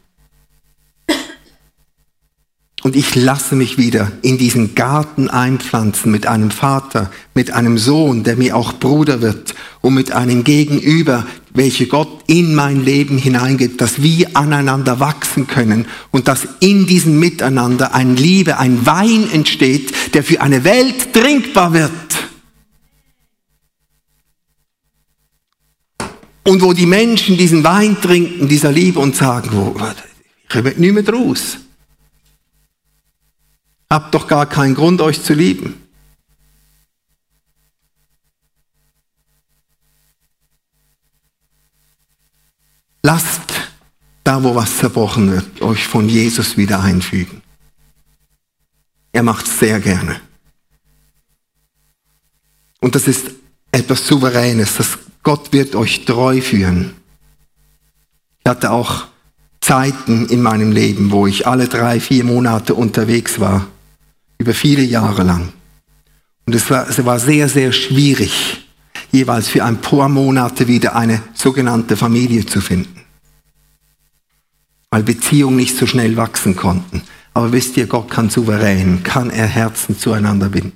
Und 2.84 2.97
ich 2.97 3.15
lasse 3.15 3.55
mich 3.55 3.77
wieder 3.77 4.11
in 4.23 4.38
diesen 4.38 4.75
Garten 4.75 5.29
einpflanzen 5.29 6.11
mit 6.11 6.27
einem 6.27 6.51
Vater, 6.51 7.09
mit 7.34 7.51
einem 7.51 7.77
Sohn, 7.77 8.25
der 8.25 8.36
mir 8.36 8.57
auch 8.57 8.73
Bruder 8.73 9.21
wird 9.21 9.55
und 9.79 9.93
mit 9.93 10.11
einem 10.11 10.43
Gegenüber, 10.43 11.25
welche 11.53 11.88
Gott 11.88 12.09
in 12.27 12.53
mein 12.53 12.84
Leben 12.84 13.17
hineingibt, 13.17 13.79
dass 13.79 14.01
wir 14.01 14.36
aneinander 14.36 14.99
wachsen 14.99 15.47
können 15.47 15.86
und 16.11 16.27
dass 16.27 16.45
in 16.59 16.86
diesem 16.86 17.19
Miteinander 17.19 17.95
ein 17.95 18.17
Liebe, 18.17 18.59
ein 18.59 18.86
Wein 18.86 19.29
entsteht, 19.31 20.13
der 20.13 20.25
für 20.25 20.41
eine 20.41 20.65
Welt 20.65 21.13
trinkbar 21.13 21.71
wird. 21.71 21.91
Und 26.43 26.61
wo 26.61 26.73
die 26.73 26.86
Menschen 26.86 27.38
diesen 27.38 27.63
Wein 27.63 27.95
trinken, 28.01 28.49
dieser 28.49 28.73
Liebe 28.73 28.99
und 28.99 29.15
sagen, 29.15 29.51
wo, 29.53 29.73
ich 30.43 30.49
komme 30.49 30.73
nicht 30.75 30.93
mehr 30.93 31.03
draus. 31.03 31.59
Habt 33.94 34.16
doch 34.16 34.26
gar 34.26 34.48
keinen 34.48 34.74
Grund, 34.74 35.02
euch 35.02 35.22
zu 35.22 35.36
lieben. 35.36 35.80
Lasst 43.04 43.54
da, 44.24 44.44
wo 44.44 44.56
was 44.56 44.80
zerbrochen 44.80 45.32
wird, 45.32 45.62
euch 45.62 45.86
von 45.86 46.10
Jesus 46.10 46.58
wieder 46.58 46.82
einfügen. 46.82 47.44
Er 49.12 49.22
macht 49.22 49.46
es 49.46 49.60
sehr 49.60 49.80
gerne. 49.80 50.20
Und 52.80 52.96
das 52.96 53.08
ist 53.08 53.30
etwas 53.72 54.08
Souveränes, 54.08 54.76
dass 54.76 54.98
Gott 55.22 55.54
wird 55.54 55.76
euch 55.76 56.04
treu 56.04 56.41
führen. 56.41 56.96
Ich 58.39 58.50
hatte 58.50 58.72
auch 58.72 59.06
Zeiten 59.62 60.26
in 60.30 60.41
meinem 60.41 60.72
Leben, 60.72 61.12
wo 61.12 61.28
ich 61.28 61.46
alle 61.46 61.68
drei, 61.68 62.00
vier 62.00 62.24
Monate 62.24 62.74
unterwegs 62.74 63.39
war 63.39 63.68
über 64.44 64.54
viele 64.54 64.84
Jahre 64.84 65.24
lang. 65.24 65.54
Und 66.46 66.54
es 66.54 66.70
war, 66.70 66.89
es 66.89 67.04
war 67.06 67.18
sehr, 67.18 67.48
sehr 67.48 67.72
schwierig, 67.72 68.68
jeweils 69.10 69.48
für 69.48 69.64
ein 69.64 69.80
paar 69.80 70.10
Monate 70.10 70.68
wieder 70.68 70.98
eine 70.98 71.22
sogenannte 71.34 71.96
Familie 71.96 72.46
zu 72.46 72.60
finden. 72.60 73.00
Weil 74.91 75.04
Beziehungen 75.04 75.56
nicht 75.56 75.78
so 75.78 75.88
schnell 75.88 76.18
wachsen 76.18 76.58
konnten. 76.58 77.04
Aber 77.34 77.54
wisst 77.54 77.78
ihr, 77.78 77.88
Gott 77.88 78.12
kann 78.12 78.30
souverän, 78.30 79.02
kann 79.04 79.30
er 79.30 79.48
Herzen 79.48 79.98
zueinander 79.98 80.50
binden. 80.50 80.74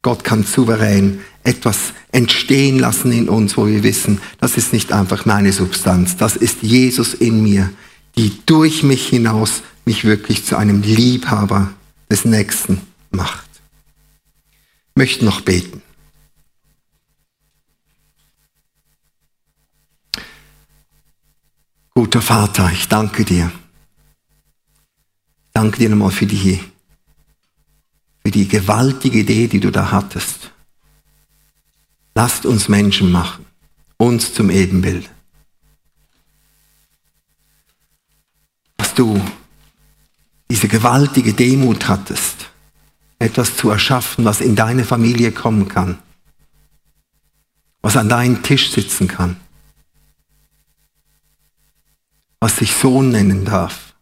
Gott 0.00 0.24
kann 0.24 0.42
souverän 0.44 1.20
etwas 1.44 1.92
entstehen 2.12 2.78
lassen 2.78 3.12
in 3.12 3.28
uns, 3.28 3.58
wo 3.58 3.66
wir 3.66 3.82
wissen, 3.82 4.22
das 4.40 4.56
ist 4.56 4.72
nicht 4.72 4.90
einfach 4.94 5.26
meine 5.26 5.52
Substanz, 5.52 6.16
das 6.16 6.36
ist 6.36 6.62
Jesus 6.62 7.12
in 7.12 7.42
mir, 7.42 7.68
die 8.16 8.32
durch 8.46 8.82
mich 8.82 9.06
hinaus 9.08 9.62
mich 9.84 10.04
wirklich 10.04 10.46
zu 10.46 10.56
einem 10.56 10.80
Liebhaber 10.80 11.74
des 12.10 12.24
Nächsten 12.24 12.80
macht. 13.10 13.48
Ich 14.88 14.96
möchte 14.96 15.24
noch 15.24 15.40
beten. 15.40 15.82
Guter 21.94 22.22
Vater, 22.22 22.70
ich 22.72 22.88
danke 22.88 23.24
dir. 23.24 23.52
Ich 25.46 25.52
danke 25.52 25.78
dir 25.78 25.88
nochmal 25.88 26.10
für 26.10 26.26
die, 26.26 26.58
für 28.24 28.30
die 28.30 28.48
gewaltige 28.48 29.20
Idee, 29.20 29.46
die 29.46 29.60
du 29.60 29.70
da 29.70 29.90
hattest. 29.92 30.50
Lasst 32.14 32.44
uns 32.44 32.68
Menschen 32.68 33.12
machen, 33.12 33.46
uns 33.96 34.34
zum 34.34 34.50
Ebenbild. 34.50 35.08
Dass 38.76 38.94
du 38.94 39.22
diese 40.50 40.66
gewaltige 40.66 41.32
Demut 41.32 41.88
hattest, 41.88 42.50
etwas 43.20 43.56
zu 43.56 43.70
erschaffen, 43.70 44.24
was 44.24 44.40
in 44.40 44.56
deine 44.56 44.84
Familie 44.84 45.30
kommen 45.30 45.68
kann, 45.68 45.98
was 47.82 47.96
an 47.96 48.08
deinem 48.08 48.42
Tisch 48.42 48.72
sitzen 48.72 49.06
kann, 49.06 49.36
was 52.40 52.56
sich 52.56 52.74
Sohn 52.74 53.10
nennen 53.10 53.44
darf, 53.44 53.94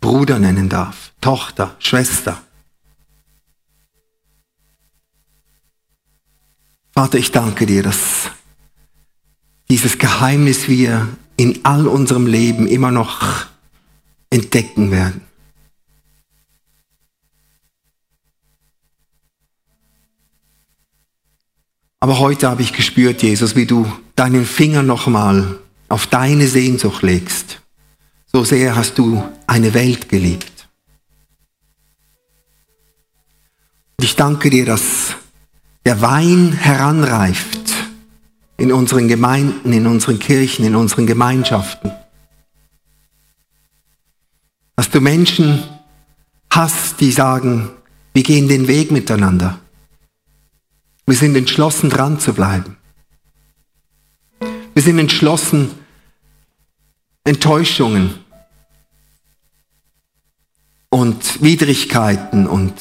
Bruder 0.00 0.38
nennen 0.38 0.68
darf, 0.68 1.12
Tochter, 1.22 1.74
Schwester. 1.78 2.42
Vater, 6.92 7.18
ich 7.18 7.32
danke 7.32 7.64
dir, 7.64 7.82
dass 7.82 8.30
dieses 9.70 9.96
Geheimnis 9.96 10.68
wir 10.68 11.08
in 11.38 11.64
all 11.64 11.86
unserem 11.86 12.26
Leben 12.26 12.66
immer 12.66 12.90
noch 12.90 13.46
entdecken 14.30 14.90
werden. 14.90 15.25
Aber 22.00 22.18
heute 22.18 22.48
habe 22.48 22.62
ich 22.62 22.72
gespürt, 22.72 23.22
Jesus, 23.22 23.56
wie 23.56 23.66
du 23.66 23.90
deinen 24.14 24.44
Finger 24.44 24.82
nochmal 24.82 25.58
auf 25.88 26.06
deine 26.06 26.46
Sehnsucht 26.46 27.02
legst. 27.02 27.60
So 28.32 28.44
sehr 28.44 28.76
hast 28.76 28.98
du 28.98 29.22
eine 29.46 29.72
Welt 29.72 30.08
geliebt. 30.08 30.68
Und 33.98 34.04
ich 34.04 34.16
danke 34.16 34.50
dir, 34.50 34.66
dass 34.66 35.14
der 35.86 36.00
Wein 36.02 36.52
heranreift 36.52 37.72
in 38.58 38.72
unseren 38.72 39.08
Gemeinden, 39.08 39.72
in 39.72 39.86
unseren 39.86 40.18
Kirchen, 40.18 40.64
in 40.64 40.76
unseren 40.76 41.06
Gemeinschaften. 41.06 41.92
Dass 44.74 44.90
du 44.90 45.00
Menschen 45.00 45.62
hast, 46.50 47.00
die 47.00 47.12
sagen, 47.12 47.70
wir 48.12 48.22
gehen 48.22 48.48
den 48.48 48.68
Weg 48.68 48.90
miteinander. 48.90 49.60
Wir 51.06 51.16
sind 51.16 51.36
entschlossen, 51.36 51.88
dran 51.88 52.18
zu 52.18 52.32
bleiben. 52.32 52.76
Wir 54.74 54.82
sind 54.82 54.98
entschlossen, 54.98 55.70
Enttäuschungen 57.24 58.14
und 60.90 61.42
Widrigkeiten 61.42 62.46
und 62.46 62.74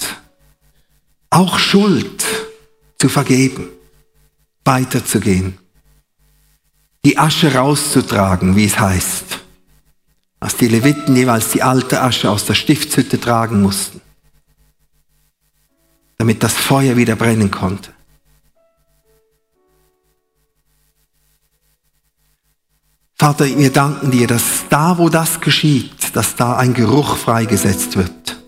auch 1.30 1.60
Schuld 1.60 2.26
zu 2.98 3.10
vergeben, 3.10 3.70
weiterzugehen, 4.64 5.58
die 7.06 7.18
Asche 7.18 7.54
rauszutragen, 7.54 8.56
wie 8.56 8.66
es 8.66 8.80
heißt, 8.80 9.40
als 10.40 10.58
die 10.58 10.68
Leviten 10.68 11.16
jeweils 11.16 11.52
die 11.52 11.62
alte 11.62 12.02
Asche 12.02 12.30
aus 12.30 12.46
der 12.46 12.56
Stiftshütte 12.56 13.20
tragen 13.20 13.62
mussten, 13.62 14.02
damit 16.18 16.42
das 16.44 16.54
Feuer 16.54 16.98
wieder 16.98 17.16
brennen 17.16 17.52
konnte. 17.52 17.95
Vater, 23.18 23.46
wir 23.46 23.72
danken 23.72 24.12
dir, 24.12 24.28
dass 24.28 24.66
da, 24.70 24.98
wo 24.98 25.08
das 25.08 25.40
geschieht, 25.40 26.16
dass 26.16 26.36
da 26.36 26.58
ein 26.58 26.74
Geruch 26.74 27.16
freigesetzt 27.16 27.96
wird. 27.96 28.42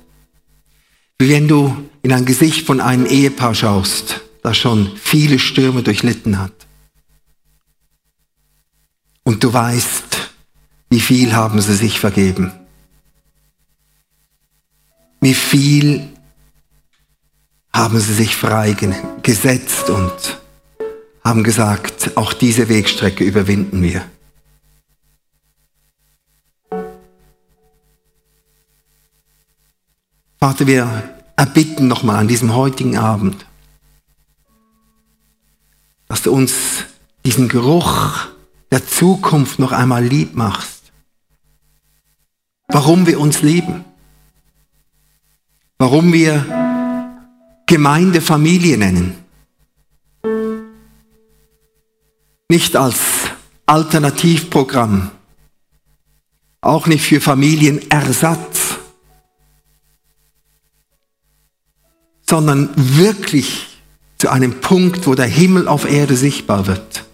Wie 1.18 1.30
wenn 1.30 1.48
du 1.48 1.90
in 2.04 2.12
ein 2.12 2.26
Gesicht 2.26 2.66
von 2.66 2.82
einem 2.82 3.06
Ehepaar 3.06 3.56
schaust, 3.56 4.22
das 4.44 4.58
schon 4.58 4.92
viele 4.98 5.40
Stürme 5.40 5.84
durchlitten 5.84 6.40
hat. 6.40 6.54
Und 9.24 9.44
du 9.44 9.52
weißt, 9.52 10.32
wie 10.90 11.00
viel 11.00 11.34
haben 11.34 11.62
sie 11.62 11.76
sich 11.76 12.00
vergeben. 12.00 12.52
Wie 15.22 15.34
viel 15.34 16.10
haben 17.74 18.00
sie 18.00 18.14
sich 18.14 18.36
freigesetzt 18.36 19.90
und 19.90 20.40
haben 21.24 21.44
gesagt, 21.44 22.16
auch 22.16 22.34
diese 22.34 22.70
Wegstrecke 22.70 23.24
überwinden 23.24 23.82
wir. 23.82 24.06
Vater, 30.40 30.68
wir 30.68 31.16
erbitten 31.36 31.88
nochmal 31.88 32.18
an 32.18 32.28
diesem 32.28 32.54
heutigen 32.54 32.98
Abend, 32.98 33.46
dass 36.08 36.22
du 36.22 36.32
uns 36.32 36.54
diesen 37.26 37.48
Geruch 37.50 38.28
der 38.72 38.86
Zukunft 38.86 39.58
noch 39.58 39.72
einmal 39.72 40.04
lieb 40.04 40.36
machst. 40.36 40.92
Warum 42.68 43.08
wir 43.08 43.20
uns 43.20 43.42
lieben. 43.42 43.84
Warum 45.80 46.14
wir 46.14 46.46
Gemeindefamilie 47.66 48.78
nennen. 48.78 49.16
Nicht 52.50 52.76
als 52.76 53.00
Alternativprogramm, 53.66 55.12
auch 56.62 56.88
nicht 56.88 57.06
für 57.06 57.20
Familienersatz, 57.20 58.77
sondern 62.30 62.70
wirklich 62.76 63.68
zu 64.18 64.30
einem 64.30 64.60
Punkt, 64.60 65.08
wo 65.08 65.16
der 65.16 65.28
Himmel 65.28 65.68
auf 65.68 65.90
Erde 65.90 66.16
sichtbar 66.16 66.68
wird. 66.68 67.06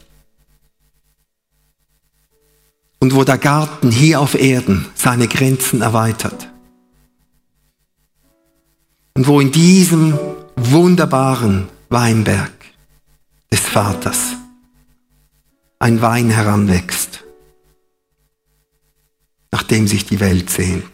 Und 3.00 3.14
wo 3.14 3.24
der 3.24 3.38
Garten 3.38 3.92
hier 3.92 4.22
auf 4.22 4.34
Erden 4.34 4.86
seine 4.96 5.28
Grenzen 5.28 5.82
erweitert. 5.82 6.50
Und 9.16 9.28
wo 9.28 9.40
in 9.40 9.52
diesem 9.52 10.18
wunderbaren 10.56 11.68
Weinberg 11.90 12.52
des 13.52 13.60
Vaters 13.60 14.36
ein 15.80 16.02
Wein 16.02 16.30
heranwächst, 16.30 17.24
nach 19.52 19.64
dem 19.64 19.88
sich 19.88 20.06
die 20.06 20.20
Welt 20.20 20.50
sehnt. 20.50 20.93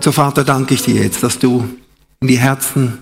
So 0.00 0.12
Vater 0.12 0.44
danke 0.44 0.74
ich 0.74 0.82
dir 0.82 1.02
jetzt, 1.02 1.22
dass 1.22 1.38
du 1.38 1.68
in 2.20 2.28
die 2.28 2.38
Herzen 2.38 2.98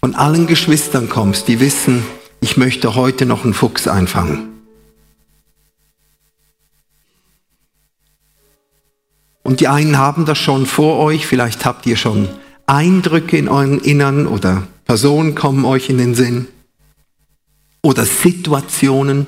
von 0.00 0.14
allen 0.14 0.46
Geschwistern 0.46 1.08
kommst, 1.08 1.48
die 1.48 1.60
wissen, 1.60 2.04
ich 2.40 2.56
möchte 2.56 2.94
heute 2.94 3.26
noch 3.26 3.44
einen 3.44 3.54
Fuchs 3.54 3.88
einfangen. 3.88 4.50
Und 9.42 9.60
die 9.60 9.68
einen 9.68 9.98
haben 9.98 10.24
das 10.24 10.38
schon 10.38 10.66
vor 10.66 10.98
euch, 10.98 11.26
vielleicht 11.26 11.64
habt 11.64 11.86
ihr 11.86 11.96
schon 11.96 12.28
Eindrücke 12.66 13.36
in 13.36 13.48
euren 13.48 13.80
Innern 13.80 14.26
oder 14.26 14.66
Personen 14.84 15.34
kommen 15.34 15.64
euch 15.64 15.90
in 15.90 15.98
den 15.98 16.14
Sinn. 16.14 16.48
oder 17.84 18.06
Situationen, 18.06 19.26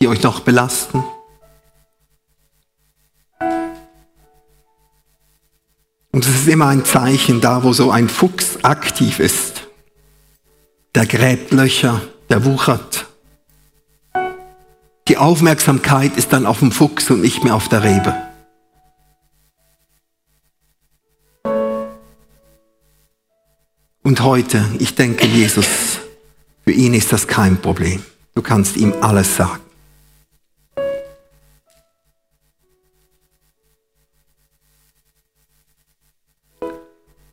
die 0.00 0.08
euch 0.08 0.22
noch 0.22 0.40
belasten? 0.40 1.04
Und 6.12 6.26
es 6.26 6.34
ist 6.34 6.48
immer 6.48 6.66
ein 6.66 6.84
Zeichen 6.84 7.40
da, 7.40 7.62
wo 7.62 7.72
so 7.72 7.90
ein 7.90 8.08
Fuchs 8.08 8.58
aktiv 8.62 9.20
ist. 9.20 9.68
Der 10.94 11.06
gräbt 11.06 11.52
Löcher, 11.52 12.00
der 12.28 12.44
wuchert. 12.44 13.06
Die 15.06 15.16
Aufmerksamkeit 15.16 16.16
ist 16.16 16.32
dann 16.32 16.46
auf 16.46 16.58
dem 16.58 16.72
Fuchs 16.72 17.10
und 17.10 17.20
nicht 17.20 17.44
mehr 17.44 17.54
auf 17.54 17.68
der 17.68 17.84
Rebe. 17.84 18.14
Und 24.02 24.20
heute, 24.22 24.64
ich 24.78 24.94
denke, 24.96 25.26
Jesus, 25.26 26.00
für 26.64 26.72
ihn 26.72 26.94
ist 26.94 27.12
das 27.12 27.28
kein 27.28 27.60
Problem. 27.60 28.02
Du 28.34 28.42
kannst 28.42 28.76
ihm 28.76 28.92
alles 29.00 29.36
sagen. 29.36 29.69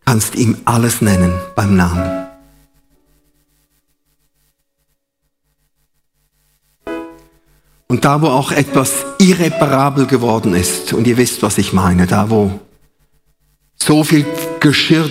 Kannst 0.07 0.35
ihm 0.35 0.55
alles 0.63 1.01
nennen 1.01 1.33
beim 1.53 1.75
Namen. 1.75 2.27
Und 7.87 8.05
da, 8.05 8.21
wo 8.21 8.27
auch 8.27 8.53
etwas 8.53 9.03
irreparabel 9.19 10.07
geworden 10.07 10.55
ist, 10.55 10.93
und 10.93 11.07
ihr 11.07 11.17
wisst, 11.17 11.43
was 11.43 11.57
ich 11.57 11.73
meine, 11.73 12.07
da, 12.07 12.29
wo 12.29 12.57
so 13.75 14.05
viel 14.05 14.25
Geschirr 14.61 15.09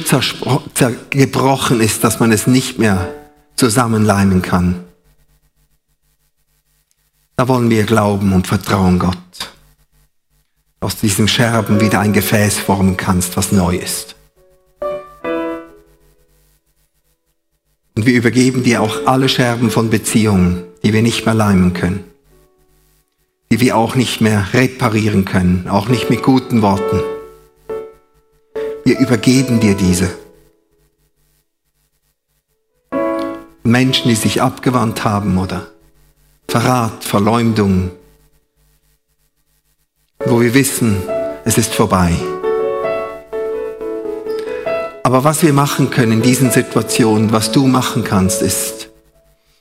gebrochen 1.11 1.83
ist, 1.83 2.03
dass 2.03 2.19
man 2.19 2.33
es 2.33 2.47
nicht 2.47 2.79
mehr 2.79 3.13
zusammenleimen 3.55 4.41
kann, 4.41 4.83
da 7.37 7.49
wollen 7.49 7.69
wir 7.69 7.85
glauben 7.85 8.33
und 8.33 8.47
vertrauen 8.47 8.99
Gott. 8.99 9.53
Aus 10.81 10.97
diesen 10.97 11.29
Scherben 11.29 11.83
wieder 11.83 12.01
ein 12.01 12.15
Gefäß 12.15 12.57
formen 12.57 12.97
kannst, 12.97 13.37
was 13.37 13.53
neu 13.53 13.77
ist. 13.77 14.16
Und 17.97 18.05
wir 18.05 18.15
übergeben 18.15 18.63
dir 18.63 18.83
auch 18.83 19.07
alle 19.07 19.29
Scherben 19.29 19.71
von 19.71 19.89
Beziehungen, 19.89 20.65
die 20.85 20.93
wir 20.93 21.03
nicht 21.03 21.25
mehr 21.25 21.35
leimen 21.35 21.73
können, 21.73 22.05
die 23.51 23.61
wir 23.61 23.77
auch 23.77 23.95
nicht 23.95 24.21
mehr 24.21 24.53
reparieren 24.53 25.25
können, 25.25 25.67
auch 25.69 25.89
nicht 25.89 26.11
mit 26.11 26.23
guten 26.23 26.61
Worten. 26.61 27.01
Wir 28.85 28.99
übergeben 28.99 29.61
dir 29.61 29.75
diese. 29.75 30.11
Menschen, 33.65 34.11
die 34.11 34.15
sich 34.15 34.43
abgewandt 34.43 35.05
haben 35.05 35.39
oder 35.39 35.67
Verrat, 36.49 37.03
Verleumdung, 37.03 37.91
wo 40.25 40.41
wir 40.41 40.55
wissen, 40.55 40.99
es 41.45 41.59
ist 41.59 41.75
vorbei. 41.75 42.13
Aber 45.07 45.23
was 45.23 45.45
wir 45.45 45.53
machen 45.53 45.91
können 45.91 46.11
in 46.11 46.23
diesen 46.23 46.51
Situationen, 46.51 47.31
was 47.31 47.53
du 47.53 47.69
machen 47.69 48.03
kannst, 48.03 48.43
ist, 48.43 48.91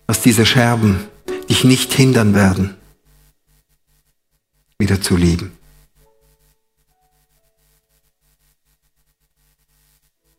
dass 0.07 0.19
diese 0.19 0.43
Scherben 0.43 1.07
dich 1.47 1.63
nicht 1.63 1.93
hindern 1.93 2.33
werden, 2.33 2.73
wieder 4.79 4.99
zu 4.99 5.15
lieben. 5.15 5.55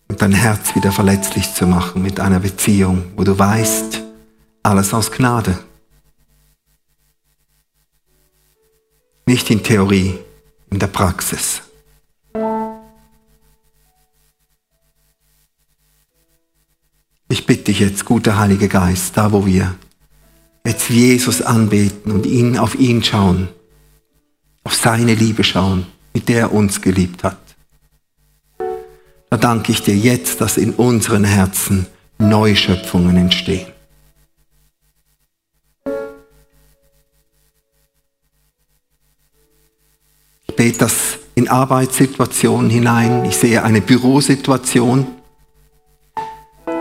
Und 0.09 0.23
dein 0.23 0.33
Herz 0.33 0.75
wieder 0.75 0.91
verletzlich 0.91 1.55
zu 1.55 1.69
machen 1.69 2.03
mit 2.03 2.19
einer 2.19 2.41
Beziehung, 2.41 3.05
wo 3.15 3.23
du 3.23 3.39
weißt, 3.39 4.03
alles 4.65 4.93
aus 4.93 5.13
Gnade. 5.13 5.57
Nicht 9.25 9.51
in 9.51 9.63
Theorie, 9.63 10.19
in 10.69 10.81
der 10.81 10.89
Praxis. 10.89 11.63
Ich 17.29 17.45
bitte 17.45 17.65
dich 17.65 17.81
jetzt, 17.81 18.05
guter 18.05 18.39
Heiliger 18.39 18.69
Geist, 18.69 19.17
da 19.17 19.33
wo 19.33 19.45
wir 19.45 19.75
jetzt 20.65 20.91
Jesus 20.91 21.43
anbeten 21.43 22.13
und 22.13 22.25
ihn 22.25 22.57
auf 22.57 22.77
ihn 22.77 23.03
schauen, 23.03 23.49
auf 24.63 24.75
seine 24.75 25.15
Liebe 25.15 25.43
schauen, 25.43 25.87
mit 26.15 26.29
der 26.29 26.41
er 26.41 26.53
uns 26.53 26.81
geliebt 26.81 27.25
hat. 27.25 27.39
Da 29.31 29.37
danke 29.37 29.73
ich 29.73 29.83
dir 29.83 29.97
jetzt, 29.97 30.41
dass 30.41 30.57
in 30.57 30.73
unseren 30.73 31.25
Herzen 31.25 31.87
Neuschöpfungen 32.19 33.17
entstehen. 33.17 33.67
Ich 40.49 40.57
bete 40.57 40.79
das 40.79 41.19
in 41.35 41.49
Arbeitssituationen 41.49 42.71
hinein. 42.71 43.25
Ich 43.25 43.37
sehe 43.37 43.63
eine 43.63 43.81
Bürosituation. 43.81 45.16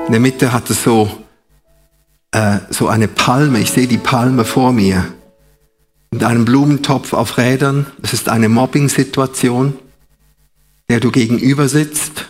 In 0.06 0.12
der 0.12 0.20
Mitte 0.20 0.54
hat 0.54 0.70
es 0.70 0.84
so, 0.84 1.10
äh, 2.32 2.60
so 2.70 2.88
eine 2.88 3.08
Palme. 3.08 3.60
Ich 3.60 3.72
sehe 3.72 3.88
die 3.88 3.98
Palme 3.98 4.46
vor 4.46 4.72
mir. 4.72 5.04
Mit 6.12 6.24
einem 6.24 6.46
Blumentopf 6.46 7.14
auf 7.14 7.40
Rädern. 7.40 7.88
Es 8.04 8.14
ist 8.14 8.30
eine 8.30 8.48
Mobbing-Situation, 8.48 9.74
der 10.90 11.00
du 11.00 11.10
gegenüber 11.10 11.68
sitzt. 11.68 12.28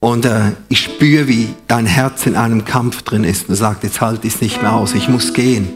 Und 0.00 0.24
äh, 0.24 0.50
ich 0.68 0.80
spüre, 0.80 1.28
wie 1.28 1.54
dein 1.68 1.86
Herz 1.86 2.26
in 2.26 2.34
einem 2.34 2.64
Kampf 2.64 3.02
drin 3.02 3.22
ist 3.22 3.48
und 3.48 3.54
sagt, 3.54 3.84
jetzt 3.84 4.00
halte 4.00 4.26
ich 4.26 4.34
es 4.34 4.40
nicht 4.40 4.62
mehr 4.62 4.72
aus, 4.72 4.94
ich 4.94 5.08
muss 5.08 5.32
gehen. 5.32 5.68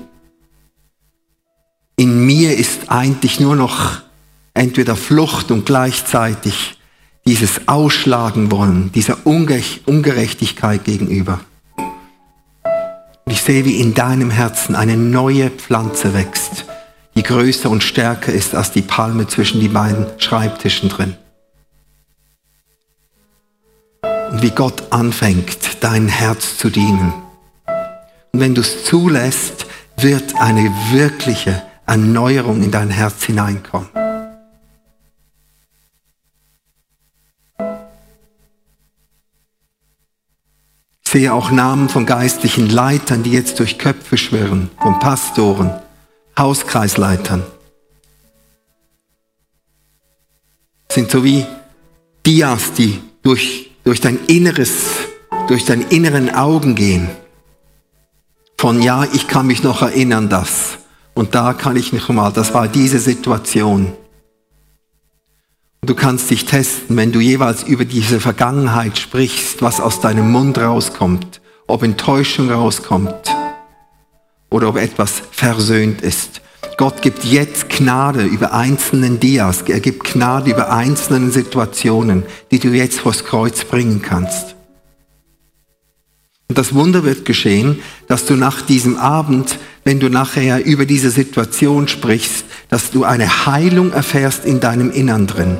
In 1.95 2.27
mir 2.27 2.57
ist 2.57 2.91
eigentlich 2.91 3.39
nur 3.39 3.55
noch 3.55 4.01
entweder 4.53 4.97
Flucht 4.97 5.53
und 5.53 5.65
gleichzeitig 5.65 6.76
dieses 7.27 7.66
Ausschlagen 7.66 8.51
wollen, 8.51 8.93
dieser 8.93 9.27
Ungerechtigkeit 9.27 10.85
gegenüber. 10.85 11.41
Und 11.77 13.33
ich 13.33 13.43
sehe, 13.43 13.64
wie 13.64 13.81
in 13.81 13.95
deinem 13.95 14.31
Herzen 14.31 14.77
eine 14.77 14.97
neue 14.97 15.51
Pflanze 15.51 16.14
wächst, 16.14 16.64
die 17.16 17.24
größer 17.24 17.68
und 17.68 17.83
stärker 17.83 18.33
ist 18.33 18.55
als 18.55 18.70
die 18.70 18.83
Palme 18.83 19.27
zwischen 19.27 19.61
die 19.61 19.68
beiden 19.68 20.07
Schreibtischen 20.18 20.89
drin. 20.89 21.16
Und 24.31 24.43
wie 24.43 24.51
Gott 24.51 24.93
anfängt, 24.93 25.59
dein 25.81 26.09
Herz 26.09 26.57
zu 26.59 26.70
dienen. 26.70 27.12
Und 28.33 28.41
wenn 28.41 28.55
du 28.55 28.61
es 28.61 28.85
zulässt, 28.85 29.66
wird 29.97 30.37
eine 30.41 30.70
wirkliche 30.93 31.62
Erneuerung 31.87 32.62
in 32.62 32.70
dein 32.70 32.91
Herz 32.91 33.24
hineinkommen. 33.24 34.06
Sehe 41.17 41.33
auch 41.33 41.51
Namen 41.51 41.89
von 41.89 42.05
geistlichen 42.05 42.69
Leitern, 42.69 43.23
die 43.23 43.31
jetzt 43.31 43.59
durch 43.59 43.79
Köpfe 43.79 44.19
schwirren, 44.19 44.69
von 44.83 44.99
Pastoren, 44.99 45.73
Hauskreisleitern. 46.39 47.43
sind 50.91 51.11
so 51.11 51.25
wie 51.25 51.47
Dias, 52.27 52.75
die 52.75 53.01
durch, 53.23 53.71
durch 53.83 54.03
dein 54.03 54.19
Inneres, 54.27 54.89
durch 55.49 55.64
deine 55.64 55.85
inneren 55.85 56.35
Augen 56.35 56.75
gehen. 56.75 57.09
Von 58.59 58.83
ja, 58.83 59.05
ich 59.11 59.27
kann 59.27 59.47
mich 59.47 59.62
noch 59.62 59.81
erinnern, 59.81 60.29
das. 60.29 60.77
Und 61.14 61.35
da 61.35 61.55
kann 61.55 61.77
ich 61.77 61.95
nicht 61.95 62.11
mal, 62.11 62.31
das 62.31 62.53
war 62.53 62.69
diese 62.69 62.99
Situation. 62.99 63.95
Du 65.87 65.95
kannst 65.95 66.30
dich 66.30 66.47
testen, 66.47 66.97
wenn 66.97 67.12
du 67.12 67.20
jeweils 67.20 67.62
über 67.62 67.84
diese 67.84 68.18
Vergangenheit 68.18 68.99
sprichst, 68.99 69.62
was 69.62 69.80
aus 69.80 70.01
deinem 70.01 70.32
Mund 70.32 70.59
rauskommt, 70.59 71.41
ob 71.68 71.84
Enttäuschung 71.84 72.51
rauskommt 72.51 73.14
oder 74.51 74.68
ob 74.68 74.78
etwas 74.78 75.22
versöhnt 75.30 76.03
ist. 76.03 76.41
Gott 76.76 77.03
gibt 77.03 77.22
jetzt 77.22 77.68
Gnade 77.68 78.24
über 78.24 78.53
einzelnen 78.53 79.20
Dias, 79.20 79.62
er 79.62 79.78
gibt 79.78 80.03
Gnade 80.12 80.51
über 80.51 80.72
einzelnen 80.72 81.30
Situationen, 81.30 82.24
die 82.51 82.59
du 82.59 82.70
jetzt 82.70 82.99
vors 82.99 83.24
Kreuz 83.24 83.62
bringen 83.64 84.03
kannst. 84.03 84.57
Und 86.49 86.59
das 86.59 86.74
Wunder 86.74 87.05
wird 87.05 87.24
geschehen, 87.24 87.78
dass 88.09 88.26
du 88.26 88.34
nach 88.34 88.61
diesem 88.61 88.97
Abend, 88.97 89.61
wenn 89.84 90.01
du 90.01 90.11
nachher 90.11 90.66
über 90.66 90.84
diese 90.84 91.11
Situation 91.11 91.87
sprichst, 91.87 92.45
dass 92.70 92.91
du 92.91 93.05
eine 93.05 93.47
Heilung 93.47 93.93
erfährst 93.93 94.45
in 94.45 94.59
deinem 94.59 94.91
Innern 94.91 95.28
drin 95.28 95.59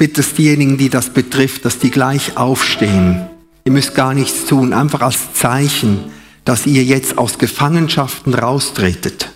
bitte 0.00 0.22
diejenigen, 0.22 0.78
die 0.78 0.88
das 0.88 1.10
betrifft, 1.10 1.66
dass 1.66 1.78
die 1.78 1.90
gleich 1.90 2.38
aufstehen. 2.38 3.28
Ihr 3.66 3.72
müsst 3.72 3.94
gar 3.94 4.14
nichts 4.14 4.46
tun, 4.46 4.72
einfach 4.72 5.02
als 5.02 5.34
Zeichen, 5.34 6.10
dass 6.46 6.64
ihr 6.64 6.82
jetzt 6.82 7.18
aus 7.18 7.36
Gefangenschaften 7.36 8.32
raustretet. 8.32 9.30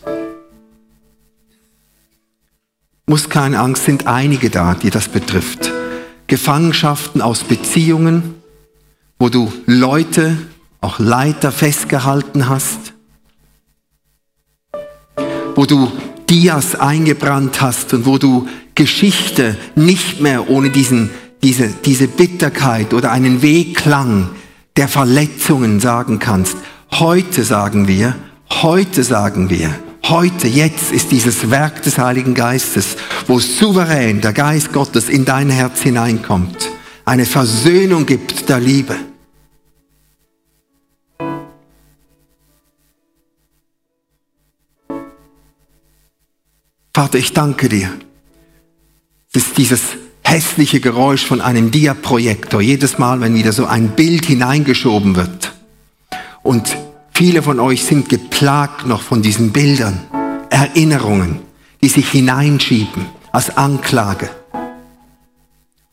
Muss 3.07 3.29
keine 3.29 3.61
Angst, 3.61 3.85
sind 3.85 4.07
einige 4.07 4.49
da, 4.49 4.73
die 4.73 4.89
das 4.89 5.09
betrifft. 5.09 5.71
Gefangenschaften 6.29 7.21
aus 7.21 7.45
Beziehungen, 7.45 8.35
wo 9.19 9.29
du 9.29 9.53
Leute 9.67 10.39
auch 10.81 10.99
Leiter 10.99 11.53
festgehalten 11.53 12.49
hast, 12.49 12.95
wo 15.57 15.67
du 15.67 15.93
Dias 16.29 16.75
eingebrannt 16.75 17.61
hast 17.61 17.93
und 17.95 18.07
wo 18.07 18.18
du 18.18 18.49
Geschichte 18.75 19.57
nicht 19.77 20.20
mehr 20.20 20.51
ohne 20.51 20.70
diesen, 20.70 21.11
diese, 21.43 21.68
diese 21.68 22.09
Bitterkeit 22.09 22.93
oder 22.95 23.12
einen 23.12 23.43
Wehklang 23.43 24.31
der 24.77 24.89
Verletzungen 24.89 25.81
sagen 25.81 26.18
kannst. 26.18 26.57
Heute 26.91 27.45
sagen 27.45 27.87
wir, 27.87 28.14
heute 28.51 29.05
sagen 29.05 29.51
wir, 29.51 29.70
heute, 30.09 30.49
jetzt 30.49 30.93
ist 30.93 31.12
dieses 31.12 31.51
Werk 31.51 31.83
des 31.83 31.99
Heiligen 31.99 32.35
Geistes, 32.35 32.97
wo 33.27 33.39
souverän 33.39 34.20
der 34.20 34.33
Geist 34.33 34.72
Gottes 34.72 35.09
in 35.09 35.25
dein 35.25 35.51
Herz 35.51 35.81
hineinkommt, 35.81 36.70
eine 37.05 37.27
Versöhnung 37.27 38.07
gibt 38.07 38.49
der 38.49 38.61
Liebe. 38.61 38.97
Vater, 46.95 47.18
ich 47.18 47.32
danke 47.32 47.68
dir. 47.68 47.90
Das 49.32 49.42
ist 49.42 49.59
dieses 49.59 49.82
hässliche 50.22 50.78
Geräusch 50.78 51.26
von 51.26 51.40
einem 51.40 51.72
Diaprojektor, 51.72 52.61
jedes 52.61 52.99
Mal, 52.99 53.20
wenn 53.20 53.34
wieder 53.34 53.53
so 53.53 53.66
ein 53.66 53.90
Bild 53.90 54.26
hineingeschoben 54.26 55.16
wird. 55.16 55.53
Und 56.45 56.76
viele 57.11 57.42
von 57.42 57.59
euch 57.59 57.84
sind 57.84 58.09
geplagt 58.09 58.86
noch 58.86 59.03
von 59.03 59.22
diesen 59.22 59.51
Bildern, 59.51 60.01
Erinnerungen, 60.51 61.40
die 61.82 61.88
sich 61.88 62.09
hineinschieben 62.09 63.07
als 63.32 63.57
Anklage. 63.57 64.30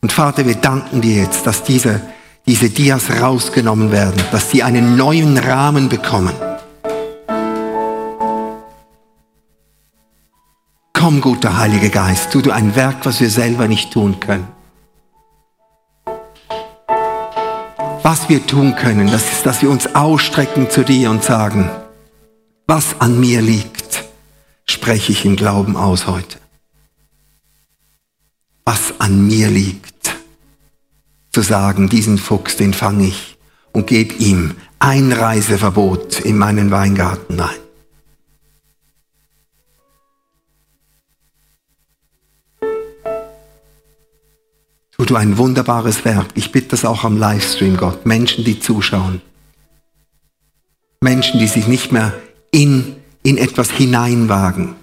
Und 0.02 0.12
Vater, 0.12 0.46
wir 0.46 0.54
danken 0.54 1.00
dir 1.00 1.16
jetzt, 1.16 1.48
dass 1.48 1.64
diese, 1.64 2.00
diese 2.46 2.70
Dias 2.70 3.10
rausgenommen 3.20 3.90
werden, 3.90 4.22
dass 4.30 4.52
sie 4.52 4.62
einen 4.62 4.96
neuen 4.96 5.36
Rahmen 5.36 5.88
bekommen 5.88 6.32
Komm, 11.02 11.20
guter 11.20 11.58
Heiliger 11.58 11.88
Geist, 11.88 12.30
tu 12.30 12.42
du 12.42 12.52
ein 12.52 12.76
Werk, 12.76 13.04
was 13.04 13.20
wir 13.20 13.28
selber 13.28 13.66
nicht 13.66 13.92
tun 13.92 14.20
können. 14.20 14.46
Was 18.04 18.28
wir 18.28 18.46
tun 18.46 18.76
können, 18.76 19.10
das 19.10 19.32
ist, 19.32 19.44
dass 19.44 19.62
wir 19.62 19.70
uns 19.70 19.96
ausstrecken 19.96 20.70
zu 20.70 20.84
dir 20.84 21.10
und 21.10 21.24
sagen, 21.24 21.68
was 22.68 23.00
an 23.00 23.18
mir 23.18 23.42
liegt, 23.42 24.04
spreche 24.64 25.10
ich 25.10 25.24
im 25.24 25.34
Glauben 25.34 25.74
aus 25.74 26.06
heute. 26.06 26.38
Was 28.64 29.00
an 29.00 29.26
mir 29.26 29.48
liegt, 29.48 30.14
zu 31.32 31.42
sagen, 31.42 31.88
diesen 31.88 32.16
Fuchs, 32.16 32.56
den 32.56 32.74
fange 32.74 33.08
ich 33.08 33.36
und 33.72 33.88
gebe 33.88 34.14
ihm 34.14 34.54
Einreiseverbot 34.78 36.20
in 36.20 36.38
meinen 36.38 36.70
Weingarten 36.70 37.40
ein. 37.40 37.61
Tu 45.02 45.06
du 45.06 45.16
ein 45.16 45.36
wunderbares 45.36 46.04
Werk. 46.04 46.28
Ich 46.36 46.52
bitte 46.52 46.68
das 46.68 46.84
auch 46.84 47.02
am 47.02 47.16
Livestream, 47.16 47.76
Gott. 47.76 48.06
Menschen, 48.06 48.44
die 48.44 48.60
zuschauen. 48.60 49.20
Menschen, 51.00 51.40
die 51.40 51.48
sich 51.48 51.66
nicht 51.66 51.90
mehr 51.90 52.12
in, 52.52 52.94
in 53.24 53.36
etwas 53.36 53.68
hineinwagen. 53.72 54.76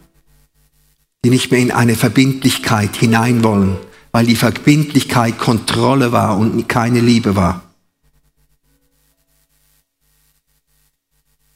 Die 1.24 1.30
nicht 1.30 1.52
mehr 1.52 1.62
in 1.62 1.72
eine 1.72 1.96
Verbindlichkeit 1.96 2.98
hinein 2.98 3.46
wollen, 3.46 3.78
weil 4.12 4.26
die 4.26 4.36
Verbindlichkeit 4.36 5.40
Kontrolle 5.40 6.12
war 6.12 6.38
und 6.38 6.68
keine 6.68 7.00
Liebe 7.00 7.38
war. 7.38 7.62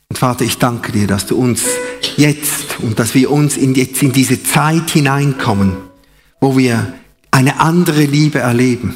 Und 0.07 0.18
Vater, 0.18 0.45
ich 0.45 0.57
danke 0.57 0.93
dir, 0.93 1.07
dass 1.07 1.26
du 1.26 1.36
uns 1.36 1.66
jetzt 2.16 2.80
und 2.80 2.97
dass 2.97 3.14
wir 3.14 3.30
uns 3.30 3.57
in, 3.57 3.76
jetzt 3.76 4.01
in 4.01 4.14
diese 4.14 4.41
Zeit 4.41 4.89
hineinkommen, 4.91 5.76
wo 6.39 6.57
wir 6.57 6.93
eine 7.34 7.60
andere 7.60 8.04
Liebe 8.04 8.40
erleben. 8.40 8.96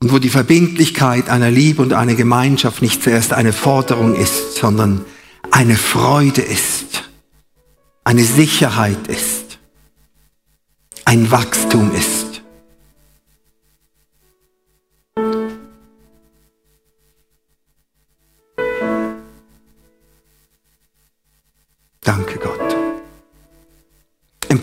Und 0.00 0.12
wo 0.12 0.18
die 0.20 0.28
Verbindlichkeit 0.28 1.28
einer 1.28 1.50
Liebe 1.50 1.82
und 1.82 1.94
einer 1.94 2.14
Gemeinschaft 2.14 2.80
nicht 2.80 3.02
zuerst 3.02 3.32
eine 3.32 3.52
Forderung 3.52 4.14
ist, 4.14 4.54
sondern 4.54 5.04
eine 5.50 5.76
Freude 5.76 6.42
ist, 6.42 7.10
eine 8.04 8.22
Sicherheit 8.22 9.08
ist, 9.08 9.58
ein 11.04 11.30
Wachstum 11.32 11.92
ist. 11.92 12.23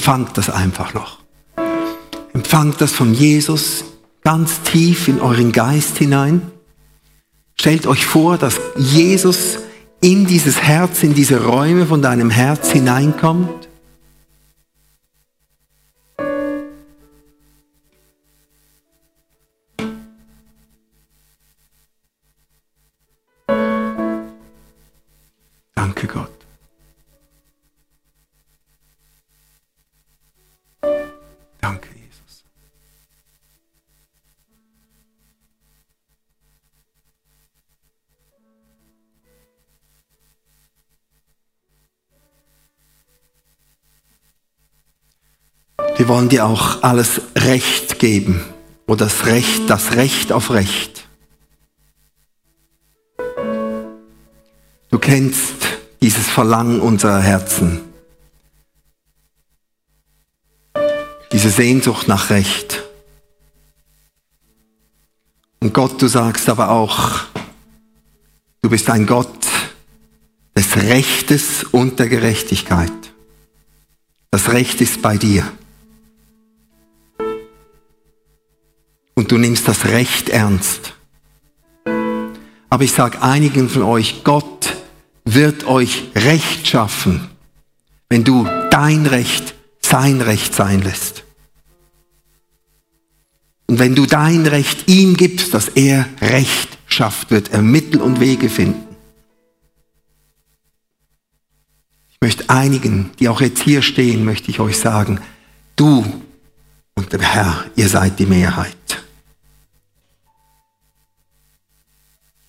Empfangt 0.02 0.36
das 0.36 0.50
einfach 0.50 0.96
noch. 0.96 1.20
Empfangt 2.34 2.82
das 2.82 2.92
von 2.92 3.14
Jesus 3.14 3.84
ganz 4.24 4.64
tief 4.64 5.08
in 5.08 5.22
euren 5.22 5.52
Geist 5.52 6.00
hinein. 6.00 6.42
Stellt 7.54 7.86
euch 7.86 8.04
vor, 8.04 8.40
dass 8.40 8.60
Jesus 8.78 9.60
in 10.02 10.26
dieses 10.26 10.60
Herz, 10.64 11.04
in 11.04 11.14
diese 11.14 11.44
Räume 11.46 11.86
von 11.86 12.02
deinem 12.02 12.32
Herz 12.32 12.72
hineinkommt. 12.72 13.70
Wollen 46.12 46.28
dir 46.28 46.46
auch 46.46 46.84
alles 46.84 47.22
Recht 47.38 47.98
geben 47.98 48.44
oder 48.86 49.06
das 49.06 49.28
Recht, 49.28 49.70
das 49.70 49.94
Recht 49.96 50.34
auf 50.34 50.52
Recht. 50.52 51.08
Du 54.90 55.00
kennst 55.00 55.56
dieses 56.02 56.28
Verlangen 56.28 56.82
unserer 56.82 57.22
Herzen, 57.22 57.80
diese 61.32 61.50
Sehnsucht 61.50 62.10
nach 62.10 62.30
Recht. 62.30 62.84
Und 65.62 65.74
Gott, 65.74 66.02
du 66.02 66.10
sagst 66.10 66.50
aber 66.50 66.72
auch, 66.72 67.22
du 68.62 68.70
bist 68.70 68.90
ein 68.90 69.08
Gott 69.08 69.48
des 70.58 70.76
Rechtes 70.76 71.64
und 71.64 72.00
der 72.00 72.10
Gerechtigkeit. 72.10 72.92
Das 74.30 74.52
Recht 74.52 74.82
ist 74.82 75.02
bei 75.02 75.16
dir. 75.16 75.50
Und 79.22 79.32
du 79.32 79.38
nimmst 79.38 79.68
das 79.68 79.86
Recht 79.86 80.30
ernst. 80.30 80.94
Aber 82.72 82.84
ich 82.84 82.92
sage 82.92 83.22
einigen 83.22 83.70
von 83.70 83.84
euch, 83.84 84.24
Gott 84.24 84.76
wird 85.26 85.64
euch 85.66 86.06
Recht 86.16 86.68
schaffen, 86.68 87.30
wenn 88.10 88.24
du 88.24 88.48
dein 88.72 89.06
Recht 89.06 89.54
sein 89.80 90.22
Recht 90.22 90.56
sein 90.56 90.82
lässt. 90.82 91.24
Und 93.68 93.78
wenn 93.78 93.94
du 93.94 94.08
dein 94.08 94.48
Recht 94.48 94.90
ihm 94.90 95.16
gibst, 95.16 95.54
dass 95.54 95.68
er 95.68 96.10
Recht 96.20 96.80
schafft, 96.88 97.30
wird 97.30 97.54
er 97.54 97.62
Mittel 97.62 98.02
und 98.02 98.20
Wege 98.20 98.50
finden. 98.50 98.88
Ich 102.10 102.18
möchte 102.22 102.50
einigen, 102.50 103.12
die 103.20 103.30
auch 103.30 103.42
jetzt 103.42 103.62
hier 103.62 103.84
stehen, 103.84 104.26
möchte 104.26 104.50
ich 104.50 104.60
euch 104.60 104.80
sagen, 104.80 105.22
du 105.76 106.04
und 106.96 107.14
der 107.14 107.22
Herr, 107.22 107.66
ihr 107.76 107.88
seid 107.88 108.18
die 108.18 108.26
Mehrheit. 108.26 108.76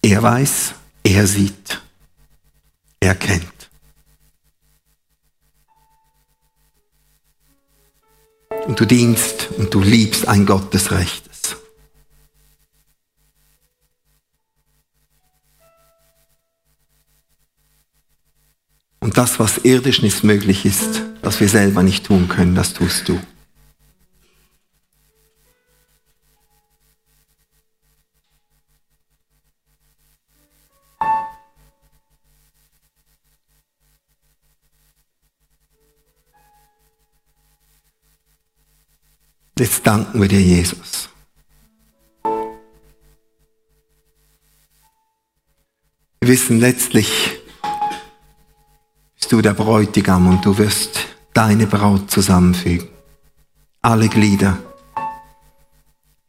Er 0.04 0.20
weiß, 0.20 0.74
er 1.04 1.26
sieht, 1.28 1.80
er 2.98 3.14
kennt. 3.14 3.70
Und 8.66 8.78
du 8.78 8.84
dienst 8.84 9.48
und 9.58 9.72
du 9.72 9.80
liebst 9.80 10.26
ein 10.26 10.44
Gott 10.44 10.74
des 10.74 10.90
Rechtes. 10.90 11.56
Und 18.98 19.18
das, 19.18 19.38
was 19.38 19.58
irdisch 19.58 20.02
nicht 20.02 20.24
möglich 20.24 20.64
ist, 20.64 21.02
was 21.22 21.38
wir 21.40 21.48
selber 21.48 21.82
nicht 21.82 22.06
tun 22.06 22.28
können, 22.28 22.54
das 22.54 22.72
tust 22.72 23.08
du. 23.08 23.20
Jetzt 39.58 39.86
danken 39.86 40.20
wir 40.20 40.28
dir, 40.28 40.40
Jesus. 40.40 41.10
Wir 46.20 46.28
wissen 46.28 46.58
letztlich, 46.60 47.40
bist 49.16 49.30
du 49.30 49.42
der 49.42 49.54
Bräutigam 49.54 50.28
und 50.28 50.44
du 50.44 50.56
wirst 50.56 51.00
deine 51.34 51.66
Braut 51.66 52.10
zusammenfügen. 52.10 52.88
Alle 53.82 54.08
Glieder 54.08 54.58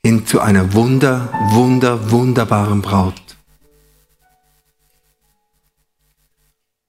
hin 0.05 0.25
zu 0.25 0.41
einer 0.41 0.73
wunder, 0.73 1.29
wunder, 1.51 2.11
wunderbaren 2.11 2.81
Braut. 2.81 3.21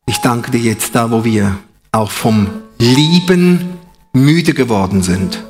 Ich 0.07 0.19
danke 0.19 0.51
dir 0.51 0.61
jetzt 0.61 0.95
da, 0.95 1.11
wo 1.11 1.25
wir 1.25 1.59
auch 1.93 2.11
vom 2.11 2.49
Lieben 2.79 3.79
müde 4.13 4.53
geworden 4.53 5.03
sind. 5.03 5.45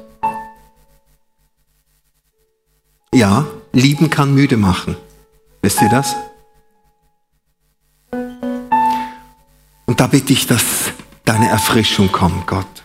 Ja, 3.25 3.47
lieben 3.73 4.11
kann 4.11 4.35
müde 4.35 4.59
machen. 4.59 4.99
Wisst 5.63 5.81
ihr 5.81 5.89
das? 5.89 6.15
Und 9.87 9.99
da 9.99 10.09
bitte 10.09 10.35
ich, 10.35 10.47
dass 10.47 10.93
deine 11.25 11.49
Erfrischung 11.49 12.13
kommt, 12.13 12.47
Gott. 12.47 12.83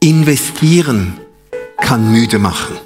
Investieren 0.00 1.20
kann 1.76 2.10
müde 2.12 2.38
machen. 2.38 2.78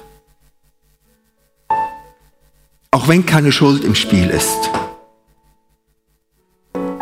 Auch 2.91 3.07
wenn 3.07 3.25
keine 3.25 3.53
Schuld 3.53 3.85
im 3.85 3.95
Spiel 3.95 4.29
ist. 4.29 4.69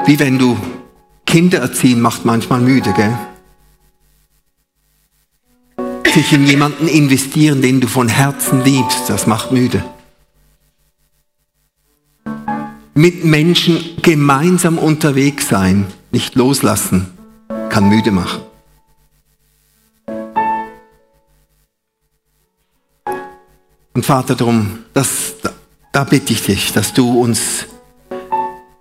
Wie 0.06 0.20
wenn 0.20 0.38
du 0.38 0.56
Kinder 1.26 1.58
erziehen 1.58 2.02
macht 2.02 2.24
manchmal 2.24 2.62
müde, 2.62 2.94
gell? 2.94 3.18
Sich 6.18 6.34
in 6.34 6.48
jemanden 6.48 6.88
investieren, 6.88 7.62
den 7.62 7.80
du 7.80 7.88
von 7.88 8.10
Herzen 8.10 8.64
liebst, 8.64 9.08
das 9.08 9.28
macht 9.28 9.52
müde. 9.52 9.84
Mit 12.96 13.24
Menschen 13.24 13.80
gemeinsam 14.02 14.80
unterwegs 14.80 15.48
sein, 15.48 15.86
nicht 16.10 16.34
loslassen, 16.34 17.06
kann 17.70 17.90
müde 17.90 18.10
machen. 18.10 18.42
Und 23.94 24.04
Vater, 24.04 24.34
darum, 24.34 24.80
das, 24.96 25.36
da, 25.92 26.04
bitte 26.04 26.34
ich 26.34 26.42
dich, 26.42 26.74
dass 26.74 26.94
du 26.94 27.22
uns 27.22 27.68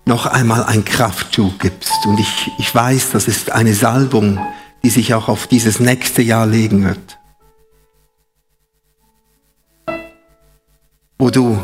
noch 0.07 0.25
einmal 0.25 0.65
ein 0.65 0.87
Kraftschub 0.87 1.59
gibst. 1.59 2.07
Und 2.07 2.19
ich, 2.19 2.51
ich 2.59 2.75
weiß, 2.75 3.11
das 3.11 3.29
ist 3.29 3.53
eine 3.53 3.75
Salbung, 3.75 4.39
die 4.83 4.89
sich 4.89 5.13
auch 5.13 5.29
auf 5.29 5.47
dieses 5.47 5.81
nächste 5.81 6.23
Jahr 6.23 6.47
legen 6.47 6.83
wird. 6.83 7.19
Wo 11.19 11.31
du 11.31 11.59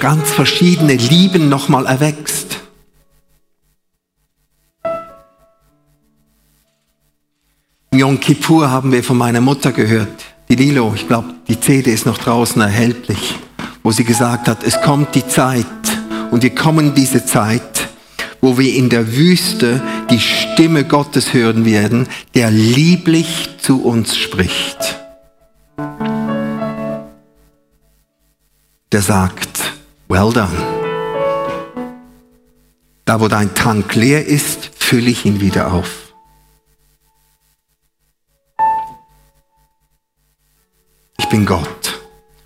ganz 0.00 0.30
verschiedene 0.30 0.94
Lieben 0.94 1.48
nochmal 1.48 1.86
erwächst. 1.86 2.60
Im 7.90 7.98
Yom 7.98 8.20
Kippur 8.20 8.70
haben 8.70 8.92
wir 8.92 9.02
von 9.02 9.16
meiner 9.16 9.40
Mutter 9.40 9.72
gehört, 9.72 10.24
die 10.48 10.54
Lilo, 10.54 10.92
ich 10.94 11.06
glaube, 11.08 11.34
die 11.48 11.58
CD 11.58 11.92
ist 11.92 12.06
noch 12.06 12.18
draußen 12.18 12.60
erhältlich, 12.60 13.34
wo 13.82 13.90
sie 13.90 14.04
gesagt 14.04 14.46
hat, 14.48 14.62
es 14.62 14.80
kommt 14.82 15.14
die 15.14 15.26
Zeit 15.26 15.66
und 16.30 16.42
wir 16.42 16.54
kommen 16.54 16.94
diese 16.94 17.24
Zeit, 17.24 17.88
wo 18.40 18.58
wir 18.58 18.74
in 18.74 18.88
der 18.88 19.14
Wüste 19.16 19.82
die 20.10 20.20
Stimme 20.20 20.84
Gottes 20.84 21.32
hören 21.32 21.64
werden, 21.64 22.08
der 22.34 22.50
lieblich 22.50 23.48
zu 23.60 23.82
uns 23.82 24.16
spricht. 24.16 24.97
Der 28.92 29.02
sagt, 29.02 29.72
well 30.08 30.32
done. 30.32 30.56
Da 33.04 33.20
wo 33.20 33.28
dein 33.28 33.54
Tank 33.54 33.94
leer 33.94 34.26
ist, 34.26 34.70
fülle 34.76 35.10
ich 35.10 35.24
ihn 35.24 35.40
wieder 35.40 35.72
auf. 35.72 36.08
ich 41.28 41.30
bin 41.30 41.44
Gott. 41.44 42.00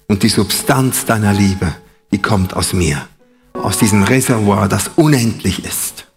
Und 0.09 0.25
die 0.25 0.29
Substanz 0.29 1.05
deiner 1.05 1.33
Liebe, 1.33 1.73
die 2.11 2.21
kommt 2.21 2.55
aus 2.55 2.73
mir, 2.73 3.07
aus 3.53 3.79
diesem 3.79 4.03
Reservoir, 4.03 4.69
das 4.69 4.91
unendlich 4.97 5.65
ist. 5.65 6.09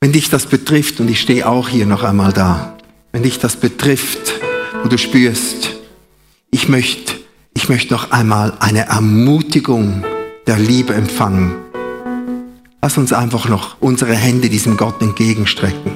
Wenn 0.00 0.12
dich 0.12 0.30
das 0.30 0.46
betrifft, 0.46 1.00
und 1.00 1.10
ich 1.10 1.20
stehe 1.20 1.48
auch 1.48 1.68
hier 1.68 1.84
noch 1.84 2.04
einmal 2.04 2.32
da, 2.32 2.78
wenn 3.12 3.22
dich 3.22 3.38
das 3.38 3.56
betrifft, 3.56 4.40
wo 4.82 4.88
du 4.88 4.98
spürst, 4.98 5.70
ich 6.50 6.68
möchte, 6.68 7.14
ich 7.54 7.68
möchte 7.68 7.94
noch 7.94 8.10
einmal 8.10 8.54
eine 8.58 8.86
Ermutigung 8.86 10.04
der 10.46 10.58
Liebe 10.58 10.94
empfangen. 10.94 11.54
Lass 12.82 12.98
uns 12.98 13.12
einfach 13.12 13.48
noch 13.48 13.76
unsere 13.80 14.14
Hände 14.14 14.48
diesem 14.48 14.76
Gott 14.76 15.00
entgegenstrecken 15.00 15.92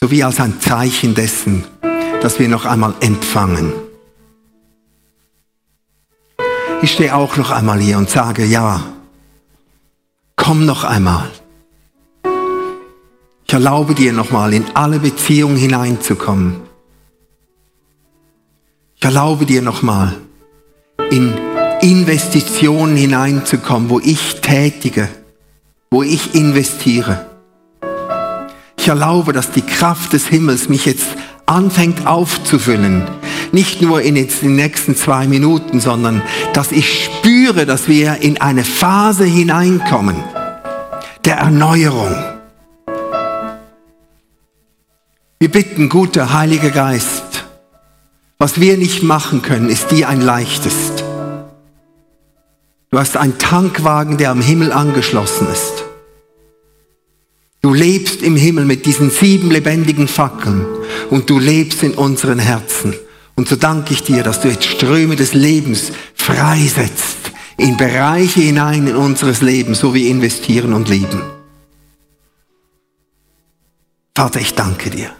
sowie 0.00 0.22
als 0.22 0.40
ein 0.40 0.60
Zeichen 0.60 1.14
dessen, 1.14 1.64
dass 2.22 2.38
wir 2.38 2.48
noch 2.48 2.64
einmal 2.64 2.94
empfangen. 3.00 3.72
Ich 6.82 6.92
stehe 6.92 7.14
auch 7.14 7.36
noch 7.36 7.50
einmal 7.50 7.80
hier 7.80 7.98
und 7.98 8.08
sage, 8.08 8.44
ja, 8.44 8.84
komm 10.36 10.66
noch 10.66 10.84
einmal. 10.84 11.28
Ich 13.50 13.54
erlaube 13.54 13.94
dir 13.94 14.12
nochmal 14.12 14.52
in 14.52 14.66
alle 14.74 14.98
Beziehungen 14.98 15.56
hineinzukommen. 15.56 16.56
Ich 18.96 19.02
erlaube 19.02 19.46
dir 19.46 19.62
nochmal 19.62 20.14
in 21.10 21.32
Investitionen 21.80 22.94
hineinzukommen, 22.94 23.88
wo 23.88 24.00
ich 24.00 24.42
tätige, 24.42 25.08
wo 25.90 26.02
ich 26.02 26.34
investiere. 26.34 27.24
Ich 28.76 28.86
erlaube, 28.86 29.32
dass 29.32 29.50
die 29.50 29.62
Kraft 29.62 30.12
des 30.12 30.26
Himmels 30.26 30.68
mich 30.68 30.84
jetzt 30.84 31.06
anfängt 31.46 32.06
aufzufüllen. 32.06 33.04
Nicht 33.52 33.80
nur 33.80 34.02
in 34.02 34.14
den 34.14 34.28
nächsten 34.56 34.94
zwei 34.94 35.26
Minuten, 35.26 35.80
sondern 35.80 36.20
dass 36.52 36.70
ich 36.70 37.04
spüre, 37.04 37.64
dass 37.64 37.88
wir 37.88 38.16
in 38.16 38.42
eine 38.42 38.64
Phase 38.64 39.24
hineinkommen 39.24 40.22
der 41.24 41.38
Erneuerung. 41.38 42.37
Wir 45.40 45.50
bitten, 45.50 45.88
guter 45.88 46.32
Heiliger 46.32 46.70
Geist, 46.70 47.44
was 48.38 48.60
wir 48.60 48.76
nicht 48.76 49.04
machen 49.04 49.40
können, 49.40 49.68
ist 49.68 49.92
dir 49.92 50.08
ein 50.08 50.20
leichtes. 50.20 50.74
Du 52.90 52.98
hast 52.98 53.16
einen 53.16 53.38
Tankwagen, 53.38 54.18
der 54.18 54.30
am 54.30 54.40
Himmel 54.40 54.72
angeschlossen 54.72 55.46
ist. 55.52 55.84
Du 57.60 57.72
lebst 57.72 58.22
im 58.22 58.34
Himmel 58.34 58.64
mit 58.64 58.86
diesen 58.86 59.10
sieben 59.10 59.50
lebendigen 59.50 60.08
Fackeln 60.08 60.66
und 61.10 61.30
du 61.30 61.38
lebst 61.38 61.84
in 61.84 61.94
unseren 61.94 62.40
Herzen. 62.40 62.94
Und 63.36 63.48
so 63.48 63.54
danke 63.54 63.92
ich 63.92 64.02
dir, 64.02 64.24
dass 64.24 64.40
du 64.40 64.48
jetzt 64.48 64.64
Ströme 64.64 65.14
des 65.14 65.34
Lebens 65.34 65.92
freisetzt 66.14 67.18
in 67.56 67.76
Bereiche 67.76 68.40
hinein 68.40 68.86
in 68.88 68.96
unseres 68.96 69.40
Lebens, 69.40 69.80
so 69.80 69.94
wie 69.94 70.08
investieren 70.08 70.72
und 70.72 70.88
lieben. 70.88 71.22
Vater, 74.16 74.40
ich 74.40 74.54
danke 74.54 74.90
dir. 74.90 75.12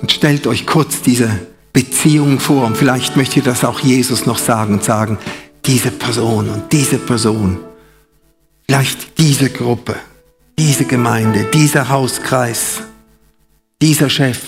Und 0.00 0.12
stellt 0.12 0.46
euch 0.46 0.66
kurz 0.66 1.02
diese 1.02 1.30
Beziehung 1.72 2.40
vor. 2.40 2.64
Und 2.64 2.76
vielleicht 2.76 3.16
möchte 3.16 3.38
ich 3.38 3.44
das 3.44 3.64
auch 3.64 3.80
Jesus 3.80 4.26
noch 4.26 4.38
sagen 4.38 4.74
und 4.74 4.84
sagen, 4.84 5.18
diese 5.64 5.90
Person 5.90 6.48
und 6.48 6.72
diese 6.72 6.98
Person, 6.98 7.58
vielleicht 8.66 9.18
diese 9.18 9.50
Gruppe, 9.50 9.96
diese 10.58 10.84
Gemeinde, 10.84 11.44
dieser 11.52 11.88
Hauskreis, 11.88 12.82
dieser 13.80 14.08
Chef, 14.08 14.40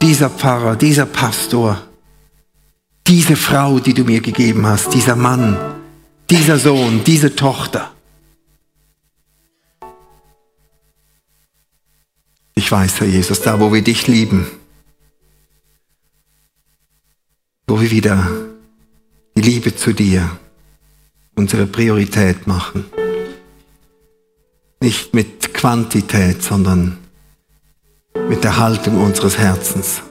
dieser 0.00 0.30
Pfarrer, 0.30 0.76
dieser 0.76 1.06
Pastor, 1.06 1.82
diese 3.06 3.36
Frau, 3.36 3.78
die 3.78 3.94
du 3.94 4.04
mir 4.04 4.20
gegeben 4.20 4.66
hast, 4.66 4.94
dieser 4.94 5.16
Mann, 5.16 5.56
dieser 6.30 6.58
Sohn, 6.58 7.02
diese 7.04 7.34
Tochter. 7.34 7.92
Ich 12.66 12.72
weiß, 12.72 12.98
Herr 12.98 13.06
Jesus, 13.06 13.42
da 13.42 13.60
wo 13.60 13.72
wir 13.72 13.80
dich 13.80 14.08
lieben, 14.08 14.44
wo 17.68 17.80
wir 17.80 17.92
wieder 17.92 18.28
die 19.36 19.40
Liebe 19.40 19.76
zu 19.76 19.92
dir 19.92 20.28
unsere 21.36 21.68
Priorität 21.68 22.48
machen. 22.48 22.86
Nicht 24.80 25.14
mit 25.14 25.54
Quantität, 25.54 26.42
sondern 26.42 26.98
mit 28.28 28.42
der 28.42 28.56
Haltung 28.56 29.00
unseres 29.00 29.38
Herzens. 29.38 30.02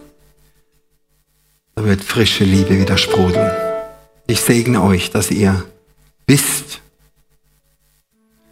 Da 1.76 1.84
wird 1.84 2.06
frische 2.06 2.46
Liebe 2.46 2.80
wieder 2.80 2.98
sprudeln. 2.98 3.52
Ich 4.28 4.40
segne 4.40 4.82
euch, 4.82 5.12
dass 5.12 5.30
ihr 5.30 5.66
wisst, 6.26 6.80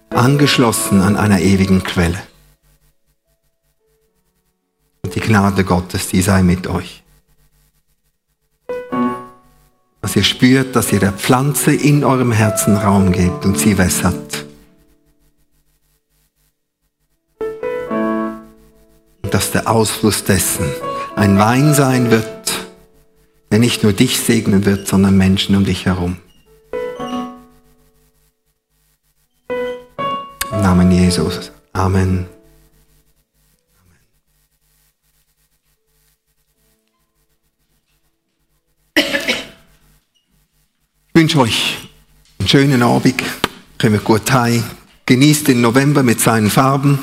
angeschlossen 0.09 0.99
an 0.99 1.15
einer 1.15 1.39
ewigen 1.39 1.83
Quelle. 1.83 2.21
Gnade 5.23 5.63
Gottes, 5.63 6.09
die 6.09 6.21
sei 6.21 6.43
mit 6.43 6.67
euch. 6.67 7.01
Dass 10.01 10.15
ihr 10.17 10.23
spürt, 10.23 10.75
dass 10.75 10.91
ihr 10.91 10.99
der 10.99 11.13
Pflanze 11.13 11.73
in 11.73 12.03
eurem 12.03 12.33
Herzen 12.33 12.75
Raum 12.75 13.13
gebt 13.13 13.45
und 13.45 13.57
sie 13.57 13.77
wässert. 13.77 14.45
Und 19.21 19.33
dass 19.33 19.51
der 19.51 19.69
Ausfluss 19.69 20.25
dessen 20.25 20.65
ein 21.15 21.39
Wein 21.39 21.73
sein 21.73 22.11
wird, 22.11 22.67
der 23.49 23.59
nicht 23.59 23.81
nur 23.83 23.93
dich 23.93 24.19
segnen 24.19 24.65
wird, 24.65 24.89
sondern 24.89 25.17
Menschen 25.17 25.55
um 25.55 25.63
dich 25.63 25.85
herum. 25.85 26.17
Im 30.51 30.61
Namen 30.61 30.91
Jesus. 30.91 31.51
Amen. 31.71 32.32
Wünsche 41.23 41.39
euch 41.39 41.77
einen 42.37 42.49
schönen 42.49 42.83
Abend. 42.83 43.23
Kommt 43.79 44.03
gut 44.03 44.29
heim. 44.33 44.61
Genießt 45.05 45.47
den 45.47 45.61
November 45.61 46.03
mit 46.03 46.19
seinen 46.19 46.49
Farben. 46.49 46.99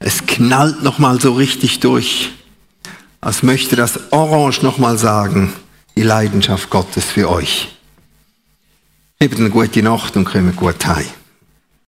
Es 0.00 0.26
knallt 0.26 0.82
nochmal 0.82 1.20
so 1.20 1.34
richtig 1.34 1.78
durch, 1.78 2.32
als 3.20 3.44
möchte 3.44 3.76
das 3.76 4.10
Orange 4.10 4.64
nochmal 4.64 4.98
sagen, 4.98 5.52
die 5.94 6.02
Leidenschaft 6.02 6.70
Gottes 6.70 7.04
für 7.04 7.30
euch. 7.30 7.68
Habt 9.22 9.38
eine 9.38 9.50
gute 9.50 9.80
Nacht 9.80 10.16
und 10.16 10.24
kommt 10.24 10.56
gut 10.56 10.84
heim. 10.84 11.06